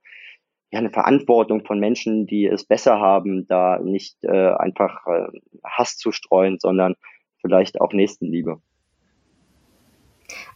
ja, 0.70 0.79
eine 0.81 0.90
Verantwortung 0.90 1.64
von 1.64 1.79
Menschen, 1.79 2.27
die 2.27 2.46
es 2.46 2.64
besser 2.64 2.98
haben, 2.98 3.46
da 3.46 3.79
nicht 3.79 4.16
äh, 4.22 4.53
einfach 4.55 5.07
äh, 5.07 5.27
Hass 5.64 5.96
zu 5.96 6.11
streuen, 6.11 6.59
sondern 6.59 6.96
vielleicht 7.40 7.81
auch 7.81 7.92
Nächstenliebe. 7.92 8.61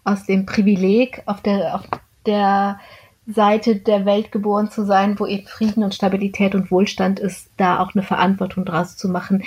Aus 0.05 0.27
dem 0.27 0.47
Privileg 0.47 1.23
auf 1.27 1.43
der, 1.43 1.75
auf 1.75 1.83
der 2.27 2.81
Seite 3.27 3.77
der 3.77 4.07
Welt 4.07 4.33
geboren 4.33 4.71
zu 4.71 4.85
sein, 4.85 5.21
wo 5.21 5.27
eben 5.27 5.47
Frieden 5.47 5.85
und 5.85 5.95
Stabilität 5.95 6.55
und 6.55 6.71
Wohlstand 6.71 7.21
ist, 7.21 7.51
da 7.59 7.81
auch 7.81 7.95
eine 7.95 8.03
Verantwortung 8.03 8.65
draus 8.65 8.97
zu 8.97 9.09
machen. 9.09 9.45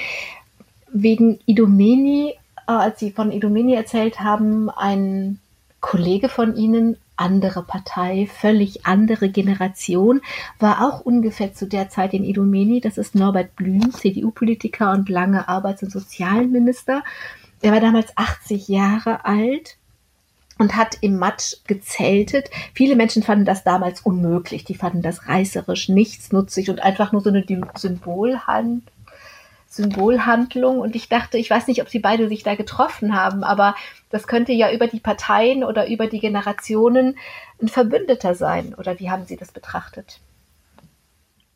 Wegen 0.94 1.40
Idomeni, 1.48 2.36
als 2.80 3.00
Sie 3.00 3.12
von 3.12 3.32
Idomeni 3.32 3.74
erzählt 3.74 4.20
haben, 4.20 4.70
ein 4.70 5.40
Kollege 5.80 6.30
von 6.30 6.56
Ihnen, 6.56 6.98
andere 7.16 7.64
Partei, 7.64 8.28
völlig 8.32 8.86
andere 8.86 9.30
Generation, 9.30 10.22
war 10.60 10.82
auch 10.82 11.02
ungefähr 11.02 11.54
zu 11.54 11.68
der 11.68 11.90
Zeit 11.90 12.14
in 12.14 12.24
Idomeni. 12.24 12.82
Das 12.82 12.98
ist 12.98 13.16
Norbert 13.16 13.56
Blüm, 13.56 13.92
CDU-Politiker 13.94 14.92
und 14.92 15.10
lange 15.10 15.48
Arbeits- 15.48 15.84
und 15.84 15.92
Sozialminister. 15.92 17.04
Er 17.62 17.72
war 17.72 17.80
damals 17.80 18.18
80 18.18 18.68
Jahre 18.68 19.24
alt 19.26 19.78
und 20.58 20.76
hat 20.76 20.98
im 21.02 21.18
Matsch 21.18 21.56
gezeltet. 21.68 22.50
Viele 22.74 22.96
Menschen 22.96 23.24
fanden 23.24 23.46
das 23.46 23.64
damals 23.64 24.02
unmöglich. 24.02 24.64
Die 24.64 24.76
fanden 24.76 25.02
das 25.02 25.28
reißerisch, 25.28 25.90
nichtsnutzig 25.90 26.70
und 26.70 26.82
einfach 26.82 27.12
nur 27.12 27.22
so 27.22 27.30
eine 27.30 27.44
Symbolhand, 27.76 28.84
Symbolhandlung. 29.72 30.80
Und 30.80 30.98
ich 30.98 31.08
dachte, 31.08 31.38
ich 31.38 31.50
weiß 31.50 31.68
nicht, 31.68 31.82
ob 31.82 31.88
sie 31.88 32.00
beide 32.00 32.28
sich 32.28 32.44
da 32.44 32.56
getroffen 32.56 33.16
haben, 33.16 33.46
aber 33.46 33.76
das 34.10 34.28
könnte 34.28 34.52
ja 34.52 34.72
über 34.72 34.88
die 34.88 35.00
Parteien 35.00 35.64
oder 35.64 35.90
über 35.90 36.08
die 36.08 36.20
Generationen 36.20 37.18
ein 37.62 37.70
Verbündeter 37.70 38.36
sein. 38.36 38.76
Oder 38.78 39.00
wie 39.00 39.10
haben 39.10 39.24
Sie 39.24 39.38
das 39.38 39.54
betrachtet? 39.54 40.20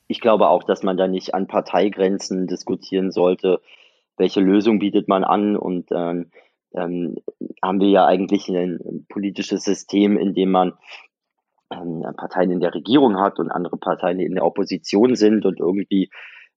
Ich 0.08 0.22
glaube 0.22 0.48
auch, 0.48 0.64
dass 0.64 0.82
man 0.82 0.96
da 0.96 1.08
nicht 1.08 1.34
an 1.34 1.48
Parteigrenzen 1.48 2.48
diskutieren 2.48 3.12
sollte. 3.12 3.60
Welche 4.16 4.40
Lösung 4.40 4.80
bietet 4.80 5.10
man 5.10 5.26
an 5.26 5.58
und 5.58 5.92
ähm, 5.92 6.32
ähm, 6.74 7.18
haben 7.62 7.82
wir 7.82 7.90
ja 7.90 8.06
eigentlich 8.06 8.48
ein 8.48 9.06
politisches 9.10 9.64
System, 9.66 10.18
in 10.18 10.34
dem 10.34 10.52
man 10.52 10.74
ähm, 11.70 12.06
Parteien 12.16 12.52
in 12.52 12.62
der 12.62 12.74
Regierung 12.74 13.20
hat 13.20 13.40
und 13.40 13.52
andere 13.52 13.76
Parteien 13.76 14.22
in 14.22 14.36
der 14.36 14.46
Opposition 14.46 15.16
sind 15.16 15.46
und 15.46 15.60
irgendwie 15.60 16.10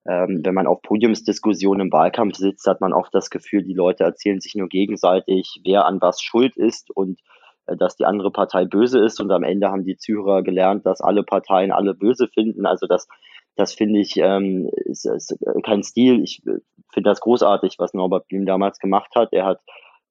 ähm, 0.07 0.41
wenn 0.45 0.55
man 0.55 0.67
auf 0.67 0.83
Podiumsdiskussionen 0.83 1.87
im 1.87 1.93
Wahlkampf 1.93 2.37
sitzt, 2.37 2.67
hat 2.67 2.81
man 2.81 2.93
oft 2.93 3.15
das 3.15 3.31
Gefühl, 3.31 3.63
die 3.63 3.75
Leute 3.75 4.05
erzählen 4.05 4.41
sich 4.41 4.55
nur 4.55 4.69
gegenseitig, 4.69 5.61
wer 5.65 5.87
an 5.87 6.01
was 6.01 6.21
schuld 6.23 6.57
ist 6.57 6.91
und 6.91 7.21
äh, 7.67 7.77
dass 7.77 7.97
die 7.97 8.05
andere 8.05 8.31
Partei 8.31 8.65
böse 8.65 9.05
ist. 9.05 9.21
Und 9.21 9.31
am 9.31 9.43
Ende 9.43 9.71
haben 9.71 9.85
die 9.85 9.97
Zürer 9.97 10.43
gelernt, 10.43 10.87
dass 10.87 11.01
alle 11.01 11.23
Parteien 11.23 11.73
alle 11.73 11.95
böse 11.95 12.29
finden. 12.29 12.67
Also 12.67 12.87
das, 12.87 13.09
das 13.57 13.75
finde 13.75 14.01
ich 14.01 14.17
ähm, 14.17 14.71
ist, 14.75 15.05
ist 15.05 15.37
kein 15.65 15.83
Stil. 15.83 16.23
Ich 16.23 16.43
äh, 16.47 16.59
finde 16.93 17.11
das 17.11 17.21
großartig, 17.21 17.77
was 17.79 17.95
Norbert 17.95 18.29
Blüm 18.29 18.47
damals 18.47 18.79
gemacht 18.79 19.15
hat. 19.15 19.33
Er 19.33 19.45
hat 19.45 19.61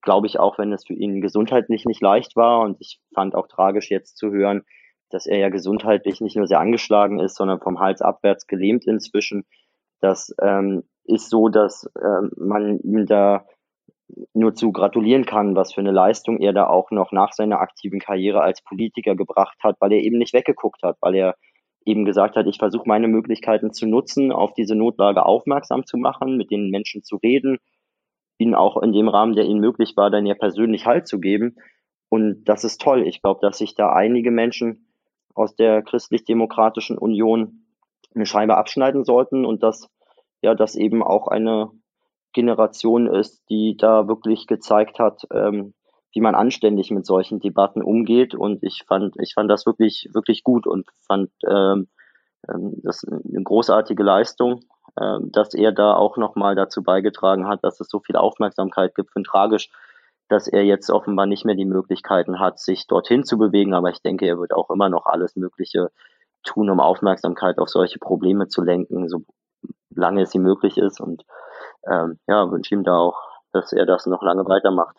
glaube 0.02 0.28
ich, 0.28 0.40
auch 0.40 0.58
wenn 0.58 0.72
es 0.72 0.86
für 0.86 0.94
ihn 0.94 1.20
gesundheitlich 1.20 1.84
nicht 1.84 2.02
leicht 2.02 2.38
war. 2.38 2.62
Und 2.62 2.78
ich 2.80 3.02
fand 3.14 3.36
auch 3.36 3.48
tragisch 3.48 3.90
jetzt 3.90 4.16
zu 4.18 4.32
hören, 4.32 4.64
dass 5.10 5.26
er 5.26 5.38
ja 5.38 5.50
gesundheitlich 5.50 6.22
nicht 6.22 6.38
nur 6.38 6.48
sehr 6.48 6.62
angeschlagen 6.62 7.20
ist, 7.20 7.36
sondern 7.36 7.60
vom 7.60 7.80
Hals 7.80 8.02
abwärts 8.02 8.48
gelähmt 8.48 8.86
inzwischen. 8.86 9.46
Das 10.00 10.34
ähm, 10.42 10.84
ist 11.06 11.30
so, 11.30 11.50
dass 11.50 11.90
ähm, 12.02 12.32
man 12.38 12.80
ihm 12.80 13.06
da 13.06 13.46
nur 14.34 14.54
zu 14.54 14.72
gratulieren 14.72 15.26
kann, 15.26 15.56
was 15.56 15.74
für 15.74 15.82
eine 15.82 15.92
Leistung 15.92 16.40
er 16.40 16.54
da 16.54 16.68
auch 16.68 16.92
noch 16.92 17.12
nach 17.12 17.34
seiner 17.34 17.60
aktiven 17.60 18.00
Karriere 18.00 18.42
als 18.42 18.62
Politiker 18.62 19.16
gebracht 19.16 19.58
hat, 19.64 19.76
weil 19.80 19.92
er 19.92 20.00
eben 20.00 20.18
nicht 20.18 20.34
weggeguckt 20.34 20.82
hat, 20.84 20.98
weil 21.02 21.16
er 21.16 21.36
eben 21.86 22.06
gesagt 22.06 22.36
hat, 22.36 22.48
ich 22.48 22.58
versuche 22.58 22.88
meine 22.88 23.08
Möglichkeiten 23.08 23.72
zu 23.74 23.88
nutzen, 23.88 24.32
auf 24.32 24.54
diese 24.54 24.76
Notlage 24.76 25.26
aufmerksam 25.26 25.86
zu 25.86 25.98
machen, 25.98 26.38
mit 26.38 26.52
den 26.52 26.70
Menschen 26.70 27.04
zu 27.04 27.18
reden, 27.18 27.58
ihnen 28.38 28.56
auch 28.56 28.82
in 28.82 28.92
dem 28.92 29.08
Rahmen, 29.08 29.36
der 29.36 29.46
ihnen 29.46 29.60
möglich 29.60 29.96
war, 29.96 30.10
dann 30.10 30.26
ja 30.26 30.36
persönlich 30.36 30.86
Halt 30.86 31.08
zu 31.08 31.20
geben. 31.20 31.56
Und 32.10 32.44
das 32.46 32.64
ist 32.64 32.82
toll. 32.82 33.06
Ich 33.08 33.22
glaube, 33.22 33.40
dass 33.42 33.58
sich 33.58 33.76
da 33.76 33.92
einige 33.92 34.32
Menschen 34.32 34.88
aus 35.34 35.56
der 35.56 35.82
christlich-demokratischen 35.82 36.98
Union 36.98 37.67
eine 38.18 38.26
Scheibe 38.26 38.58
abschneiden 38.58 39.04
sollten 39.04 39.46
und 39.46 39.64
dass 39.64 39.88
ja 40.42 40.56
das 40.56 40.76
eben 40.76 41.04
auch 41.04 41.28
eine 41.28 41.72
Generation 42.34 43.08
ist, 43.08 43.44
die 43.50 43.78
da 43.78 44.08
wirklich 44.08 44.48
gezeigt 44.48 45.00
hat, 45.00 45.24
ähm, 45.32 45.74
wie 46.14 46.22
man 46.22 46.36
anständig 46.36 46.92
mit 46.92 47.06
solchen 47.06 47.40
Debatten 47.40 47.82
umgeht. 47.82 48.36
Und 48.36 48.64
ich 48.64 48.84
fand, 48.88 49.16
ich 49.20 49.34
fand 49.34 49.50
das 49.50 49.66
wirklich, 49.66 50.10
wirklich 50.14 50.44
gut 50.44 50.68
und 50.68 50.88
fand 51.06 51.30
ähm, 51.48 51.88
ähm 52.50 52.74
das 52.84 53.04
eine 53.06 53.44
großartige 53.44 54.04
Leistung 54.04 54.62
äh, 54.98 55.20
dass 55.22 55.54
er 55.54 55.72
da 55.72 55.94
auch 55.94 56.18
nochmal 56.18 56.56
dazu 56.56 56.84
beigetragen 56.84 57.48
hat, 57.48 57.64
dass 57.64 57.80
es 57.80 57.88
so 57.88 58.00
viel 58.00 58.16
Aufmerksamkeit 58.16 58.96
gibt. 58.96 59.16
Und 59.16 59.26
tragisch, 59.26 59.70
dass 60.28 60.48
er 60.48 60.64
jetzt 60.64 60.90
offenbar 60.90 61.26
nicht 61.26 61.46
mehr 61.46 61.56
die 61.56 61.66
Möglichkeiten 61.66 62.40
hat, 62.40 62.60
sich 62.60 62.88
dorthin 62.88 63.24
zu 63.24 63.38
bewegen. 63.38 63.74
Aber 63.74 63.90
ich 63.90 64.02
denke, 64.02 64.26
er 64.26 64.40
wird 64.40 64.54
auch 64.54 64.70
immer 64.70 64.90
noch 64.90 65.06
alles 65.06 65.36
Mögliche 65.36 65.90
tun, 66.44 66.70
um 66.70 66.80
Aufmerksamkeit 66.80 67.58
auf 67.58 67.70
solche 67.70 68.00
Probleme 68.00 68.48
zu 68.48 68.64
lenken, 68.64 69.08
solange 69.90 70.22
es 70.22 70.34
ihm 70.34 70.44
möglich 70.44 70.78
ist. 70.78 71.00
Und 71.00 71.24
ähm, 71.90 72.20
ja, 72.28 72.50
wünsche 72.52 72.76
ihm 72.76 72.84
da 72.84 72.98
auch, 72.98 73.20
dass 73.52 73.74
er 73.74 73.86
das 73.86 74.06
noch 74.06 74.22
lange 74.22 74.46
weitermacht. 74.46 74.98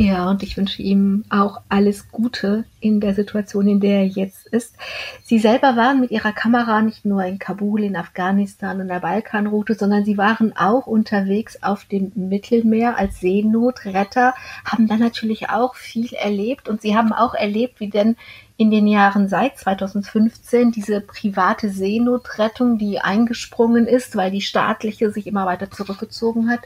Ja, 0.00 0.30
und 0.30 0.44
ich 0.44 0.56
wünsche 0.56 0.80
ihm 0.80 1.24
auch 1.28 1.60
alles 1.68 2.12
Gute 2.12 2.66
in 2.78 3.00
der 3.00 3.14
Situation, 3.14 3.66
in 3.66 3.80
der 3.80 4.02
er 4.02 4.06
jetzt 4.06 4.46
ist. 4.46 4.76
Sie 5.24 5.40
selber 5.40 5.74
waren 5.74 5.98
mit 5.98 6.12
ihrer 6.12 6.30
Kamera 6.30 6.82
nicht 6.82 7.04
nur 7.04 7.24
in 7.24 7.40
Kabul, 7.40 7.82
in 7.82 7.96
Afghanistan 7.96 8.80
und 8.80 8.86
der 8.86 9.00
Balkanroute, 9.00 9.74
sondern 9.74 10.04
sie 10.04 10.16
waren 10.16 10.56
auch 10.56 10.86
unterwegs 10.86 11.64
auf 11.64 11.84
dem 11.84 12.12
Mittelmeer 12.14 12.96
als 12.96 13.18
Seenotretter, 13.18 14.34
haben 14.64 14.86
dann 14.86 15.00
natürlich 15.00 15.50
auch 15.50 15.74
viel 15.74 16.12
erlebt 16.12 16.68
und 16.68 16.80
sie 16.80 16.96
haben 16.96 17.12
auch 17.12 17.34
erlebt, 17.34 17.80
wie 17.80 17.90
denn 17.90 18.14
in 18.58 18.72
den 18.72 18.88
Jahren 18.88 19.28
seit 19.28 19.56
2015 19.56 20.72
diese 20.72 21.00
private 21.00 21.70
Seenotrettung, 21.70 22.76
die 22.76 22.98
eingesprungen 22.98 23.86
ist, 23.86 24.16
weil 24.16 24.32
die 24.32 24.40
staatliche 24.40 25.12
sich 25.12 25.28
immer 25.28 25.46
weiter 25.46 25.70
zurückgezogen 25.70 26.50
hat, 26.50 26.60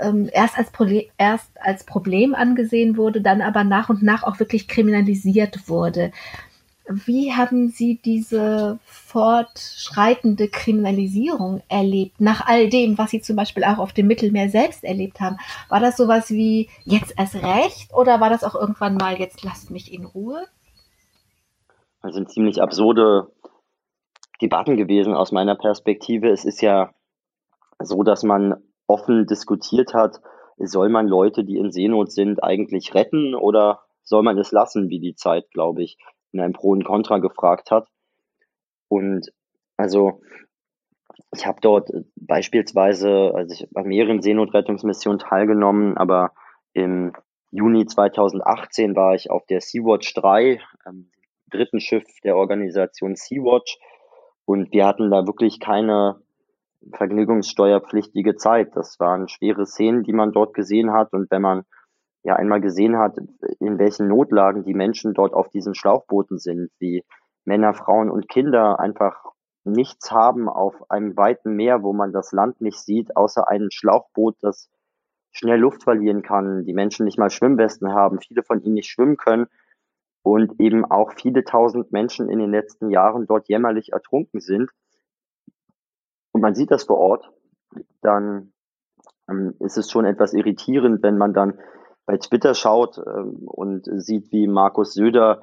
ähm, 0.00 0.30
erst, 0.32 0.56
als 0.56 0.70
erst 1.18 1.50
als 1.60 1.82
Problem 1.84 2.32
angesehen 2.34 2.96
wurde, 2.96 3.20
dann 3.20 3.42
aber 3.42 3.64
nach 3.64 3.88
und 3.88 4.04
nach 4.04 4.22
auch 4.22 4.38
wirklich 4.38 4.68
kriminalisiert 4.68 5.68
wurde. 5.68 6.12
Wie 6.88 7.32
haben 7.32 7.70
Sie 7.70 8.00
diese 8.04 8.78
fortschreitende 8.84 10.48
Kriminalisierung 10.48 11.60
erlebt, 11.68 12.20
nach 12.20 12.46
all 12.46 12.68
dem, 12.68 12.98
was 12.98 13.10
Sie 13.10 13.20
zum 13.20 13.34
Beispiel 13.34 13.64
auch 13.64 13.78
auf 13.78 13.92
dem 13.92 14.06
Mittelmeer 14.06 14.48
selbst 14.48 14.84
erlebt 14.84 15.20
haben? 15.20 15.38
War 15.68 15.80
das 15.80 15.96
sowas 15.96 16.30
wie 16.30 16.68
jetzt 16.84 17.14
erst 17.16 17.34
recht 17.34 17.92
oder 17.92 18.20
war 18.20 18.30
das 18.30 18.44
auch 18.44 18.54
irgendwann 18.54 18.96
mal 18.96 19.18
jetzt 19.18 19.42
lasst 19.42 19.70
mich 19.72 19.92
in 19.92 20.04
Ruhe? 20.04 20.46
Das 22.02 22.14
sind 22.14 22.30
ziemlich 22.30 22.62
absurde 22.62 23.30
Debatten 24.40 24.76
gewesen 24.76 25.14
aus 25.14 25.32
meiner 25.32 25.54
Perspektive. 25.54 26.30
Es 26.30 26.44
ist 26.44 26.60
ja 26.62 26.94
so, 27.78 28.02
dass 28.02 28.22
man 28.22 28.54
offen 28.86 29.26
diskutiert 29.26 29.94
hat, 29.94 30.20
soll 30.58 30.88
man 30.88 31.06
Leute, 31.06 31.44
die 31.44 31.56
in 31.56 31.72
Seenot 31.72 32.10
sind, 32.10 32.42
eigentlich 32.42 32.94
retten 32.94 33.34
oder 33.34 33.82
soll 34.02 34.22
man 34.22 34.38
es 34.38 34.50
lassen, 34.52 34.88
wie 34.88 35.00
die 35.00 35.14
Zeit, 35.14 35.50
glaube 35.52 35.82
ich, 35.82 35.98
in 36.32 36.40
einem 36.40 36.52
Pro 36.52 36.70
und 36.70 36.84
Contra 36.84 37.18
gefragt 37.18 37.70
hat. 37.70 37.88
Und 38.88 39.32
also 39.76 40.20
ich 41.34 41.46
habe 41.46 41.60
dort 41.60 41.90
beispielsweise, 42.16 43.32
also 43.34 43.54
ich 43.54 43.62
habe 43.62 43.76
an 43.76 43.86
mehreren 43.86 44.20
Seenotrettungsmissionen 44.20 45.18
teilgenommen, 45.18 45.96
aber 45.96 46.32
im 46.72 47.12
Juni 47.50 47.86
2018 47.86 48.96
war 48.96 49.14
ich 49.14 49.30
auf 49.30 49.46
der 49.46 49.60
Sea-Watch 49.60 50.14
3, 50.14 50.60
ähm, 50.86 51.10
dritten 51.50 51.80
Schiff 51.80 52.04
der 52.24 52.36
Organisation 52.36 53.16
Sea-Watch. 53.16 53.78
Und 54.44 54.72
wir 54.72 54.86
hatten 54.86 55.10
da 55.10 55.26
wirklich 55.26 55.60
keine 55.60 56.20
vergnügungssteuerpflichtige 56.92 58.36
Zeit. 58.36 58.74
Das 58.74 58.98
waren 58.98 59.28
schwere 59.28 59.66
Szenen, 59.66 60.02
die 60.02 60.12
man 60.12 60.32
dort 60.32 60.54
gesehen 60.54 60.92
hat. 60.92 61.12
Und 61.12 61.30
wenn 61.30 61.42
man 61.42 61.64
ja 62.22 62.36
einmal 62.36 62.60
gesehen 62.60 62.98
hat, 62.98 63.16
in 63.58 63.78
welchen 63.78 64.08
Notlagen 64.08 64.64
die 64.64 64.74
Menschen 64.74 65.14
dort 65.14 65.34
auf 65.34 65.48
diesen 65.50 65.74
Schlauchbooten 65.74 66.38
sind, 66.38 66.70
wie 66.78 67.04
Männer, 67.44 67.74
Frauen 67.74 68.10
und 68.10 68.28
Kinder 68.28 68.78
einfach 68.80 69.24
nichts 69.64 70.10
haben 70.10 70.48
auf 70.48 70.90
einem 70.90 71.16
weiten 71.16 71.54
Meer, 71.54 71.82
wo 71.82 71.92
man 71.92 72.12
das 72.12 72.32
Land 72.32 72.60
nicht 72.60 72.78
sieht, 72.78 73.16
außer 73.16 73.48
ein 73.48 73.68
Schlauchboot, 73.70 74.36
das 74.40 74.70
schnell 75.32 75.60
Luft 75.60 75.84
verlieren 75.84 76.22
kann, 76.22 76.64
die 76.64 76.72
Menschen 76.72 77.04
nicht 77.04 77.18
mal 77.18 77.30
Schwimmwesten 77.30 77.92
haben, 77.92 78.20
viele 78.20 78.42
von 78.42 78.62
ihnen 78.62 78.74
nicht 78.74 78.90
schwimmen 78.90 79.16
können 79.16 79.46
und 80.22 80.60
eben 80.60 80.84
auch 80.84 81.12
viele 81.14 81.44
tausend 81.44 81.92
Menschen 81.92 82.28
in 82.28 82.38
den 82.38 82.50
letzten 82.50 82.90
Jahren 82.90 83.26
dort 83.26 83.48
jämmerlich 83.48 83.92
ertrunken 83.92 84.40
sind. 84.40 84.70
Und 86.32 86.42
man 86.42 86.54
sieht 86.54 86.70
das 86.70 86.84
vor 86.84 86.98
Ort, 86.98 87.30
dann 88.02 88.52
ähm, 89.28 89.54
ist 89.60 89.78
es 89.78 89.90
schon 89.90 90.04
etwas 90.04 90.34
irritierend, 90.34 91.02
wenn 91.02 91.18
man 91.18 91.32
dann 91.32 91.58
bei 92.06 92.16
Twitter 92.18 92.54
schaut 92.54 92.98
ähm, 92.98 93.42
und 93.46 93.86
sieht, 94.02 94.30
wie 94.32 94.46
Markus 94.46 94.94
Söder 94.94 95.42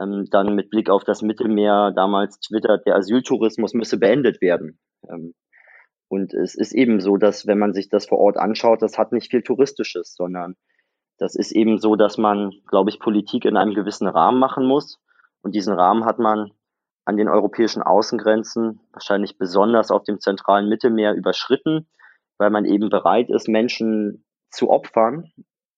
ähm, 0.00 0.26
dann 0.30 0.54
mit 0.54 0.70
Blick 0.70 0.90
auf 0.90 1.04
das 1.04 1.22
Mittelmeer 1.22 1.92
damals 1.94 2.40
twittert, 2.40 2.86
der 2.86 2.96
Asyltourismus 2.96 3.74
müsse 3.74 3.98
beendet 3.98 4.40
werden. 4.40 4.78
Ähm, 5.08 5.34
und 6.08 6.32
es 6.34 6.54
ist 6.54 6.72
eben 6.72 7.00
so, 7.00 7.16
dass 7.16 7.46
wenn 7.46 7.58
man 7.58 7.72
sich 7.72 7.88
das 7.88 8.06
vor 8.06 8.18
Ort 8.18 8.36
anschaut, 8.36 8.82
das 8.82 8.98
hat 8.98 9.12
nicht 9.12 9.30
viel 9.30 9.42
Touristisches, 9.42 10.14
sondern 10.14 10.54
das 11.18 11.34
ist 11.34 11.52
eben 11.52 11.78
so, 11.78 11.96
dass 11.96 12.18
man, 12.18 12.52
glaube 12.66 12.90
ich, 12.90 12.98
Politik 12.98 13.44
in 13.44 13.56
einem 13.56 13.74
gewissen 13.74 14.08
Rahmen 14.08 14.38
machen 14.38 14.66
muss. 14.66 15.00
Und 15.42 15.54
diesen 15.54 15.74
Rahmen 15.74 16.04
hat 16.04 16.18
man 16.18 16.50
an 17.04 17.16
den 17.16 17.28
europäischen 17.28 17.82
Außengrenzen, 17.82 18.80
wahrscheinlich 18.92 19.38
besonders 19.38 19.90
auf 19.90 20.04
dem 20.04 20.20
zentralen 20.20 20.68
Mittelmeer, 20.68 21.14
überschritten, 21.14 21.86
weil 22.38 22.50
man 22.50 22.64
eben 22.64 22.88
bereit 22.88 23.30
ist, 23.30 23.48
Menschen 23.48 24.24
zu 24.50 24.70
opfern, 24.70 25.30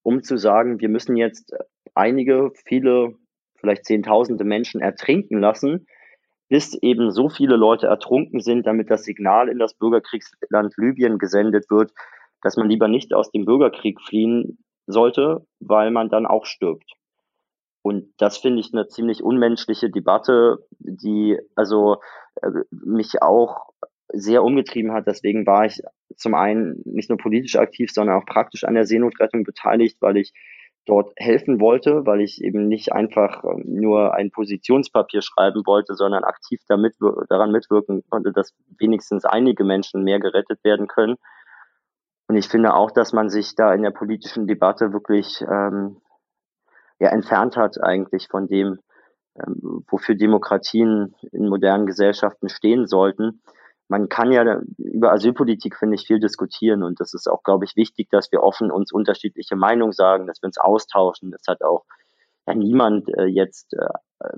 um 0.03 0.22
zu 0.22 0.37
sagen, 0.37 0.80
wir 0.80 0.89
müssen 0.89 1.16
jetzt 1.16 1.53
einige, 1.95 2.53
viele, 2.64 3.14
vielleicht 3.57 3.84
Zehntausende 3.84 4.45
Menschen 4.45 4.80
ertrinken 4.80 5.41
lassen, 5.41 5.87
bis 6.49 6.74
eben 6.80 7.11
so 7.11 7.28
viele 7.28 7.57
Leute 7.57 7.89
ertrunken 7.89 8.41
sind, 8.41 8.66
damit 8.66 8.91
das 8.91 9.03
Signal 9.03 9.49
in 9.49 9.59
das 9.59 9.74
Bürgerkriegsland 9.74 10.74
Libyen 10.76 11.18
gesendet 11.18 11.68
wird, 11.70 11.93
dass 12.43 12.57
man 12.57 12.68
lieber 12.68 12.87
nicht 12.87 13.12
aus 13.12 13.32
dem 13.32 13.45
Bürgerkrieg 13.45 14.01
fliehen 14.01 14.59
sollte, 14.87 15.47
weil 15.61 15.91
man 15.91 16.09
dann 16.09 16.26
auch 16.26 16.47
stirbt. 16.47 16.93
Und 17.82 18.12
das 18.18 18.39
finde 18.39 18.61
ich 18.61 18.72
eine 18.72 18.89
ziemlich 18.89 19.22
unmenschliche 19.22 19.91
Debatte, 19.91 20.59
die 20.78 21.39
also 21.55 21.99
äh, 22.43 22.51
mich 22.70 23.22
auch 23.22 23.70
sehr 24.09 24.43
umgetrieben 24.43 24.93
hat. 24.93 25.07
Deswegen 25.07 25.47
war 25.47 25.66
ich 25.66 25.80
zum 26.16 26.34
einen 26.34 26.82
nicht 26.84 27.11
nur 27.11 27.18
politisch 27.18 27.57
aktiv, 27.57 27.93
sondern 27.93 28.20
auch 28.20 28.26
praktisch 28.26 28.64
an 28.64 28.74
der 28.74 28.87
Seenotrettung 28.87 29.45
beteiligt, 29.45 29.99
weil 30.01 30.16
ich 30.16 30.32
dort 30.87 31.12
helfen 31.16 31.61
wollte, 31.61 32.07
weil 32.07 32.20
ich 32.20 32.43
eben 32.43 32.68
nicht 32.68 32.93
einfach 32.93 33.45
ähm, 33.45 33.64
nur 33.66 34.14
ein 34.14 34.30
Positionspapier 34.30 35.20
schreiben 35.20 35.62
wollte, 35.66 35.95
sondern 35.95 36.24
aktiv 36.24 36.61
damit, 36.68 36.95
daran 37.28 37.51
mitwirken 37.51 38.05
konnte, 38.09 38.32
dass 38.32 38.55
wenigstens 38.78 39.24
einige 39.24 39.64
Menschen 39.64 40.05
mehr 40.05 40.20
gerettet 40.20 40.62
werden 40.64 40.87
können. 40.87 41.16
Und 42.28 42.36
ich 42.36 42.48
finde 42.48 42.74
auch, 42.74 42.90
dass 42.90 43.12
man 43.12 43.28
sich 43.28 43.54
da 43.54 43.72
in 43.72 43.82
der 43.82 43.92
politischen 43.92 44.46
Debatte 44.46 44.92
wirklich 44.92 45.42
ähm, 45.42 46.00
ja, 46.98 47.10
entfernt 47.10 47.56
hat 47.56 47.82
eigentlich 47.82 48.28
von 48.28 48.48
dem, 48.48 48.80
ähm, 49.36 49.84
wofür 49.88 50.16
Demokratien 50.16 51.14
in 51.32 51.48
modernen 51.48 51.86
Gesellschaften 51.86 52.48
stehen 52.48 52.86
sollten. 52.86 53.42
Man 53.88 54.08
kann 54.08 54.32
ja 54.32 54.60
über 54.78 55.12
Asylpolitik, 55.12 55.76
finde 55.76 55.94
ich, 55.94 56.06
viel 56.06 56.18
diskutieren. 56.18 56.82
Und 56.82 56.98
das 56.98 57.14
ist 57.14 57.28
auch, 57.28 57.44
glaube 57.44 57.64
ich, 57.64 57.76
wichtig, 57.76 58.08
dass 58.10 58.32
wir 58.32 58.42
offen 58.42 58.72
uns 58.72 58.92
unterschiedliche 58.92 59.54
Meinungen 59.54 59.92
sagen, 59.92 60.26
dass 60.26 60.42
wir 60.42 60.48
uns 60.48 60.58
austauschen. 60.58 61.30
Das 61.30 61.42
hat 61.46 61.62
auch 61.62 61.84
ja, 62.48 62.54
niemand 62.54 63.08
äh, 63.16 63.26
jetzt 63.26 63.74
äh, 63.74 63.86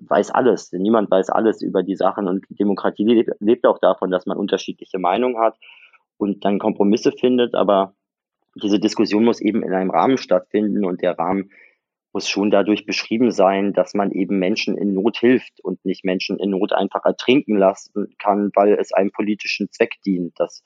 weiß 0.00 0.30
alles, 0.32 0.72
niemand 0.72 1.10
weiß 1.10 1.30
alles 1.30 1.62
über 1.62 1.82
die 1.82 1.96
Sachen. 1.96 2.28
Und 2.28 2.44
Demokratie 2.50 3.04
lebt, 3.04 3.30
lebt 3.40 3.66
auch 3.66 3.78
davon, 3.78 4.10
dass 4.10 4.26
man 4.26 4.36
unterschiedliche 4.36 4.98
Meinungen 4.98 5.38
hat 5.38 5.56
und 6.18 6.44
dann 6.44 6.58
Kompromisse 6.58 7.12
findet, 7.12 7.54
aber 7.54 7.94
diese 8.54 8.78
Diskussion 8.78 9.24
muss 9.24 9.40
eben 9.40 9.62
in 9.62 9.72
einem 9.72 9.90
Rahmen 9.90 10.18
stattfinden 10.18 10.84
und 10.84 11.00
der 11.02 11.18
Rahmen 11.18 11.50
muss 12.12 12.28
schon 12.28 12.50
dadurch 12.50 12.86
beschrieben 12.86 13.30
sein, 13.30 13.72
dass 13.72 13.94
man 13.94 14.10
eben 14.10 14.38
Menschen 14.38 14.76
in 14.76 14.94
Not 14.94 15.18
hilft 15.18 15.60
und 15.62 15.84
nicht 15.84 16.04
Menschen 16.04 16.38
in 16.38 16.50
Not 16.50 16.72
einfach 16.72 17.04
ertrinken 17.04 17.56
lassen 17.56 18.14
kann, 18.18 18.50
weil 18.54 18.74
es 18.74 18.92
einem 18.92 19.12
politischen 19.12 19.70
Zweck 19.70 19.94
dient. 20.04 20.32
Das 20.36 20.64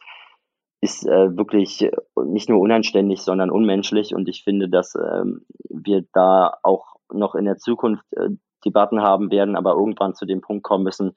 ist 0.80 1.06
äh, 1.06 1.36
wirklich 1.36 1.90
nicht 2.24 2.48
nur 2.48 2.60
unanständig, 2.60 3.20
sondern 3.20 3.50
unmenschlich. 3.50 4.14
Und 4.14 4.28
ich 4.28 4.44
finde, 4.44 4.68
dass 4.68 4.94
ähm, 4.94 5.44
wir 5.68 6.04
da 6.12 6.54
auch 6.62 6.96
noch 7.12 7.34
in 7.34 7.44
der 7.44 7.56
Zukunft 7.56 8.04
äh, 8.12 8.30
Debatten 8.64 9.02
haben 9.02 9.30
werden, 9.30 9.56
aber 9.56 9.72
irgendwann 9.72 10.14
zu 10.14 10.26
dem 10.26 10.40
Punkt 10.40 10.62
kommen 10.62 10.84
müssen, 10.84 11.14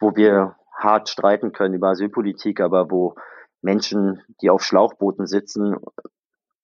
wo 0.00 0.14
wir 0.16 0.56
hart 0.76 1.08
streiten 1.08 1.52
können 1.52 1.74
über 1.74 1.88
Asylpolitik, 1.88 2.60
aber 2.60 2.90
wo 2.90 3.14
Menschen, 3.62 4.22
die 4.40 4.50
auf 4.50 4.62
Schlauchbooten 4.62 5.26
sitzen, 5.26 5.76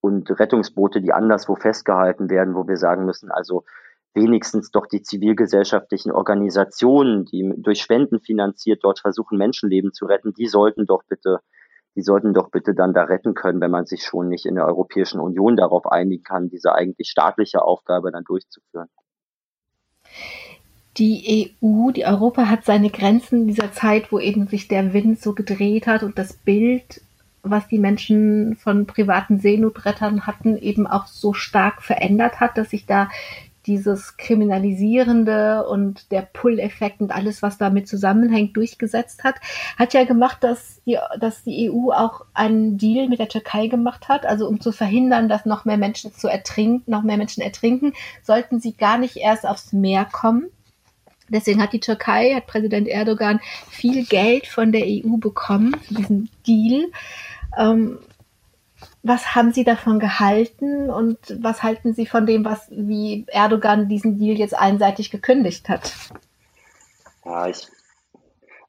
und 0.01 0.31
Rettungsboote, 0.39 1.01
die 1.01 1.13
anderswo 1.13 1.57
festgehalten 1.57 2.31
werden, 2.31 2.55
wo 2.55 2.67
wir 2.67 2.77
sagen 2.77 3.05
müssen, 3.05 3.31
also 3.31 3.65
wenigstens 4.15 4.71
doch 4.71 4.87
die 4.87 5.03
zivilgesellschaftlichen 5.03 6.13
Organisationen, 6.13 7.25
die 7.25 7.53
durch 7.57 7.81
Spenden 7.81 8.21
finanziert 8.21 8.81
dort 8.83 9.01
versuchen, 9.01 9.39
Menschenleben 9.39 9.93
zu 9.93 10.07
retten, 10.07 10.35
die 10.35 10.47
sollten 10.47 10.87
doch 10.87 11.03
bitte, 11.09 11.41
die 11.95 12.03
sollten 12.03 12.33
doch 12.33 12.51
bitte 12.51 12.75
dann 12.75 12.95
da 12.95 13.05
retten 13.05 13.35
können, 13.35 13.61
wenn 13.61 13.71
man 13.71 13.87
sich 13.87 14.03
schon 14.05 14.29
nicht 14.29 14.47
in 14.47 14.55
der 14.55 14.67
Europäischen 14.67 15.21
Union 15.21 15.57
darauf 15.57 15.87
einigen 15.87 16.23
kann, 16.23 16.49
diese 16.49 16.73
eigentlich 16.75 17.09
staatliche 17.11 17.63
Aufgabe 17.63 18.11
dann 18.11 18.25
durchzuführen. 18.25 18.89
Die 20.99 21.55
EU, 21.63 21.91
die 21.93 22.05
Europa 22.05 22.49
hat 22.49 22.65
seine 22.65 22.91
Grenzen 22.91 23.43
in 23.43 23.47
dieser 23.49 23.73
Zeit, 23.73 24.11
wo 24.11 24.19
eben 24.19 24.49
sich 24.49 24.69
der 24.69 24.93
Wind 24.93 25.21
so 25.21 25.33
gedreht 25.33 25.87
hat 25.87 26.03
und 26.03 26.19
das 26.19 26.33
Bild 26.33 27.01
was 27.43 27.69
die 27.69 27.79
Menschen 27.79 28.57
von 28.57 28.87
privaten 28.87 29.39
Seenotrettern 29.39 30.27
hatten, 30.27 30.57
eben 30.57 30.87
auch 30.87 31.07
so 31.07 31.33
stark 31.33 31.83
verändert 31.83 32.41
hat, 32.41 32.59
dass 32.59 32.71
sich 32.71 32.87
da 32.87 33.09
dieses 33.67 34.17
Kriminalisierende 34.17 35.67
und 35.69 36.11
der 36.11 36.23
Pull-Effekt 36.23 37.03
und 37.03 37.13
alles, 37.13 37.43
was 37.43 37.59
damit 37.59 37.87
zusammenhängt, 37.87 38.57
durchgesetzt 38.57 39.25
hat, 39.25 39.35
hat 39.79 39.93
ja 39.93 40.05
gemacht, 40.05 40.43
dass 40.43 40.81
die, 40.87 40.97
dass 41.21 41.45
die 41.45 41.71
EU 41.71 41.91
auch 41.93 42.25
einen 42.33 42.79
Deal 42.79 43.09
mit 43.09 43.19
der 43.19 43.29
Türkei 43.29 43.67
gemacht 43.67 44.09
hat. 44.09 44.25
Also 44.25 44.49
um 44.49 44.61
zu 44.61 44.73
verhindern, 44.73 45.29
dass 45.29 45.45
noch 45.45 45.67
mehr 45.67 45.77
Menschen 45.77 46.15
zu 46.15 46.29
ertrinken, 46.29 46.91
noch 46.91 47.03
mehr 47.03 47.19
Menschen 47.19 47.43
ertrinken, 47.43 47.93
sollten 48.23 48.59
sie 48.59 48.73
gar 48.73 48.97
nicht 48.97 49.17
erst 49.17 49.47
aufs 49.47 49.75
Meer 49.75 50.07
kommen. 50.07 50.47
Deswegen 51.29 51.63
hat 51.63 51.73
die 51.73 51.81
Türkei, 51.81 52.35
hat 52.35 52.47
Präsident 52.47 52.89
Erdogan 52.89 53.41
viel 53.69 54.05
Geld 54.05 54.47
von 54.47 54.73
der 54.73 54.85
EU 54.87 55.17
bekommen 55.19 55.77
für 55.81 55.95
diesen 55.95 56.31
Deal. 56.47 56.91
Ähm, 57.57 57.99
was 59.03 59.35
haben 59.35 59.53
Sie 59.53 59.65
davon 59.65 59.99
gehalten 59.99 60.91
und 60.91 61.19
was 61.41 61.63
halten 61.63 61.95
Sie 61.95 62.07
von 62.07 62.27
dem, 62.27 62.45
was 62.45 62.69
wie 62.71 63.25
Erdogan 63.29 63.89
diesen 63.89 64.19
Deal 64.19 64.37
jetzt 64.37 64.55
einseitig 64.55 65.11
gekündigt 65.11 65.69
hat? 65.69 65.95
Ja, 67.25 67.49
ich, 67.49 67.69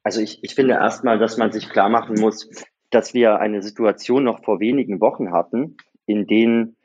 also 0.03 0.21
ich, 0.21 0.43
ich 0.43 0.55
finde 0.55 0.75
erstmal, 0.75 1.19
dass 1.19 1.37
man 1.37 1.51
sich 1.51 1.69
klar 1.69 1.89
machen 1.89 2.19
muss, 2.19 2.49
dass 2.89 3.13
wir 3.13 3.39
eine 3.39 3.61
Situation 3.61 4.23
noch 4.23 4.43
vor 4.43 4.59
wenigen 4.59 4.99
Wochen 4.99 5.31
hatten, 5.31 5.77
in 6.05 6.25
denen 6.25 6.75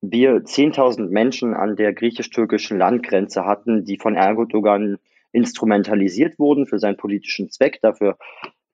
wir 0.00 0.36
10.000 0.36 1.08
Menschen 1.08 1.54
an 1.54 1.76
der 1.76 1.92
griechisch-türkischen 1.92 2.78
Landgrenze 2.78 3.44
hatten, 3.44 3.84
die 3.84 3.98
von 3.98 4.14
Erdogan 4.14 4.98
instrumentalisiert 5.36 6.38
wurden 6.38 6.66
für 6.66 6.78
seinen 6.78 6.96
politischen 6.96 7.50
Zweck. 7.50 7.78
Dafür 7.82 8.16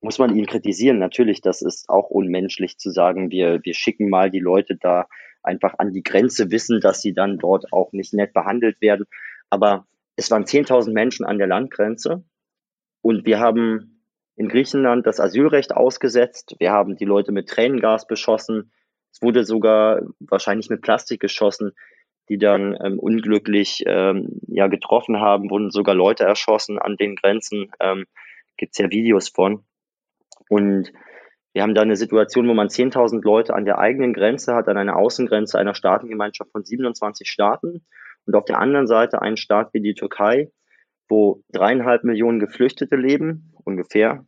muss 0.01 0.21
man 0.21 0.37
ihn 0.37 0.47
kritisieren. 0.47 1.01
Natürlich, 1.01 1.41
das 1.41 1.61
ist 1.61 1.89
auch 1.89 2.09
unmenschlich 2.09 2.79
zu 2.79 2.91
sagen, 2.91 3.33
wir, 3.33 3.61
wir 3.65 3.75
schicken 3.75 4.09
mal 4.09 4.31
die 4.31 4.39
Leute 4.39 4.77
da 4.81 5.07
einfach 5.43 5.75
an 5.79 5.93
die 5.93 6.05
Grenze, 6.05 6.53
wissen, 6.53 6.81
dass 6.81 7.03
sie 7.03 7.15
dann 7.15 7.39
dort 7.39 7.73
auch 7.73 7.93
nicht 7.93 8.15
nett 8.15 8.33
behandelt 8.33 8.81
werden. 8.81 9.07
Aber 9.51 9.87
es 10.15 10.31
waren 10.31 10.45
10.000 10.45 10.93
Menschen 10.93 11.27
an 11.27 11.39
der 11.39 11.49
Landgrenze 11.49 12.25
und 13.01 13.27
wir 13.27 13.41
haben 13.41 14.05
in 14.37 14.49
Griechenland 14.49 15.05
das 15.05 15.19
Asylrecht 15.19 15.75
ausgesetzt. 15.75 16.55
Wir 16.61 16.71
haben 16.71 16.97
die 16.97 17.05
Leute 17.05 17.33
mit 17.33 17.49
Tränengas 17.49 18.07
beschossen. 18.07 18.73
Es 19.13 19.21
wurde 19.21 19.45
sogar 19.45 20.03
wahrscheinlich 20.21 20.71
mit 20.71 20.81
Plastik 20.81 21.21
geschossen, 21.21 21.73
die 22.29 22.39
dann 22.39 22.77
ähm, 22.83 22.99
unglücklich 22.99 23.85
ähm, 23.87 24.41
ja 24.47 24.69
getroffen 24.69 25.21
haben, 25.21 25.51
wurden 25.51 25.71
sogar 25.71 25.95
Leute 25.95 26.25
erschossen 26.25 26.79
an 26.79 26.97
den 26.97 27.17
Grenzen. 27.17 27.71
Ähm, 27.81 28.05
Gibt 28.57 28.79
ja 28.79 28.91
Videos 28.91 29.29
von. 29.29 29.65
Und 30.49 30.93
wir 31.53 31.63
haben 31.63 31.75
da 31.75 31.83
eine 31.83 31.97
Situation, 31.97 32.49
wo 32.49 32.55
man 32.55 32.69
10.000 32.69 33.23
Leute 33.23 33.55
an 33.55 33.65
der 33.65 33.79
eigenen 33.79 34.15
Grenze 34.15 34.55
hat, 34.55 34.69
an 34.69 34.77
einer 34.77 34.97
Außengrenze 34.97 35.59
einer 35.59 35.75
Staatengemeinschaft 35.75 36.51
von 36.51 36.65
27 36.65 37.29
Staaten 37.29 37.85
und 38.27 38.35
auf 38.35 38.45
der 38.45 38.59
anderen 38.59 38.87
Seite 38.87 39.21
einen 39.21 39.37
Staat 39.37 39.75
wie 39.75 39.81
die 39.81 39.95
Türkei, 39.95 40.51
wo 41.09 41.43
dreieinhalb 41.53 42.05
Millionen 42.05 42.41
Geflüchtete 42.41 42.97
leben, 42.97 43.53
ungefähr. 43.65 44.25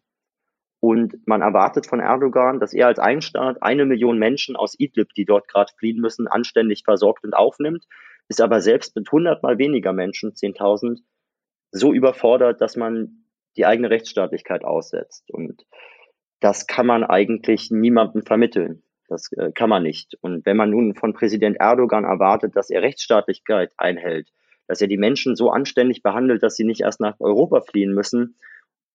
Und 0.86 1.26
man 1.26 1.40
erwartet 1.40 1.86
von 1.86 1.98
Erdogan, 1.98 2.60
dass 2.60 2.74
er 2.74 2.88
als 2.88 2.98
ein 2.98 3.22
Staat 3.22 3.62
eine 3.62 3.86
Million 3.86 4.18
Menschen 4.18 4.54
aus 4.54 4.78
Idlib, 4.78 5.14
die 5.14 5.24
dort 5.24 5.48
gerade 5.48 5.72
fliehen 5.78 5.98
müssen, 5.98 6.28
anständig 6.28 6.82
versorgt 6.84 7.24
und 7.24 7.32
aufnimmt, 7.32 7.86
ist 8.28 8.42
aber 8.42 8.60
selbst 8.60 8.94
mit 8.94 9.10
hundertmal 9.10 9.56
weniger 9.56 9.94
Menschen, 9.94 10.32
10.000, 10.32 10.98
so 11.70 11.94
überfordert, 11.94 12.60
dass 12.60 12.76
man 12.76 13.24
die 13.56 13.64
eigene 13.64 13.88
Rechtsstaatlichkeit 13.88 14.62
aussetzt. 14.62 15.30
Und 15.30 15.64
das 16.40 16.66
kann 16.66 16.84
man 16.84 17.02
eigentlich 17.02 17.70
niemandem 17.70 18.20
vermitteln. 18.20 18.82
Das 19.08 19.32
äh, 19.32 19.52
kann 19.52 19.70
man 19.70 19.84
nicht. 19.84 20.18
Und 20.20 20.44
wenn 20.44 20.58
man 20.58 20.68
nun 20.68 20.94
von 20.94 21.14
Präsident 21.14 21.56
Erdogan 21.56 22.04
erwartet, 22.04 22.56
dass 22.56 22.68
er 22.68 22.82
Rechtsstaatlichkeit 22.82 23.72
einhält, 23.78 24.28
dass 24.68 24.82
er 24.82 24.88
die 24.88 24.98
Menschen 24.98 25.34
so 25.34 25.48
anständig 25.48 26.02
behandelt, 26.02 26.42
dass 26.42 26.56
sie 26.56 26.64
nicht 26.64 26.82
erst 26.82 27.00
nach 27.00 27.20
Europa 27.20 27.62
fliehen 27.62 27.94
müssen, 27.94 28.36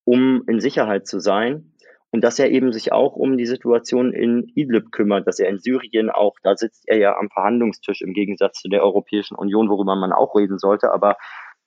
um 0.03 0.43
in 0.47 0.59
Sicherheit 0.59 1.07
zu 1.07 1.19
sein, 1.19 1.71
und 2.11 2.23
dass 2.23 2.39
er 2.39 2.49
eben 2.49 2.71
sich 2.71 2.91
auch 2.91 3.15
um 3.15 3.37
die 3.37 3.45
Situation 3.45 4.13
in 4.13 4.51
Idlib 4.55 4.91
kümmert, 4.91 5.27
dass 5.27 5.39
er 5.39 5.49
in 5.49 5.59
Syrien 5.59 6.09
auch, 6.09 6.35
da 6.41 6.55
sitzt 6.55 6.87
er 6.87 6.97
ja 6.97 7.17
am 7.17 7.29
Verhandlungstisch 7.29 8.01
im 8.01 8.13
Gegensatz 8.13 8.61
zu 8.61 8.69
der 8.69 8.83
Europäischen 8.83 9.35
Union, 9.35 9.69
worüber 9.69 9.95
man 9.95 10.11
auch 10.11 10.35
reden 10.35 10.57
sollte, 10.57 10.91
aber 10.91 11.17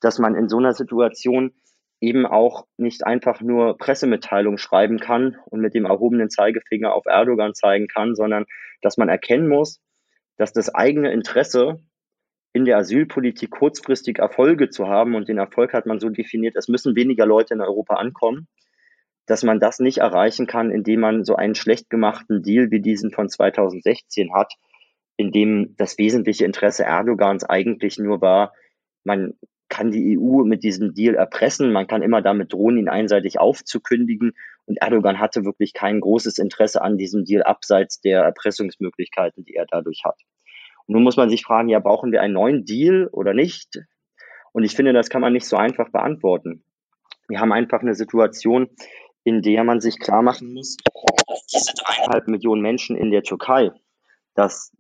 dass 0.01 0.19
man 0.19 0.35
in 0.35 0.49
so 0.49 0.59
einer 0.59 0.73
Situation 0.73 1.53
eben 2.01 2.27
auch 2.27 2.67
nicht 2.77 3.07
einfach 3.07 3.41
nur 3.41 3.79
Pressemitteilungen 3.79 4.59
schreiben 4.59 4.99
kann 4.99 5.37
und 5.47 5.61
mit 5.61 5.75
dem 5.75 5.85
erhobenen 5.85 6.29
Zeigefinger 6.29 6.93
auf 6.93 7.07
Erdogan 7.07 7.55
zeigen 7.55 7.87
kann, 7.87 8.17
sondern 8.17 8.45
dass 8.81 8.97
man 8.97 9.09
erkennen 9.09 9.49
muss, 9.49 9.81
dass 10.37 10.53
das 10.53 10.75
eigene 10.75 11.13
Interesse 11.13 11.79
in 12.53 12.65
der 12.65 12.79
Asylpolitik 12.79 13.51
kurzfristig 13.51 14.19
Erfolge 14.19 14.69
zu 14.69 14.89
haben 14.89 15.15
und 15.15 15.29
den 15.29 15.39
Erfolg 15.39 15.73
hat 15.73 15.87
man 15.87 16.01
so 16.01 16.09
definiert, 16.09 16.57
es 16.57 16.67
müssen 16.67 16.97
weniger 16.97 17.25
Leute 17.25 17.55
in 17.55 17.61
Europa 17.61 17.95
ankommen, 17.95 18.49
dass 19.27 19.43
man 19.43 19.61
das 19.61 19.79
nicht 19.79 19.99
erreichen 19.99 20.47
kann, 20.47 20.71
indem 20.71 21.01
man 21.01 21.25
so 21.25 21.37
einen 21.37 21.55
schlecht 21.55 21.91
gemachten 21.91 22.43
Deal 22.43 22.71
wie 22.71 22.81
diesen 22.81 23.11
von 23.11 23.29
2016 23.29 24.35
hat, 24.35 24.55
in 25.17 25.31
dem 25.31 25.75
das 25.77 25.99
wesentliche 25.99 26.45
Interesse 26.45 26.85
Erdogans 26.85 27.45
eigentlich 27.45 27.99
nur 27.99 28.21
war, 28.21 28.53
man 29.05 29.35
kann 29.73 29.91
die 29.91 30.19
EU 30.19 30.45
mit 30.45 30.65
diesem 30.65 30.93
Deal 30.93 31.15
erpressen. 31.15 31.73
Man 31.73 31.87
kann 31.87 32.03
immer 32.03 32.21
damit 32.21 32.53
drohen, 32.53 32.77
ihn 32.77 32.91
einseitig 32.91 33.41
aufzukündigen. 33.41 34.35
Und 34.67 34.77
Erdogan 34.83 35.19
hatte 35.19 35.47
wirklich 35.47 35.73
kein 35.73 36.01
großes 36.01 36.37
Interesse 36.37 36.83
an 36.83 36.99
diesem 36.99 37.25
Deal 37.25 37.43
abseits 37.43 37.99
der 38.03 38.21
Erpressungsmöglichkeiten, 38.23 39.45
die 39.45 39.55
er 39.55 39.65
dadurch 39.65 40.03
hat. 40.05 40.21
Und 40.87 40.95
nun 40.95 41.03
muss 41.03 41.17
man 41.17 41.31
sich 41.31 41.43
fragen, 41.43 41.71
ja, 41.71 41.79
brauchen 41.79 42.13
wir 42.13 42.21
einen 42.21 42.35
neuen 42.35 42.67
Deal 42.67 43.09
oder 43.13 43.33
nicht? 43.33 43.83
Und 44.53 44.65
ich 44.65 44.77
finde, 44.77 44.93
das 44.93 45.09
kann 45.09 45.23
man 45.23 45.33
nicht 45.33 45.47
so 45.47 45.57
einfach 45.57 45.91
beantworten. 45.91 46.63
Wir 47.29 47.41
haben 47.41 47.53
einfach 47.53 47.81
eine 47.81 47.95
Situation, 47.95 48.69
in 49.25 49.43
der 49.43 49.65
man 49.65 49.81
sich 49.81 49.99
klar 49.99 50.23
machen 50.23 50.53
muss, 50.53 50.77
dass 51.27 51.47
diese 51.47 51.73
dreieinhalb 51.75 52.29
Millionen 52.29 52.63
Menschen 52.63 52.97
in 52.97 53.11
der 53.11 53.23
Türkei, 53.23 53.71
dass 54.35 54.73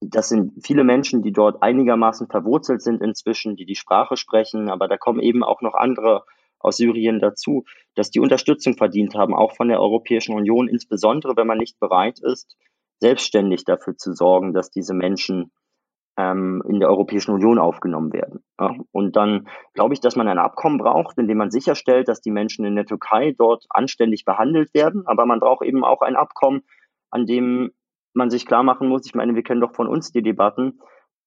das 0.00 0.28
sind 0.28 0.64
viele 0.64 0.84
Menschen, 0.84 1.22
die 1.22 1.32
dort 1.32 1.62
einigermaßen 1.62 2.28
verwurzelt 2.28 2.82
sind 2.82 3.00
inzwischen, 3.00 3.56
die 3.56 3.64
die 3.64 3.74
Sprache 3.74 4.16
sprechen, 4.16 4.68
aber 4.68 4.88
da 4.88 4.96
kommen 4.96 5.20
eben 5.20 5.42
auch 5.42 5.62
noch 5.62 5.74
andere 5.74 6.24
aus 6.58 6.76
Syrien 6.76 7.20
dazu, 7.20 7.64
dass 7.94 8.10
die 8.10 8.20
Unterstützung 8.20 8.76
verdient 8.76 9.14
haben, 9.14 9.34
auch 9.34 9.54
von 9.54 9.68
der 9.68 9.80
Europäischen 9.80 10.34
Union, 10.34 10.68
insbesondere 10.68 11.36
wenn 11.36 11.46
man 11.46 11.58
nicht 11.58 11.78
bereit 11.78 12.20
ist, 12.20 12.56
selbstständig 13.00 13.64
dafür 13.64 13.96
zu 13.96 14.12
sorgen, 14.12 14.54
dass 14.54 14.70
diese 14.70 14.94
Menschen 14.94 15.52
ähm, 16.16 16.62
in 16.68 16.80
der 16.80 16.88
Europäischen 16.88 17.32
Union 17.32 17.58
aufgenommen 17.58 18.12
werden. 18.12 18.44
Ja? 18.60 18.74
Und 18.92 19.16
dann 19.16 19.48
glaube 19.74 19.94
ich, 19.94 20.00
dass 20.00 20.16
man 20.16 20.28
ein 20.28 20.38
Abkommen 20.38 20.78
braucht, 20.78 21.18
in 21.18 21.28
dem 21.28 21.38
man 21.38 21.50
sicherstellt, 21.50 22.08
dass 22.08 22.20
die 22.20 22.30
Menschen 22.30 22.64
in 22.64 22.76
der 22.76 22.86
Türkei 22.86 23.34
dort 23.36 23.64
anständig 23.70 24.24
behandelt 24.24 24.72
werden, 24.74 25.06
aber 25.06 25.26
man 25.26 25.40
braucht 25.40 25.64
eben 25.64 25.84
auch 25.84 26.02
ein 26.02 26.16
Abkommen, 26.16 26.62
an 27.10 27.26
dem 27.26 27.72
man 28.12 28.30
sich 28.30 28.46
klar 28.46 28.62
machen 28.62 28.88
muss, 28.88 29.06
ich 29.06 29.14
meine, 29.14 29.34
wir 29.34 29.42
kennen 29.42 29.60
doch 29.60 29.74
von 29.74 29.88
uns 29.88 30.12
die 30.12 30.22
Debatten, 30.22 30.78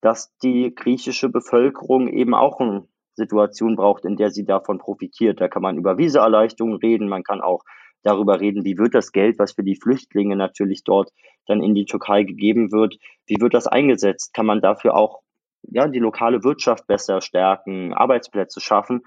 dass 0.01 0.35
die 0.37 0.73
griechische 0.73 1.29
Bevölkerung 1.29 2.07
eben 2.07 2.33
auch 2.33 2.59
eine 2.59 2.87
Situation 3.15 3.75
braucht, 3.75 4.05
in 4.05 4.15
der 4.15 4.29
sie 4.29 4.45
davon 4.45 4.77
profitiert. 4.77 5.41
Da 5.41 5.47
kann 5.47 5.63
man 5.63 5.77
über 5.77 5.97
Visaerleichterungen 5.97 6.77
reden, 6.77 7.09
man 7.09 7.23
kann 7.23 7.41
auch 7.41 7.63
darüber 8.03 8.39
reden, 8.39 8.63
wie 8.63 8.77
wird 8.77 8.93
das 8.93 9.11
Geld, 9.11 9.39
was 9.39 9.53
für 9.53 9.63
die 9.63 9.75
Flüchtlinge 9.75 10.35
natürlich 10.35 10.83
dort 10.83 11.11
dann 11.45 11.61
in 11.61 11.75
die 11.75 11.85
Türkei 11.85 12.23
gegeben 12.23 12.71
wird, 12.71 12.97
wie 13.25 13.39
wird 13.39 13.53
das 13.53 13.67
eingesetzt? 13.67 14.33
Kann 14.33 14.45
man 14.45 14.61
dafür 14.61 14.95
auch 14.95 15.21
ja, 15.63 15.87
die 15.87 15.99
lokale 15.99 16.43
Wirtschaft 16.43 16.87
besser 16.87 17.21
stärken, 17.21 17.93
Arbeitsplätze 17.93 18.59
schaffen? 18.59 19.03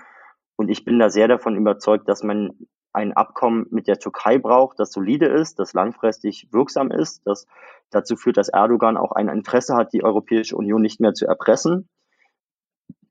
Und 0.56 0.68
ich 0.68 0.84
bin 0.84 0.98
da 0.98 1.10
sehr 1.10 1.28
davon 1.28 1.56
überzeugt, 1.56 2.08
dass 2.08 2.22
man 2.22 2.50
ein 2.92 3.12
Abkommen 3.12 3.66
mit 3.70 3.86
der 3.86 3.98
Türkei 3.98 4.38
braucht, 4.38 4.80
das 4.80 4.92
solide 4.92 5.26
ist, 5.26 5.58
das 5.58 5.72
langfristig 5.74 6.48
wirksam 6.50 6.90
ist, 6.90 7.22
das 7.24 7.46
dazu 7.90 8.16
führt, 8.16 8.36
dass 8.36 8.48
Erdogan 8.48 8.96
auch 8.96 9.12
ein 9.12 9.28
Interesse 9.28 9.76
hat, 9.76 9.92
die 9.92 10.04
Europäische 10.04 10.56
Union 10.56 10.82
nicht 10.82 11.00
mehr 11.00 11.14
zu 11.14 11.26
erpressen. 11.26 11.88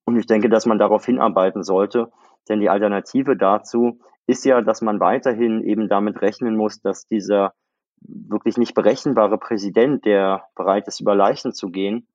Und 0.05 0.17
ich 0.17 0.25
denke, 0.25 0.49
dass 0.49 0.65
man 0.65 0.79
darauf 0.79 1.05
hinarbeiten 1.05 1.63
sollte, 1.63 2.11
denn 2.47 2.59
die 2.59 2.69
Alternative 2.69 3.35
dazu 3.35 3.99
ist 4.27 4.45
ja, 4.45 4.61
dass 4.61 4.81
man 4.81 4.99
weiterhin 4.99 5.63
eben 5.63 5.89
damit 5.89 6.21
rechnen 6.21 6.55
muss, 6.55 6.81
dass 6.81 7.07
dieser 7.07 7.53
wirklich 8.01 8.57
nicht 8.57 8.75
berechenbare 8.75 9.37
Präsident, 9.37 10.05
der 10.05 10.43
bereit 10.55 10.87
ist, 10.87 11.01
über 11.01 11.15
Leichen 11.15 11.51
zu 11.53 11.69
gehen, 11.69 12.07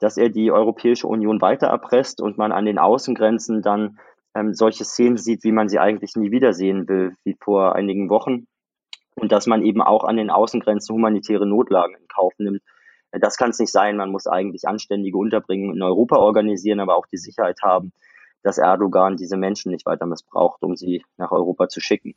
dass 0.00 0.16
er 0.16 0.28
die 0.28 0.50
Europäische 0.50 1.06
Union 1.06 1.40
weiter 1.40 1.68
erpresst 1.68 2.20
und 2.20 2.38
man 2.38 2.52
an 2.52 2.64
den 2.64 2.78
Außengrenzen 2.78 3.62
dann 3.62 3.98
ähm, 4.34 4.54
solche 4.54 4.84
Szenen 4.84 5.16
sieht, 5.16 5.44
wie 5.44 5.52
man 5.52 5.68
sie 5.68 5.78
eigentlich 5.78 6.16
nie 6.16 6.30
wiedersehen 6.30 6.88
will, 6.88 7.14
wie 7.24 7.36
vor 7.40 7.74
einigen 7.74 8.08
Wochen. 8.10 8.46
Und 9.14 9.32
dass 9.32 9.46
man 9.46 9.62
eben 9.62 9.82
auch 9.82 10.04
an 10.04 10.16
den 10.16 10.30
Außengrenzen 10.30 10.94
humanitäre 10.94 11.46
Notlagen 11.46 11.94
in 11.94 12.08
Kauf 12.08 12.32
nimmt. 12.38 12.62
Äh, 13.10 13.20
das 13.20 13.36
kann 13.36 13.50
es 13.50 13.58
nicht 13.58 13.72
sein. 13.72 13.96
Man 13.96 14.10
muss 14.10 14.26
eigentlich 14.26 14.66
anständige 14.66 15.18
Unterbringungen 15.18 15.76
in 15.76 15.82
Europa 15.82 16.16
organisieren, 16.16 16.80
aber 16.80 16.96
auch 16.96 17.06
die 17.06 17.18
Sicherheit 17.18 17.58
haben, 17.62 17.92
dass 18.42 18.58
Erdogan 18.58 19.16
diese 19.16 19.36
Menschen 19.36 19.72
nicht 19.72 19.86
weiter 19.86 20.06
missbraucht, 20.06 20.62
um 20.62 20.76
sie 20.76 21.04
nach 21.16 21.30
Europa 21.30 21.68
zu 21.68 21.80
schicken. 21.80 22.14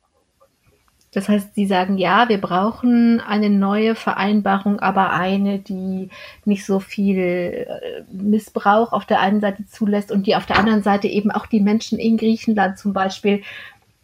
Das 1.14 1.28
heißt, 1.28 1.54
Sie 1.54 1.66
sagen, 1.66 1.96
ja, 1.96 2.28
wir 2.28 2.40
brauchen 2.40 3.20
eine 3.20 3.48
neue 3.48 3.94
Vereinbarung, 3.94 4.80
aber 4.80 5.12
eine, 5.12 5.60
die 5.60 6.08
nicht 6.44 6.66
so 6.66 6.80
viel 6.80 7.18
äh, 7.18 8.02
Missbrauch 8.12 8.92
auf 8.92 9.04
der 9.06 9.20
einen 9.20 9.40
Seite 9.40 9.64
zulässt 9.66 10.10
und 10.10 10.26
die 10.26 10.34
auf 10.34 10.44
der 10.44 10.58
anderen 10.58 10.82
Seite 10.82 11.06
eben 11.06 11.30
auch 11.30 11.46
die 11.46 11.60
Menschen 11.60 12.00
in 12.00 12.16
Griechenland 12.16 12.78
zum 12.78 12.92
Beispiel 12.92 13.42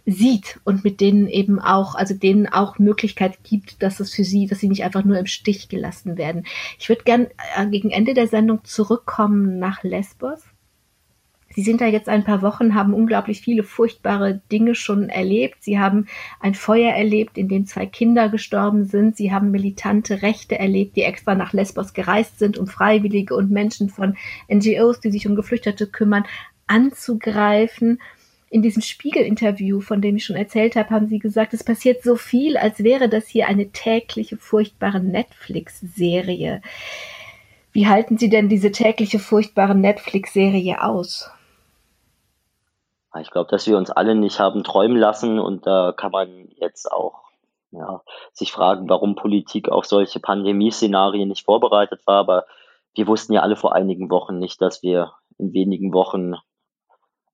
sieht 0.07 0.61
und 0.65 0.85
mit 0.85 1.01
denen 1.01 1.27
eben 1.27 1.59
auch, 1.59 1.97
also 1.97 2.15
denen 2.15 2.47
auch 2.47 2.79
Möglichkeit 2.79 3.43
gibt, 3.43 3.83
dass 3.83 3.99
es 3.99 4.15
für 4.15 4.25
sie, 4.25 4.47
dass 4.47 4.61
sie 4.61 4.69
nicht 4.69 4.85
einfach 4.85 5.05
nur 5.05 5.19
im 5.19 5.27
Stich 5.27 5.69
gelassen 5.69 6.17
werden. 6.17 6.47
Ich 6.79 6.89
würde 6.89 7.03
gern 7.03 7.27
äh, 7.57 7.67
gegen 7.67 7.91
Ende 7.91 8.15
der 8.15 8.29
Sendung 8.29 8.65
zurückkommen 8.65 9.59
nach 9.59 9.83
Lesbos 9.83 10.45
Sie 11.53 11.63
sind 11.63 11.81
da 11.81 11.87
jetzt 11.87 12.09
ein 12.09 12.23
paar 12.23 12.43
Wochen, 12.43 12.77
haben 12.77 12.95
unglaublich 12.95 13.41
viele 13.41 13.65
furchtbare 13.65 14.41
Dinge 14.53 14.77
schon 14.77 15.09
erlebt. 15.09 15.57
Sie 15.61 15.81
haben 15.81 16.07
ein 16.39 16.55
Feuer 16.55 16.93
erlebt, 16.93 17.37
in 17.37 17.49
dem 17.49 17.67
zwei 17.67 17.87
Kinder 17.87 18.29
gestorben 18.29 18.85
sind. 18.85 19.17
Sie 19.17 19.33
haben 19.33 19.51
militante 19.51 20.23
Rechte 20.23 20.57
erlebt, 20.61 20.95
die 20.95 21.03
extra 21.03 21.35
nach 21.35 21.53
Lesbos 21.53 21.93
gereist 21.93 22.39
sind, 22.39 22.57
um 22.57 22.69
Freiwillige 22.69 23.35
und 23.35 23.51
Menschen 23.51 23.89
von 23.89 24.17
NGOs, 24.49 25.01
die 25.01 25.11
sich 25.11 25.27
um 25.27 25.35
Geflüchtete 25.35 25.89
kümmern, 25.89 26.25
anzugreifen. 26.69 28.01
in 28.49 28.63
diesem 28.63 28.83
Spiegel-Interview, 28.83 29.81
von 29.81 30.01
dem 30.01 30.17
ich 30.17 30.25
schon 30.25 30.37
erzählt 30.37 30.77
habe, 30.77 30.91
haben 30.91 31.09
Sie 31.09 31.19
gesagt, 31.19 31.53
es 31.55 31.65
passiert 31.65 32.03
so 32.03 32.17
viel, 32.17 32.57
als 32.57 32.83
wäre 32.83 33.09
das 33.09 33.27
hier 33.29 33.49
eine 33.49 33.71
tägliche, 33.71 34.37
furchtbare 34.37 35.01
Netflix-Serie. 35.01 36.63
Wie 37.73 37.87
halten 37.87 38.19
Sie 38.19 38.29
denn 38.29 38.49
diese 38.49 38.73
tägliche, 38.73 39.19
furchtbare 39.21 39.77
Netflix-Serie 39.77 40.83
aus? 40.83 41.31
Ich 43.19 43.31
glaube, 43.31 43.51
dass 43.51 43.67
wir 43.67 43.77
uns 43.77 43.91
alle 43.91 44.15
nicht 44.15 44.39
haben 44.39 44.63
träumen 44.63 44.97
lassen 44.97 45.41
und 45.41 45.67
da 45.67 45.93
kann 45.93 46.13
man 46.13 46.49
jetzt 46.57 46.91
auch 46.91 47.31
ja, 47.73 48.03
sich 48.33 48.53
fragen, 48.53 48.89
warum 48.89 49.17
Politik 49.17 49.69
auf 49.69 49.85
solche 49.85 50.21
Pandemieszenarien 50.21 51.29
nicht 51.29 51.45
vorbereitet 51.45 52.07
war. 52.07 52.19
Aber 52.19 52.47
wir 52.95 53.07
wussten 53.07 53.33
ja 53.33 53.43
alle 53.43 53.57
vor 53.57 53.75
einigen 53.75 54.11
Wochen 54.11 54.39
nicht, 54.39 54.61
dass 54.61 54.83
wir 54.83 55.13
in 55.39 55.53
wenigen 55.53 55.93
Wochen 55.93 56.35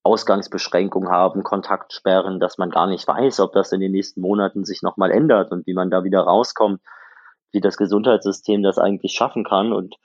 Ausgangsbeschränkungen 0.02 1.10
haben, 1.10 1.42
Kontaktsperren, 1.42 2.38
dass 2.38 2.58
man 2.58 2.70
gar 2.70 2.86
nicht 2.86 3.06
weiß, 3.06 3.40
ob 3.40 3.52
das 3.52 3.72
in 3.72 3.80
den 3.80 3.92
nächsten 3.92 4.20
Monaten 4.20 4.64
sich 4.64 4.82
nochmal 4.82 5.10
ändert 5.10 5.50
und 5.50 5.66
wie 5.66 5.74
man 5.74 5.90
da 5.90 6.04
wieder 6.04 6.20
rauskommt, 6.20 6.80
wie 7.52 7.60
das 7.60 7.76
Gesundheitssystem 7.76 8.62
das 8.62 8.78
eigentlich 8.78 9.12
schaffen 9.12 9.44
kann. 9.44 9.72
Und 9.72 9.96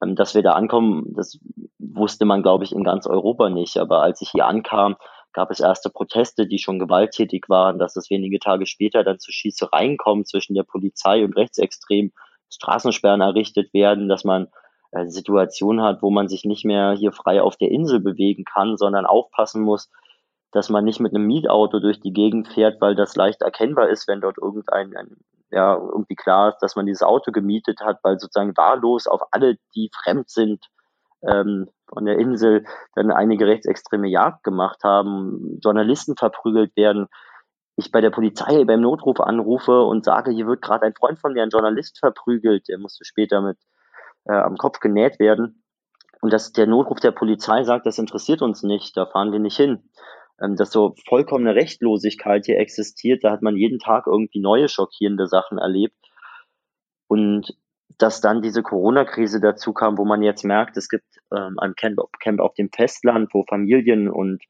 dass 0.00 0.34
wir 0.34 0.42
da 0.42 0.52
ankommen, 0.52 1.14
das 1.14 1.38
wusste 1.78 2.24
man, 2.24 2.42
glaube 2.42 2.64
ich, 2.64 2.72
in 2.72 2.84
ganz 2.84 3.06
Europa 3.06 3.50
nicht. 3.50 3.76
Aber 3.76 4.02
als 4.02 4.20
ich 4.22 4.30
hier 4.30 4.46
ankam, 4.46 4.96
gab 5.32 5.50
es 5.50 5.60
erste 5.60 5.90
Proteste, 5.90 6.46
die 6.46 6.58
schon 6.58 6.78
gewalttätig 6.78 7.48
waren, 7.48 7.78
dass 7.78 7.96
es 7.96 8.10
wenige 8.10 8.38
Tage 8.38 8.66
später 8.66 9.04
dann 9.04 9.18
zu 9.18 9.30
Schießereien 9.30 9.96
kommt 9.96 10.28
zwischen 10.28 10.54
der 10.54 10.64
Polizei 10.64 11.24
und 11.24 11.36
Rechtsextremen, 11.36 12.12
Straßensperren 12.52 13.20
errichtet 13.20 13.72
werden, 13.72 14.08
dass 14.08 14.24
man 14.24 14.48
äh, 14.90 15.06
Situation 15.06 15.82
hat, 15.82 16.02
wo 16.02 16.10
man 16.10 16.28
sich 16.28 16.44
nicht 16.44 16.64
mehr 16.64 16.92
hier 16.92 17.12
frei 17.12 17.42
auf 17.42 17.56
der 17.56 17.70
Insel 17.70 18.00
bewegen 18.00 18.44
kann, 18.44 18.76
sondern 18.76 19.06
aufpassen 19.06 19.62
muss, 19.62 19.88
dass 20.50 20.68
man 20.68 20.84
nicht 20.84 20.98
mit 20.98 21.14
einem 21.14 21.26
Mietauto 21.26 21.78
durch 21.78 22.00
die 22.00 22.12
Gegend 22.12 22.48
fährt, 22.48 22.80
weil 22.80 22.96
das 22.96 23.14
leicht 23.14 23.42
erkennbar 23.42 23.88
ist, 23.88 24.08
wenn 24.08 24.20
dort 24.20 24.38
irgendein 24.38 24.96
ein, 24.96 25.16
ja 25.50 25.74
irgendwie 25.74 26.16
klar 26.16 26.50
ist, 26.50 26.58
dass 26.58 26.76
man 26.76 26.86
dieses 26.86 27.02
Auto 27.02 27.32
gemietet 27.32 27.80
hat, 27.80 27.98
weil 28.02 28.18
sozusagen 28.18 28.56
wahllos 28.56 29.06
auf 29.06 29.22
alle, 29.32 29.56
die 29.74 29.90
fremd 30.02 30.30
sind, 30.30 30.66
ähm, 31.22 31.68
von 31.88 32.04
der 32.04 32.18
Insel 32.18 32.64
dann 32.94 33.10
einige 33.10 33.46
rechtsextreme 33.46 34.08
Jagd 34.08 34.44
gemacht 34.44 34.82
haben, 34.84 35.58
Journalisten 35.62 36.16
verprügelt 36.16 36.74
werden. 36.76 37.08
Ich 37.76 37.90
bei 37.90 38.00
der 38.00 38.10
Polizei 38.10 38.64
beim 38.64 38.80
Notruf 38.80 39.20
anrufe 39.20 39.82
und 39.82 40.04
sage, 40.04 40.30
hier 40.30 40.46
wird 40.46 40.62
gerade 40.62 40.86
ein 40.86 40.94
Freund 40.94 41.18
von 41.18 41.32
mir, 41.32 41.42
ein 41.42 41.50
Journalist 41.50 41.98
verprügelt, 41.98 42.68
der 42.68 42.78
musste 42.78 43.04
später 43.04 43.40
mit 43.40 43.58
äh, 44.24 44.32
am 44.34 44.56
Kopf 44.56 44.80
genäht 44.80 45.18
werden. 45.18 45.62
Und 46.20 46.32
dass 46.32 46.52
der 46.52 46.66
Notruf 46.66 47.00
der 47.00 47.12
Polizei 47.12 47.64
sagt, 47.64 47.86
das 47.86 47.98
interessiert 47.98 48.42
uns 48.42 48.62
nicht, 48.62 48.96
da 48.96 49.06
fahren 49.06 49.32
wir 49.32 49.38
nicht 49.38 49.56
hin. 49.56 49.90
Ähm, 50.42 50.56
dass 50.56 50.70
so 50.70 50.94
vollkommene 51.06 51.54
Rechtlosigkeit 51.54 52.46
hier 52.46 52.58
existiert, 52.58 53.24
da 53.24 53.30
hat 53.30 53.42
man 53.42 53.56
jeden 53.56 53.78
Tag 53.78 54.06
irgendwie 54.06 54.40
neue 54.40 54.68
schockierende 54.68 55.26
Sachen 55.26 55.58
erlebt. 55.58 55.96
Und 57.08 57.56
dass 57.98 58.20
dann 58.20 58.40
diese 58.40 58.62
Corona-Krise 58.62 59.40
dazu 59.40 59.72
kam, 59.72 59.98
wo 59.98 60.04
man 60.04 60.22
jetzt 60.22 60.44
merkt, 60.44 60.76
es 60.76 60.88
gibt 60.88 61.04
ähm, 61.34 61.58
ein 61.58 61.74
Camp, 61.74 62.00
Camp 62.20 62.40
auf 62.40 62.54
dem 62.54 62.70
Festland, 62.70 63.34
wo 63.34 63.44
Familien 63.44 64.08
und 64.08 64.42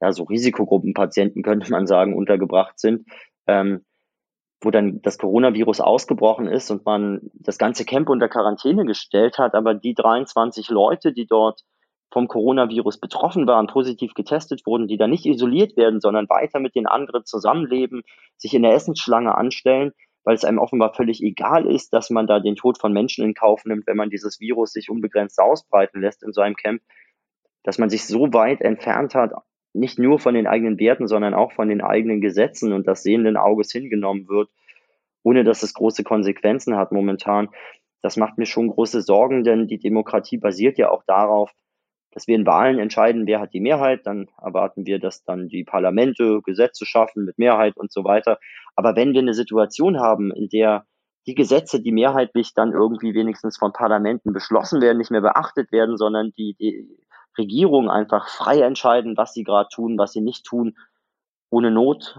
ja, 0.00 0.12
so 0.12 0.24
Risikogruppenpatienten, 0.24 1.42
könnte 1.42 1.70
man 1.70 1.86
sagen, 1.86 2.14
untergebracht 2.14 2.78
sind, 2.78 3.08
ähm, 3.46 3.84
wo 4.60 4.70
dann 4.70 5.02
das 5.02 5.18
Coronavirus 5.18 5.80
ausgebrochen 5.80 6.46
ist 6.46 6.70
und 6.70 6.84
man 6.84 7.30
das 7.34 7.58
ganze 7.58 7.84
Camp 7.84 8.08
unter 8.08 8.28
Quarantäne 8.28 8.84
gestellt 8.84 9.38
hat, 9.38 9.54
aber 9.54 9.74
die 9.74 9.94
23 9.94 10.70
Leute, 10.70 11.12
die 11.12 11.26
dort 11.26 11.62
vom 12.12 12.28
Coronavirus 12.28 12.98
betroffen 12.98 13.46
waren, 13.46 13.66
positiv 13.66 14.14
getestet 14.14 14.64
wurden, 14.66 14.86
die 14.86 14.96
da 14.96 15.06
nicht 15.06 15.26
isoliert 15.26 15.76
werden, 15.76 16.00
sondern 16.00 16.28
weiter 16.28 16.60
mit 16.60 16.74
den 16.74 16.86
anderen 16.86 17.24
zusammenleben, 17.24 18.02
sich 18.36 18.54
in 18.54 18.62
der 18.62 18.74
Essensschlange 18.74 19.34
anstellen, 19.34 19.92
weil 20.24 20.34
es 20.34 20.44
einem 20.44 20.58
offenbar 20.58 20.94
völlig 20.94 21.22
egal 21.22 21.66
ist, 21.66 21.92
dass 21.92 22.10
man 22.10 22.26
da 22.26 22.40
den 22.40 22.56
Tod 22.56 22.78
von 22.78 22.92
Menschen 22.92 23.24
in 23.24 23.34
Kauf 23.34 23.64
nimmt, 23.64 23.86
wenn 23.86 23.96
man 23.96 24.10
dieses 24.10 24.40
Virus 24.40 24.72
sich 24.72 24.90
unbegrenzt 24.90 25.38
ausbreiten 25.38 26.00
lässt 26.00 26.22
in 26.22 26.32
so 26.32 26.40
einem 26.40 26.56
Camp, 26.56 26.82
dass 27.62 27.78
man 27.78 27.90
sich 27.90 28.06
so 28.06 28.32
weit 28.32 28.60
entfernt 28.60 29.14
hat, 29.14 29.32
nicht 29.72 29.98
nur 29.98 30.18
von 30.18 30.34
den 30.34 30.46
eigenen 30.46 30.78
Werten, 30.78 31.06
sondern 31.06 31.34
auch 31.34 31.52
von 31.52 31.68
den 31.68 31.80
eigenen 31.80 32.20
Gesetzen 32.20 32.72
und 32.72 32.86
das 32.86 33.02
sehenden 33.02 33.36
Auges 33.36 33.70
hingenommen 33.70 34.28
wird, 34.28 34.48
ohne 35.22 35.44
dass 35.44 35.62
es 35.62 35.74
große 35.74 36.02
Konsequenzen 36.02 36.76
hat 36.76 36.92
momentan. 36.92 37.48
Das 38.02 38.16
macht 38.16 38.38
mir 38.38 38.46
schon 38.46 38.68
große 38.68 39.02
Sorgen, 39.02 39.44
denn 39.44 39.66
die 39.66 39.78
Demokratie 39.78 40.38
basiert 40.38 40.78
ja 40.78 40.90
auch 40.90 41.02
darauf, 41.06 41.52
dass 42.16 42.26
wir 42.26 42.34
in 42.34 42.46
Wahlen 42.46 42.78
entscheiden, 42.78 43.26
wer 43.26 43.40
hat 43.40 43.52
die 43.52 43.60
Mehrheit, 43.60 44.06
dann 44.06 44.30
erwarten 44.42 44.86
wir, 44.86 44.98
dass 44.98 45.22
dann 45.24 45.48
die 45.48 45.64
Parlamente 45.64 46.40
Gesetze 46.40 46.86
schaffen 46.86 47.26
mit 47.26 47.36
Mehrheit 47.36 47.76
und 47.76 47.92
so 47.92 48.04
weiter. 48.04 48.38
Aber 48.74 48.96
wenn 48.96 49.12
wir 49.12 49.20
eine 49.20 49.34
Situation 49.34 50.00
haben, 50.00 50.32
in 50.32 50.48
der 50.48 50.86
die 51.26 51.34
Gesetze, 51.34 51.78
die 51.82 51.92
mehrheitlich 51.92 52.54
dann 52.54 52.72
irgendwie 52.72 53.12
wenigstens 53.12 53.58
von 53.58 53.74
Parlamenten 53.74 54.32
beschlossen 54.32 54.80
werden, 54.80 54.96
nicht 54.96 55.10
mehr 55.10 55.20
beachtet 55.20 55.70
werden, 55.72 55.98
sondern 55.98 56.32
die, 56.38 56.56
die 56.58 56.88
Regierung 57.36 57.90
einfach 57.90 58.30
frei 58.30 58.62
entscheiden, 58.62 59.18
was 59.18 59.34
sie 59.34 59.44
gerade 59.44 59.68
tun, 59.70 59.98
was 59.98 60.12
sie 60.12 60.22
nicht 60.22 60.46
tun, 60.46 60.74
ohne 61.50 61.70
Not 61.70 62.18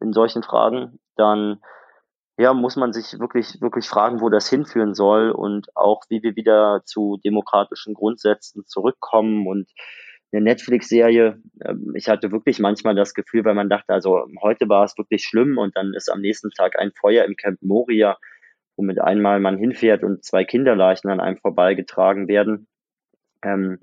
in 0.00 0.12
solchen 0.12 0.44
Fragen, 0.44 1.00
dann 1.16 1.60
ja, 2.42 2.54
muss 2.54 2.74
man 2.76 2.92
sich 2.92 3.18
wirklich, 3.20 3.60
wirklich 3.60 3.86
fragen, 3.86 4.20
wo 4.20 4.28
das 4.28 4.50
hinführen 4.50 4.94
soll 4.94 5.30
und 5.30 5.68
auch, 5.76 6.02
wie 6.08 6.22
wir 6.24 6.34
wieder 6.34 6.82
zu 6.84 7.18
demokratischen 7.24 7.94
Grundsätzen 7.94 8.64
zurückkommen 8.66 9.46
und 9.46 9.70
eine 10.32 10.42
Netflix-Serie. 10.42 11.40
Ähm, 11.64 11.92
ich 11.94 12.08
hatte 12.08 12.32
wirklich 12.32 12.58
manchmal 12.58 12.96
das 12.96 13.14
Gefühl, 13.14 13.44
weil 13.44 13.54
man 13.54 13.70
dachte, 13.70 13.92
also 13.92 14.26
heute 14.42 14.68
war 14.68 14.84
es 14.84 14.98
wirklich 14.98 15.22
schlimm 15.22 15.56
und 15.56 15.76
dann 15.76 15.94
ist 15.94 16.10
am 16.10 16.20
nächsten 16.20 16.50
Tag 16.50 16.78
ein 16.78 16.90
Feuer 16.92 17.24
im 17.24 17.36
Camp 17.36 17.62
Moria, 17.62 18.18
womit 18.76 19.00
einmal 19.00 19.38
man 19.38 19.56
hinfährt 19.56 20.02
und 20.02 20.24
zwei 20.24 20.44
Kinderleichen 20.44 21.10
an 21.10 21.20
einem 21.20 21.38
vorbeigetragen 21.38 22.26
werden. 22.26 22.66
Ähm, 23.44 23.78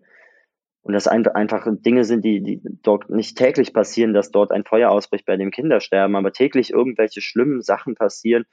und 0.90 0.94
das 0.94 1.08
einfach 1.08 1.68
Dinge 1.86 2.04
sind, 2.04 2.26
die, 2.26 2.42
die 2.42 2.62
dort 2.82 3.12
nicht 3.12 3.38
täglich 3.38 3.74
passieren, 3.76 4.16
dass 4.16 4.32
dort 4.32 4.52
ein 4.52 4.64
Feuer 4.64 4.90
ausbricht 4.90 5.24
bei 5.28 5.38
dem 5.38 5.52
Kindersterben, 5.52 6.16
aber 6.16 6.34
täglich 6.34 6.72
irgendwelche 6.72 7.22
schlimmen 7.22 7.62
Sachen 7.62 7.94
passieren. 7.94 8.46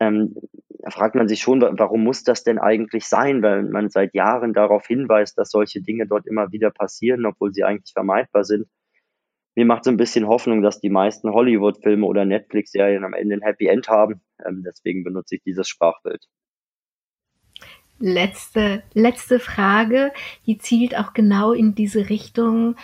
Ähm, 0.00 0.34
da 0.80 0.90
fragt 0.90 1.14
man 1.14 1.28
sich 1.28 1.40
schon, 1.40 1.60
warum 1.60 2.02
muss 2.02 2.24
das 2.24 2.42
denn 2.42 2.58
eigentlich 2.58 3.06
sein? 3.06 3.44
Weil 3.44 3.62
man 3.62 3.90
seit 3.90 4.12
Jahren 4.12 4.54
darauf 4.54 4.88
hinweist, 4.88 5.38
dass 5.38 5.52
solche 5.52 5.80
Dinge 5.80 6.08
dort 6.08 6.26
immer 6.26 6.50
wieder 6.50 6.72
passieren, 6.72 7.24
obwohl 7.26 7.54
sie 7.54 7.62
eigentlich 7.62 7.92
vermeidbar 7.92 8.42
sind. 8.42 8.66
Mir 9.54 9.64
macht 9.64 9.84
so 9.84 9.92
ein 9.92 9.96
bisschen 9.96 10.26
Hoffnung, 10.26 10.62
dass 10.62 10.80
die 10.80 10.90
meisten 10.90 11.30
Hollywood-Filme 11.30 12.04
oder 12.04 12.24
Netflix-Serien 12.24 13.04
am 13.04 13.14
Ende 13.14 13.36
ein 13.36 13.42
Happy 13.42 13.68
End 13.68 13.86
haben. 13.86 14.20
Ähm, 14.44 14.64
deswegen 14.66 15.04
benutze 15.04 15.36
ich 15.36 15.44
dieses 15.44 15.68
Sprachbild 15.68 16.26
letzte, 18.02 18.82
letzte 18.92 19.38
Frage, 19.38 20.12
die 20.46 20.58
zielt 20.58 20.96
auch 20.96 21.14
genau 21.14 21.52
in 21.52 21.74
diese 21.74 22.10
Richtung. 22.10 22.76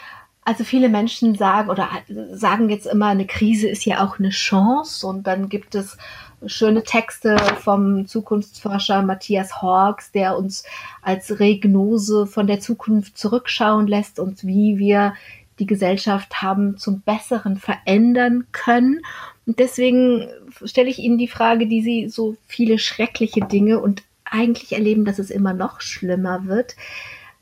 Also 0.45 0.65
viele 0.65 0.89
Menschen 0.89 1.35
sagen 1.35 1.69
oder 1.69 1.91
sagen 2.33 2.71
jetzt 2.71 2.87
immer, 2.87 3.09
eine 3.09 3.27
Krise 3.27 3.69
ist 3.69 3.85
ja 3.85 4.03
auch 4.03 4.19
eine 4.19 4.31
Chance 4.31 5.07
und 5.07 5.27
dann 5.27 5.49
gibt 5.49 5.75
es 5.75 5.99
schöne 6.47 6.85
Texte 6.85 7.37
vom 7.61 8.07
Zukunftsforscher 8.07 9.03
Matthias 9.03 9.61
Hawks, 9.61 10.13
der 10.13 10.39
uns 10.39 10.65
als 11.03 11.41
Regnose 11.41 12.27
von 12.27 12.47
der 12.47 12.61
Zukunft 12.61 13.19
zurückschauen 13.19 13.89
lässt 13.89 14.21
und 14.21 14.47
wie 14.47 14.79
wir 14.79 15.15
die 15.59 15.67
Gesellschaft 15.67 16.41
haben 16.41 16.79
zum 16.79 17.01
Besseren 17.01 17.57
verändern 17.57 18.47
können. 18.53 19.01
Und 19.47 19.59
deswegen 19.59 20.29
stelle 20.65 20.89
ich 20.89 21.01
Ihnen 21.01 21.19
die 21.19 21.27
Frage, 21.27 21.67
die 21.67 21.83
Sie 21.83 22.09
so 22.09 22.37
viele 22.47 22.79
schreckliche 22.79 23.41
Dinge 23.41 23.81
und 23.81 24.05
eigentlich 24.33 24.73
erleben, 24.73 25.05
dass 25.05 25.19
es 25.19 25.31
immer 25.31 25.55
noch 25.55 25.81
schlimmer 25.81 26.47
wird. 26.47 26.77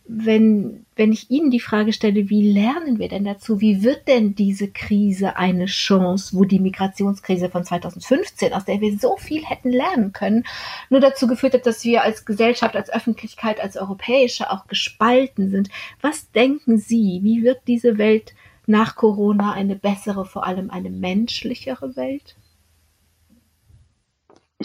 Wenn, 0.09 0.87
wenn 0.95 1.11
ich 1.11 1.33
Ihnen 1.33 1.51
die 1.51 1.59
Frage 1.59 1.93
stelle, 1.93 2.31
wie 2.31 2.53
lernen 2.53 3.01
wir 3.01 3.09
denn 3.09 3.25
dazu? 3.25 3.61
Wie 3.61 3.83
wird 3.83 4.07
denn 4.07 4.37
diese 4.37 4.69
Krise 4.69 5.37
eine 5.37 5.67
Chance, 5.67 6.37
wo 6.37 6.45
die 6.45 6.61
Migrationskrise 6.61 7.51
von 7.51 7.65
2015, 7.65 8.53
aus 8.53 8.65
der 8.65 8.81
wir 8.81 8.97
so 8.99 9.17
viel 9.17 9.45
hätten 9.45 9.71
lernen 9.71 10.13
können, 10.13 10.45
nur 10.91 11.01
dazu 11.01 11.27
geführt 11.27 11.55
hat, 11.55 11.67
dass 11.67 11.83
wir 11.85 12.05
als 12.05 12.25
Gesellschaft, 12.25 12.77
als 12.77 12.89
Öffentlichkeit, 12.89 13.61
als 13.61 13.77
europäische 13.77 14.51
auch 14.53 14.69
gespalten 14.69 15.51
sind? 15.51 15.71
Was 16.01 16.31
denken 16.31 16.79
Sie? 16.79 17.21
Wie 17.25 17.43
wird 17.43 17.63
diese 17.67 17.99
Welt 17.99 18.33
nach 18.67 18.95
Corona 18.95 19.53
eine 19.53 19.75
bessere, 19.75 20.25
vor 20.25 20.47
allem 20.47 20.71
eine 20.71 20.91
menschlichere 20.91 21.97
Welt? 21.97 22.37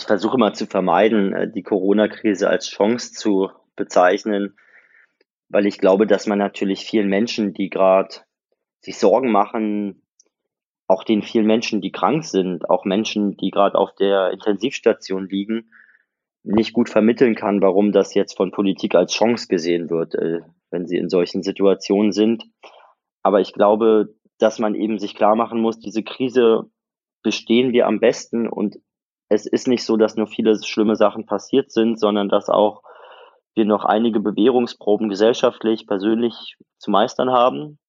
Ich 0.01 0.07
versuche 0.07 0.39
mal 0.39 0.53
zu 0.53 0.65
vermeiden, 0.65 1.31
äh, 1.33 1.51
die 1.51 1.61
Corona-Krise 1.61 2.49
als 2.49 2.67
Chance 2.67 3.13
zu 3.13 3.51
bezeichnen, 3.75 4.57
weil 5.47 5.67
ich 5.67 5.77
glaube, 5.77 6.07
dass 6.07 6.25
man 6.25 6.39
natürlich 6.39 6.85
vielen 6.85 7.07
Menschen, 7.07 7.53
die 7.53 7.69
gerade 7.69 8.15
sich 8.79 8.97
Sorgen 8.97 9.31
machen, 9.31 10.01
auch 10.87 11.03
den 11.03 11.21
vielen 11.21 11.45
Menschen, 11.45 11.81
die 11.81 11.91
krank 11.91 12.25
sind, 12.25 12.67
auch 12.67 12.83
Menschen, 12.83 13.37
die 13.37 13.51
gerade 13.51 13.77
auf 13.77 13.93
der 13.93 14.31
Intensivstation 14.31 15.29
liegen, 15.29 15.71
nicht 16.43 16.73
gut 16.73 16.89
vermitteln 16.89 17.35
kann, 17.35 17.61
warum 17.61 17.91
das 17.91 18.15
jetzt 18.15 18.35
von 18.35 18.51
Politik 18.51 18.95
als 18.95 19.13
Chance 19.13 19.47
gesehen 19.47 19.91
wird, 19.91 20.15
äh, 20.15 20.39
wenn 20.71 20.87
sie 20.87 20.97
in 20.97 21.09
solchen 21.09 21.43
Situationen 21.43 22.11
sind. 22.11 22.43
Aber 23.21 23.39
ich 23.39 23.53
glaube, 23.53 24.15
dass 24.39 24.57
man 24.57 24.73
eben 24.73 24.97
sich 24.97 25.13
klar 25.13 25.35
machen 25.35 25.61
muss, 25.61 25.79
diese 25.79 26.01
Krise 26.01 26.71
bestehen 27.21 27.71
wir 27.71 27.85
am 27.85 27.99
besten 27.99 28.47
und 28.49 28.79
es 29.31 29.45
ist 29.45 29.69
nicht 29.69 29.85
so, 29.85 29.95
dass 29.95 30.17
nur 30.17 30.27
viele 30.27 30.61
schlimme 30.61 30.97
Sachen 30.97 31.25
passiert 31.25 31.71
sind, 31.71 31.97
sondern 31.97 32.27
dass 32.27 32.49
auch 32.49 32.83
wir 33.55 33.63
noch 33.63 33.85
einige 33.85 34.19
Bewährungsproben 34.19 35.07
gesellschaftlich, 35.07 35.87
persönlich 35.87 36.57
zu 36.79 36.91
meistern 36.91 37.31
haben. 37.31 37.79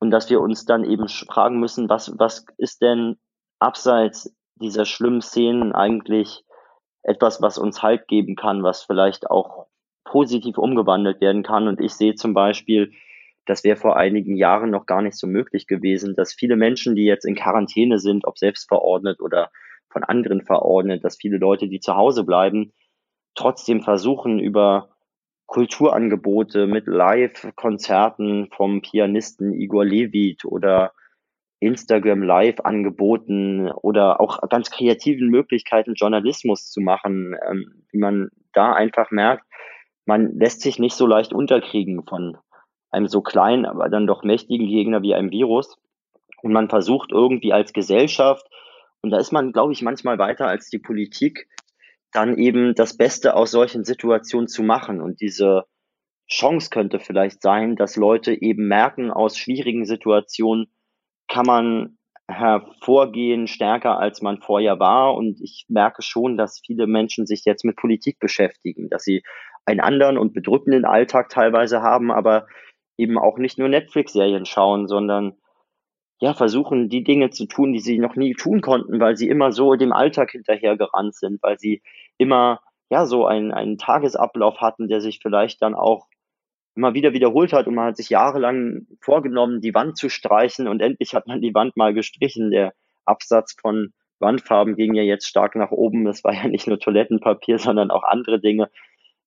Und 0.00 0.10
dass 0.10 0.30
wir 0.30 0.40
uns 0.40 0.64
dann 0.64 0.82
eben 0.82 1.06
fragen 1.08 1.60
müssen, 1.60 1.88
was, 1.88 2.18
was 2.18 2.44
ist 2.58 2.82
denn 2.82 3.20
abseits 3.60 4.34
dieser 4.56 4.84
schlimmen 4.84 5.22
Szenen 5.22 5.72
eigentlich 5.72 6.42
etwas, 7.04 7.40
was 7.40 7.56
uns 7.56 7.84
Halt 7.84 8.08
geben 8.08 8.34
kann, 8.34 8.64
was 8.64 8.82
vielleicht 8.82 9.30
auch 9.30 9.66
positiv 10.04 10.58
umgewandelt 10.58 11.20
werden 11.20 11.44
kann. 11.44 11.68
Und 11.68 11.80
ich 11.80 11.94
sehe 11.94 12.16
zum 12.16 12.34
Beispiel, 12.34 12.90
das 13.46 13.62
wäre 13.62 13.76
vor 13.76 13.96
einigen 13.96 14.36
Jahren 14.36 14.70
noch 14.70 14.86
gar 14.86 15.02
nicht 15.02 15.16
so 15.16 15.28
möglich 15.28 15.68
gewesen, 15.68 16.16
dass 16.16 16.34
viele 16.34 16.56
Menschen, 16.56 16.96
die 16.96 17.04
jetzt 17.04 17.26
in 17.26 17.36
Quarantäne 17.36 18.00
sind, 18.00 18.26
ob 18.26 18.38
selbst 18.38 18.66
verordnet 18.66 19.20
oder 19.20 19.52
von 19.92 20.04
anderen 20.04 20.42
verordnet, 20.42 21.04
dass 21.04 21.16
viele 21.16 21.38
Leute, 21.38 21.68
die 21.68 21.80
zu 21.80 21.94
Hause 21.96 22.24
bleiben, 22.24 22.72
trotzdem 23.34 23.82
versuchen, 23.82 24.38
über 24.38 24.90
Kulturangebote 25.46 26.66
mit 26.66 26.86
Live-Konzerten 26.86 28.48
vom 28.56 28.80
Pianisten 28.80 29.52
Igor 29.52 29.84
Levit 29.84 30.44
oder 30.44 30.92
Instagram 31.60 32.22
Live-Angeboten 32.22 33.70
oder 33.70 34.20
auch 34.20 34.40
ganz 34.48 34.70
kreativen 34.70 35.28
Möglichkeiten, 35.28 35.94
Journalismus 35.94 36.70
zu 36.70 36.80
machen, 36.80 37.36
ähm, 37.48 37.84
wie 37.90 37.98
man 37.98 38.30
da 38.52 38.72
einfach 38.72 39.10
merkt, 39.10 39.44
man 40.04 40.36
lässt 40.38 40.60
sich 40.60 40.78
nicht 40.78 40.94
so 40.94 41.06
leicht 41.06 41.32
unterkriegen 41.32 42.04
von 42.04 42.36
einem 42.90 43.06
so 43.06 43.22
kleinen, 43.22 43.64
aber 43.64 43.88
dann 43.88 44.06
doch 44.06 44.24
mächtigen 44.24 44.66
Gegner 44.66 45.02
wie 45.02 45.14
einem 45.14 45.30
Virus. 45.30 45.78
Und 46.42 46.52
man 46.52 46.68
versucht 46.68 47.12
irgendwie 47.12 47.52
als 47.52 47.72
Gesellschaft, 47.72 48.46
und 49.02 49.10
da 49.10 49.18
ist 49.18 49.32
man, 49.32 49.52
glaube 49.52 49.72
ich, 49.72 49.82
manchmal 49.82 50.18
weiter 50.18 50.46
als 50.46 50.68
die 50.68 50.78
Politik, 50.78 51.48
dann 52.12 52.38
eben 52.38 52.74
das 52.74 52.96
Beste 52.96 53.34
aus 53.34 53.50
solchen 53.50 53.84
Situationen 53.84 54.46
zu 54.46 54.62
machen. 54.62 55.00
Und 55.00 55.20
diese 55.20 55.64
Chance 56.30 56.70
könnte 56.70 57.00
vielleicht 57.00 57.42
sein, 57.42 57.74
dass 57.74 57.96
Leute 57.96 58.40
eben 58.40 58.68
merken, 58.68 59.10
aus 59.10 59.36
schwierigen 59.36 59.84
Situationen 59.84 60.72
kann 61.28 61.46
man 61.46 61.98
hervorgehen 62.28 63.48
stärker, 63.48 63.98
als 63.98 64.22
man 64.22 64.40
vorher 64.40 64.78
war. 64.78 65.14
Und 65.14 65.40
ich 65.40 65.66
merke 65.68 66.02
schon, 66.02 66.36
dass 66.36 66.62
viele 66.64 66.86
Menschen 66.86 67.26
sich 67.26 67.44
jetzt 67.44 67.64
mit 67.64 67.76
Politik 67.76 68.20
beschäftigen, 68.20 68.88
dass 68.88 69.02
sie 69.02 69.22
einen 69.64 69.80
anderen 69.80 70.18
und 70.18 70.32
bedrückenden 70.32 70.84
Alltag 70.84 71.28
teilweise 71.28 71.82
haben, 71.82 72.12
aber 72.12 72.46
eben 72.96 73.18
auch 73.18 73.38
nicht 73.38 73.58
nur 73.58 73.68
Netflix-Serien 73.68 74.44
schauen, 74.44 74.86
sondern 74.86 75.36
ja, 76.22 76.34
versuchen, 76.34 76.88
die 76.88 77.02
Dinge 77.02 77.30
zu 77.30 77.46
tun, 77.46 77.72
die 77.72 77.80
sie 77.80 77.98
noch 77.98 78.14
nie 78.14 78.34
tun 78.34 78.60
konnten, 78.60 79.00
weil 79.00 79.16
sie 79.16 79.28
immer 79.28 79.50
so 79.50 79.74
dem 79.74 79.92
Alltag 79.92 80.30
hinterhergerannt 80.30 81.16
sind, 81.16 81.42
weil 81.42 81.58
sie 81.58 81.82
immer, 82.16 82.60
ja, 82.90 83.06
so 83.06 83.26
einen, 83.26 83.50
einen 83.50 83.76
Tagesablauf 83.76 84.60
hatten, 84.60 84.86
der 84.86 85.00
sich 85.00 85.18
vielleicht 85.20 85.60
dann 85.62 85.74
auch 85.74 86.06
immer 86.76 86.94
wieder 86.94 87.12
wiederholt 87.12 87.52
hat 87.52 87.66
und 87.66 87.74
man 87.74 87.86
hat 87.86 87.96
sich 87.96 88.08
jahrelang 88.08 88.86
vorgenommen, 89.00 89.60
die 89.60 89.74
Wand 89.74 89.96
zu 89.96 90.08
streichen 90.08 90.68
und 90.68 90.80
endlich 90.80 91.12
hat 91.12 91.26
man 91.26 91.40
die 91.40 91.54
Wand 91.54 91.76
mal 91.76 91.92
gestrichen. 91.92 92.52
Der 92.52 92.72
Absatz 93.04 93.56
von 93.60 93.92
Wandfarben 94.20 94.76
ging 94.76 94.94
ja 94.94 95.02
jetzt 95.02 95.26
stark 95.26 95.56
nach 95.56 95.72
oben. 95.72 96.04
Das 96.04 96.22
war 96.22 96.32
ja 96.32 96.46
nicht 96.46 96.68
nur 96.68 96.78
Toilettenpapier, 96.78 97.58
sondern 97.58 97.90
auch 97.90 98.04
andere 98.04 98.38
Dinge 98.40 98.70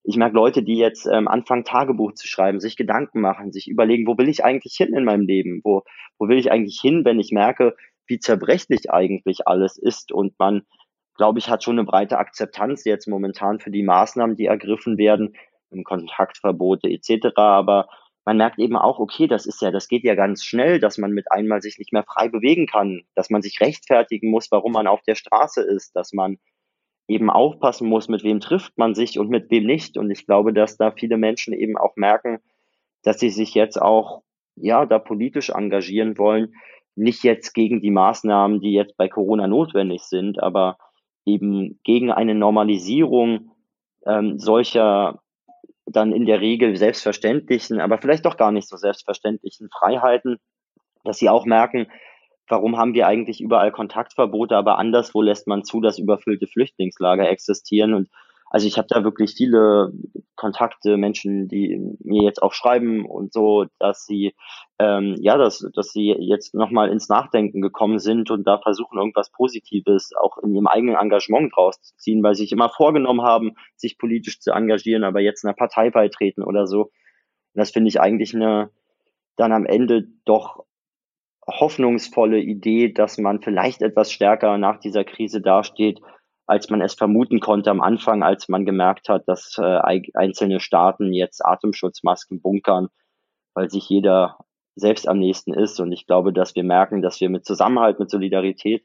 ich 0.08 0.16
merke 0.16 0.36
Leute, 0.36 0.62
die 0.62 0.76
jetzt 0.76 1.06
ähm, 1.06 1.26
anfangen, 1.26 1.64
Tagebuch 1.64 2.12
zu 2.12 2.28
schreiben, 2.28 2.60
sich 2.60 2.76
Gedanken 2.76 3.20
machen, 3.20 3.52
sich 3.52 3.68
überlegen, 3.68 4.06
wo 4.06 4.16
will 4.16 4.28
ich 4.28 4.44
eigentlich 4.44 4.74
hin 4.76 4.94
in 4.94 5.04
meinem 5.04 5.26
Leben? 5.26 5.60
Wo, 5.64 5.82
wo 6.18 6.28
will 6.28 6.38
ich 6.38 6.52
eigentlich 6.52 6.80
hin, 6.80 7.04
wenn 7.04 7.18
ich 7.18 7.32
merke, 7.32 7.74
wie 8.06 8.20
zerbrechlich 8.20 8.90
eigentlich 8.90 9.48
alles 9.48 9.76
ist 9.76 10.12
und 10.12 10.38
man, 10.38 10.62
glaube 11.16 11.40
ich, 11.40 11.48
hat 11.48 11.64
schon 11.64 11.78
eine 11.78 11.86
breite 11.86 12.18
Akzeptanz 12.18 12.84
jetzt 12.84 13.08
momentan 13.08 13.58
für 13.58 13.72
die 13.72 13.82
Maßnahmen, 13.82 14.36
die 14.36 14.46
ergriffen 14.46 14.96
werden, 14.96 15.34
Kontaktverbote 15.84 16.88
etc. 16.88 17.36
Aber 17.36 17.88
man 18.24 18.36
merkt 18.36 18.60
eben 18.60 18.76
auch, 18.76 19.00
okay, 19.00 19.26
das 19.26 19.44
ist 19.44 19.60
ja, 19.60 19.72
das 19.72 19.88
geht 19.88 20.04
ja 20.04 20.14
ganz 20.14 20.44
schnell, 20.44 20.78
dass 20.78 20.98
man 20.98 21.10
mit 21.10 21.30
einmal 21.32 21.62
sich 21.62 21.78
nicht 21.78 21.92
mehr 21.92 22.04
frei 22.04 22.28
bewegen 22.28 22.66
kann, 22.66 23.02
dass 23.14 23.28
man 23.28 23.42
sich 23.42 23.60
rechtfertigen 23.60 24.30
muss, 24.30 24.50
warum 24.52 24.72
man 24.72 24.86
auf 24.86 25.02
der 25.02 25.16
Straße 25.16 25.62
ist, 25.62 25.96
dass 25.96 26.12
man 26.12 26.38
eben 27.08 27.30
aufpassen 27.30 27.88
muss, 27.88 28.08
mit 28.08 28.24
wem 28.24 28.40
trifft 28.40 28.76
man 28.78 28.94
sich 28.94 29.18
und 29.18 29.30
mit 29.30 29.50
wem 29.50 29.64
nicht. 29.64 29.96
Und 29.96 30.10
ich 30.10 30.26
glaube, 30.26 30.52
dass 30.52 30.76
da 30.76 30.90
viele 30.90 31.16
Menschen 31.16 31.54
eben 31.54 31.76
auch 31.76 31.96
merken, 31.96 32.40
dass 33.02 33.20
sie 33.20 33.30
sich 33.30 33.54
jetzt 33.54 33.80
auch, 33.80 34.22
ja, 34.56 34.86
da 34.86 34.98
politisch 34.98 35.50
engagieren 35.50 36.18
wollen. 36.18 36.54
Nicht 36.96 37.22
jetzt 37.22 37.52
gegen 37.52 37.80
die 37.80 37.90
Maßnahmen, 37.90 38.60
die 38.60 38.72
jetzt 38.72 38.96
bei 38.96 39.08
Corona 39.08 39.46
notwendig 39.46 40.02
sind, 40.02 40.42
aber 40.42 40.78
eben 41.24 41.78
gegen 41.84 42.10
eine 42.10 42.34
Normalisierung 42.34 43.50
ähm, 44.06 44.38
solcher 44.38 45.20
dann 45.86 46.12
in 46.12 46.26
der 46.26 46.40
Regel 46.40 46.76
selbstverständlichen, 46.76 47.80
aber 47.80 47.98
vielleicht 47.98 48.24
doch 48.24 48.36
gar 48.36 48.50
nicht 48.50 48.68
so 48.68 48.76
selbstverständlichen 48.76 49.68
Freiheiten, 49.70 50.38
dass 51.04 51.18
sie 51.18 51.28
auch 51.28 51.44
merken, 51.44 51.86
warum 52.48 52.76
haben 52.76 52.94
wir 52.94 53.06
eigentlich 53.06 53.40
überall 53.40 53.72
Kontaktverbote, 53.72 54.56
aber 54.56 54.78
anderswo 54.78 55.22
lässt 55.22 55.46
man 55.46 55.64
zu, 55.64 55.80
dass 55.80 55.98
überfüllte 55.98 56.46
Flüchtlingslager 56.46 57.28
existieren. 57.28 57.94
Und 57.94 58.08
also 58.50 58.66
ich 58.66 58.78
habe 58.78 58.88
da 58.88 59.04
wirklich 59.04 59.34
viele 59.36 59.92
Kontakte, 60.36 60.96
Menschen, 60.96 61.48
die 61.48 61.80
mir 62.04 62.22
jetzt 62.22 62.42
auch 62.42 62.52
schreiben 62.52 63.04
und 63.04 63.32
so, 63.32 63.66
dass 63.78 64.06
sie 64.06 64.34
ähm, 64.78 65.16
ja, 65.18 65.38
dass, 65.38 65.66
dass 65.74 65.92
sie 65.92 66.14
jetzt 66.18 66.54
nochmal 66.54 66.90
ins 66.90 67.08
Nachdenken 67.08 67.62
gekommen 67.62 67.98
sind 67.98 68.30
und 68.30 68.46
da 68.46 68.58
versuchen, 68.58 68.98
irgendwas 68.98 69.30
Positives 69.30 70.10
auch 70.14 70.36
in 70.38 70.54
ihrem 70.54 70.66
eigenen 70.66 70.96
Engagement 70.96 71.52
draus 71.56 71.80
zu 71.80 71.96
ziehen, 71.96 72.22
weil 72.22 72.34
sie 72.34 72.42
sich 72.42 72.52
immer 72.52 72.68
vorgenommen 72.68 73.22
haben, 73.22 73.54
sich 73.76 73.96
politisch 73.96 74.40
zu 74.40 74.52
engagieren, 74.52 75.04
aber 75.04 75.20
jetzt 75.20 75.44
einer 75.44 75.54
Partei 75.54 75.90
beitreten 75.90 76.42
oder 76.42 76.66
so. 76.66 76.90
Das 77.54 77.70
finde 77.70 77.88
ich 77.88 78.00
eigentlich 78.00 78.34
eine 78.34 78.70
dann 79.36 79.52
am 79.52 79.64
Ende 79.64 80.08
doch 80.24 80.64
hoffnungsvolle 81.46 82.40
Idee, 82.40 82.92
dass 82.92 83.18
man 83.18 83.40
vielleicht 83.40 83.82
etwas 83.82 84.10
stärker 84.12 84.58
nach 84.58 84.78
dieser 84.78 85.04
Krise 85.04 85.40
dasteht, 85.40 86.00
als 86.46 86.70
man 86.70 86.80
es 86.80 86.94
vermuten 86.94 87.40
konnte 87.40 87.70
am 87.70 87.80
Anfang, 87.80 88.22
als 88.22 88.48
man 88.48 88.64
gemerkt 88.64 89.08
hat, 89.08 89.26
dass 89.26 89.56
äh, 89.58 90.02
einzelne 90.14 90.60
Staaten 90.60 91.12
jetzt 91.12 91.44
Atemschutzmasken 91.44 92.40
bunkern, 92.40 92.88
weil 93.54 93.70
sich 93.70 93.88
jeder 93.88 94.38
selbst 94.76 95.08
am 95.08 95.18
nächsten 95.18 95.54
ist. 95.54 95.80
Und 95.80 95.92
ich 95.92 96.06
glaube, 96.06 96.32
dass 96.32 96.54
wir 96.54 96.64
merken, 96.64 97.02
dass 97.02 97.20
wir 97.20 97.30
mit 97.30 97.44
Zusammenhalt, 97.44 97.98
mit 97.98 98.10
Solidarität 98.10 98.84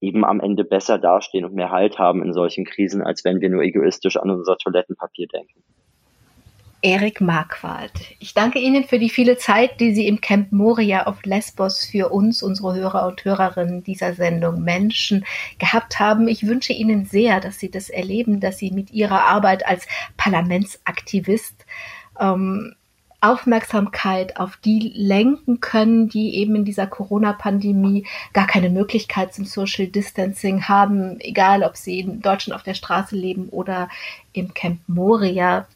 eben 0.00 0.24
am 0.24 0.40
Ende 0.40 0.64
besser 0.64 0.98
dastehen 0.98 1.44
und 1.44 1.54
mehr 1.54 1.70
Halt 1.70 1.98
haben 1.98 2.22
in 2.22 2.32
solchen 2.32 2.66
Krisen, 2.66 3.02
als 3.02 3.24
wenn 3.24 3.40
wir 3.40 3.48
nur 3.48 3.62
egoistisch 3.62 4.16
an 4.16 4.30
unser 4.30 4.56
Toilettenpapier 4.56 5.28
denken. 5.28 5.64
Erik 6.84 7.22
Marquardt. 7.22 7.92
Ich 8.18 8.34
danke 8.34 8.58
Ihnen 8.58 8.84
für 8.84 8.98
die 8.98 9.08
viele 9.08 9.38
Zeit, 9.38 9.80
die 9.80 9.94
Sie 9.94 10.06
im 10.06 10.20
Camp 10.20 10.52
Moria 10.52 11.06
auf 11.06 11.24
Lesbos 11.24 11.86
für 11.86 12.10
uns, 12.10 12.42
unsere 12.42 12.74
Hörer 12.74 13.06
und 13.06 13.24
Hörerinnen 13.24 13.82
dieser 13.82 14.12
Sendung 14.12 14.62
Menschen 14.62 15.24
gehabt 15.58 15.98
haben. 15.98 16.28
Ich 16.28 16.46
wünsche 16.46 16.74
Ihnen 16.74 17.06
sehr, 17.06 17.40
dass 17.40 17.58
Sie 17.58 17.70
das 17.70 17.88
erleben, 17.88 18.38
dass 18.38 18.58
Sie 18.58 18.70
mit 18.70 18.90
Ihrer 18.90 19.22
Arbeit 19.22 19.66
als 19.66 19.86
Parlamentsaktivist 20.18 21.64
ähm, 22.20 22.74
Aufmerksamkeit 23.22 24.36
auf 24.36 24.58
die 24.58 24.92
lenken 24.94 25.60
können, 25.60 26.10
die 26.10 26.36
eben 26.36 26.54
in 26.54 26.64
dieser 26.66 26.86
Corona-Pandemie 26.86 28.06
gar 28.34 28.46
keine 28.46 28.68
Möglichkeit 28.68 29.32
zum 29.32 29.46
Social 29.46 29.86
Distancing 29.86 30.68
haben, 30.68 31.18
egal 31.20 31.62
ob 31.62 31.78
sie 31.78 32.00
in 32.00 32.20
Deutschland 32.20 32.54
auf 32.54 32.62
der 32.62 32.74
Straße 32.74 33.16
leben 33.16 33.48
oder 33.48 33.88
im 34.34 34.52
Camp 34.52 34.80
Moria 34.86 35.66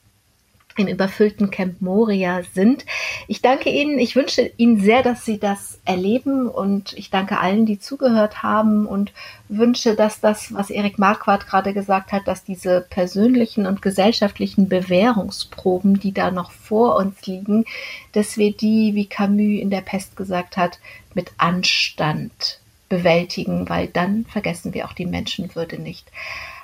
im 0.78 0.88
überfüllten 0.88 1.50
Camp 1.50 1.80
Moria 1.80 2.42
sind. 2.54 2.86
Ich 3.26 3.42
danke 3.42 3.70
Ihnen. 3.70 3.98
Ich 3.98 4.16
wünsche 4.16 4.50
Ihnen 4.56 4.80
sehr, 4.80 5.02
dass 5.02 5.24
Sie 5.24 5.38
das 5.38 5.78
erleben 5.84 6.48
und 6.48 6.92
ich 6.94 7.10
danke 7.10 7.38
allen, 7.38 7.66
die 7.66 7.78
zugehört 7.78 8.42
haben 8.42 8.86
und 8.86 9.12
wünsche, 9.48 9.94
dass 9.94 10.20
das, 10.20 10.54
was 10.54 10.70
Erik 10.70 10.98
Marquardt 10.98 11.46
gerade 11.46 11.72
gesagt 11.72 12.12
hat, 12.12 12.26
dass 12.26 12.44
diese 12.44 12.80
persönlichen 12.88 13.66
und 13.66 13.82
gesellschaftlichen 13.82 14.68
Bewährungsproben, 14.68 16.00
die 16.00 16.12
da 16.12 16.30
noch 16.30 16.50
vor 16.50 16.96
uns 16.96 17.26
liegen, 17.26 17.64
dass 18.12 18.36
wir 18.36 18.52
die, 18.52 18.94
wie 18.94 19.06
Camus 19.06 19.60
in 19.60 19.70
der 19.70 19.80
Pest 19.80 20.16
gesagt 20.16 20.56
hat, 20.56 20.78
mit 21.14 21.32
Anstand 21.38 22.60
bewältigen, 22.88 23.68
weil 23.68 23.88
dann 23.88 24.24
vergessen 24.26 24.74
wir 24.74 24.86
auch 24.86 24.92
die 24.92 25.06
Menschenwürde 25.06 25.80
nicht. 25.80 26.10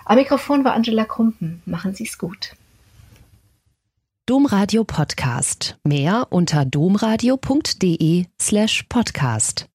Am 0.05 0.17
Mikrofon 0.17 0.65
war 0.65 0.75
Angela 0.75 1.05
Krumpen. 1.05 1.63
Machen 1.65 1.95
Sie 1.95 2.05
es 2.05 2.19
gut. 2.19 2.53
Domradio 4.27 4.85
Podcast. 4.85 5.77
Mehr 5.85 6.29
unter 6.31 6.65
domradio.de 6.65 8.25
slash 8.41 8.85
podcast. 8.89 9.67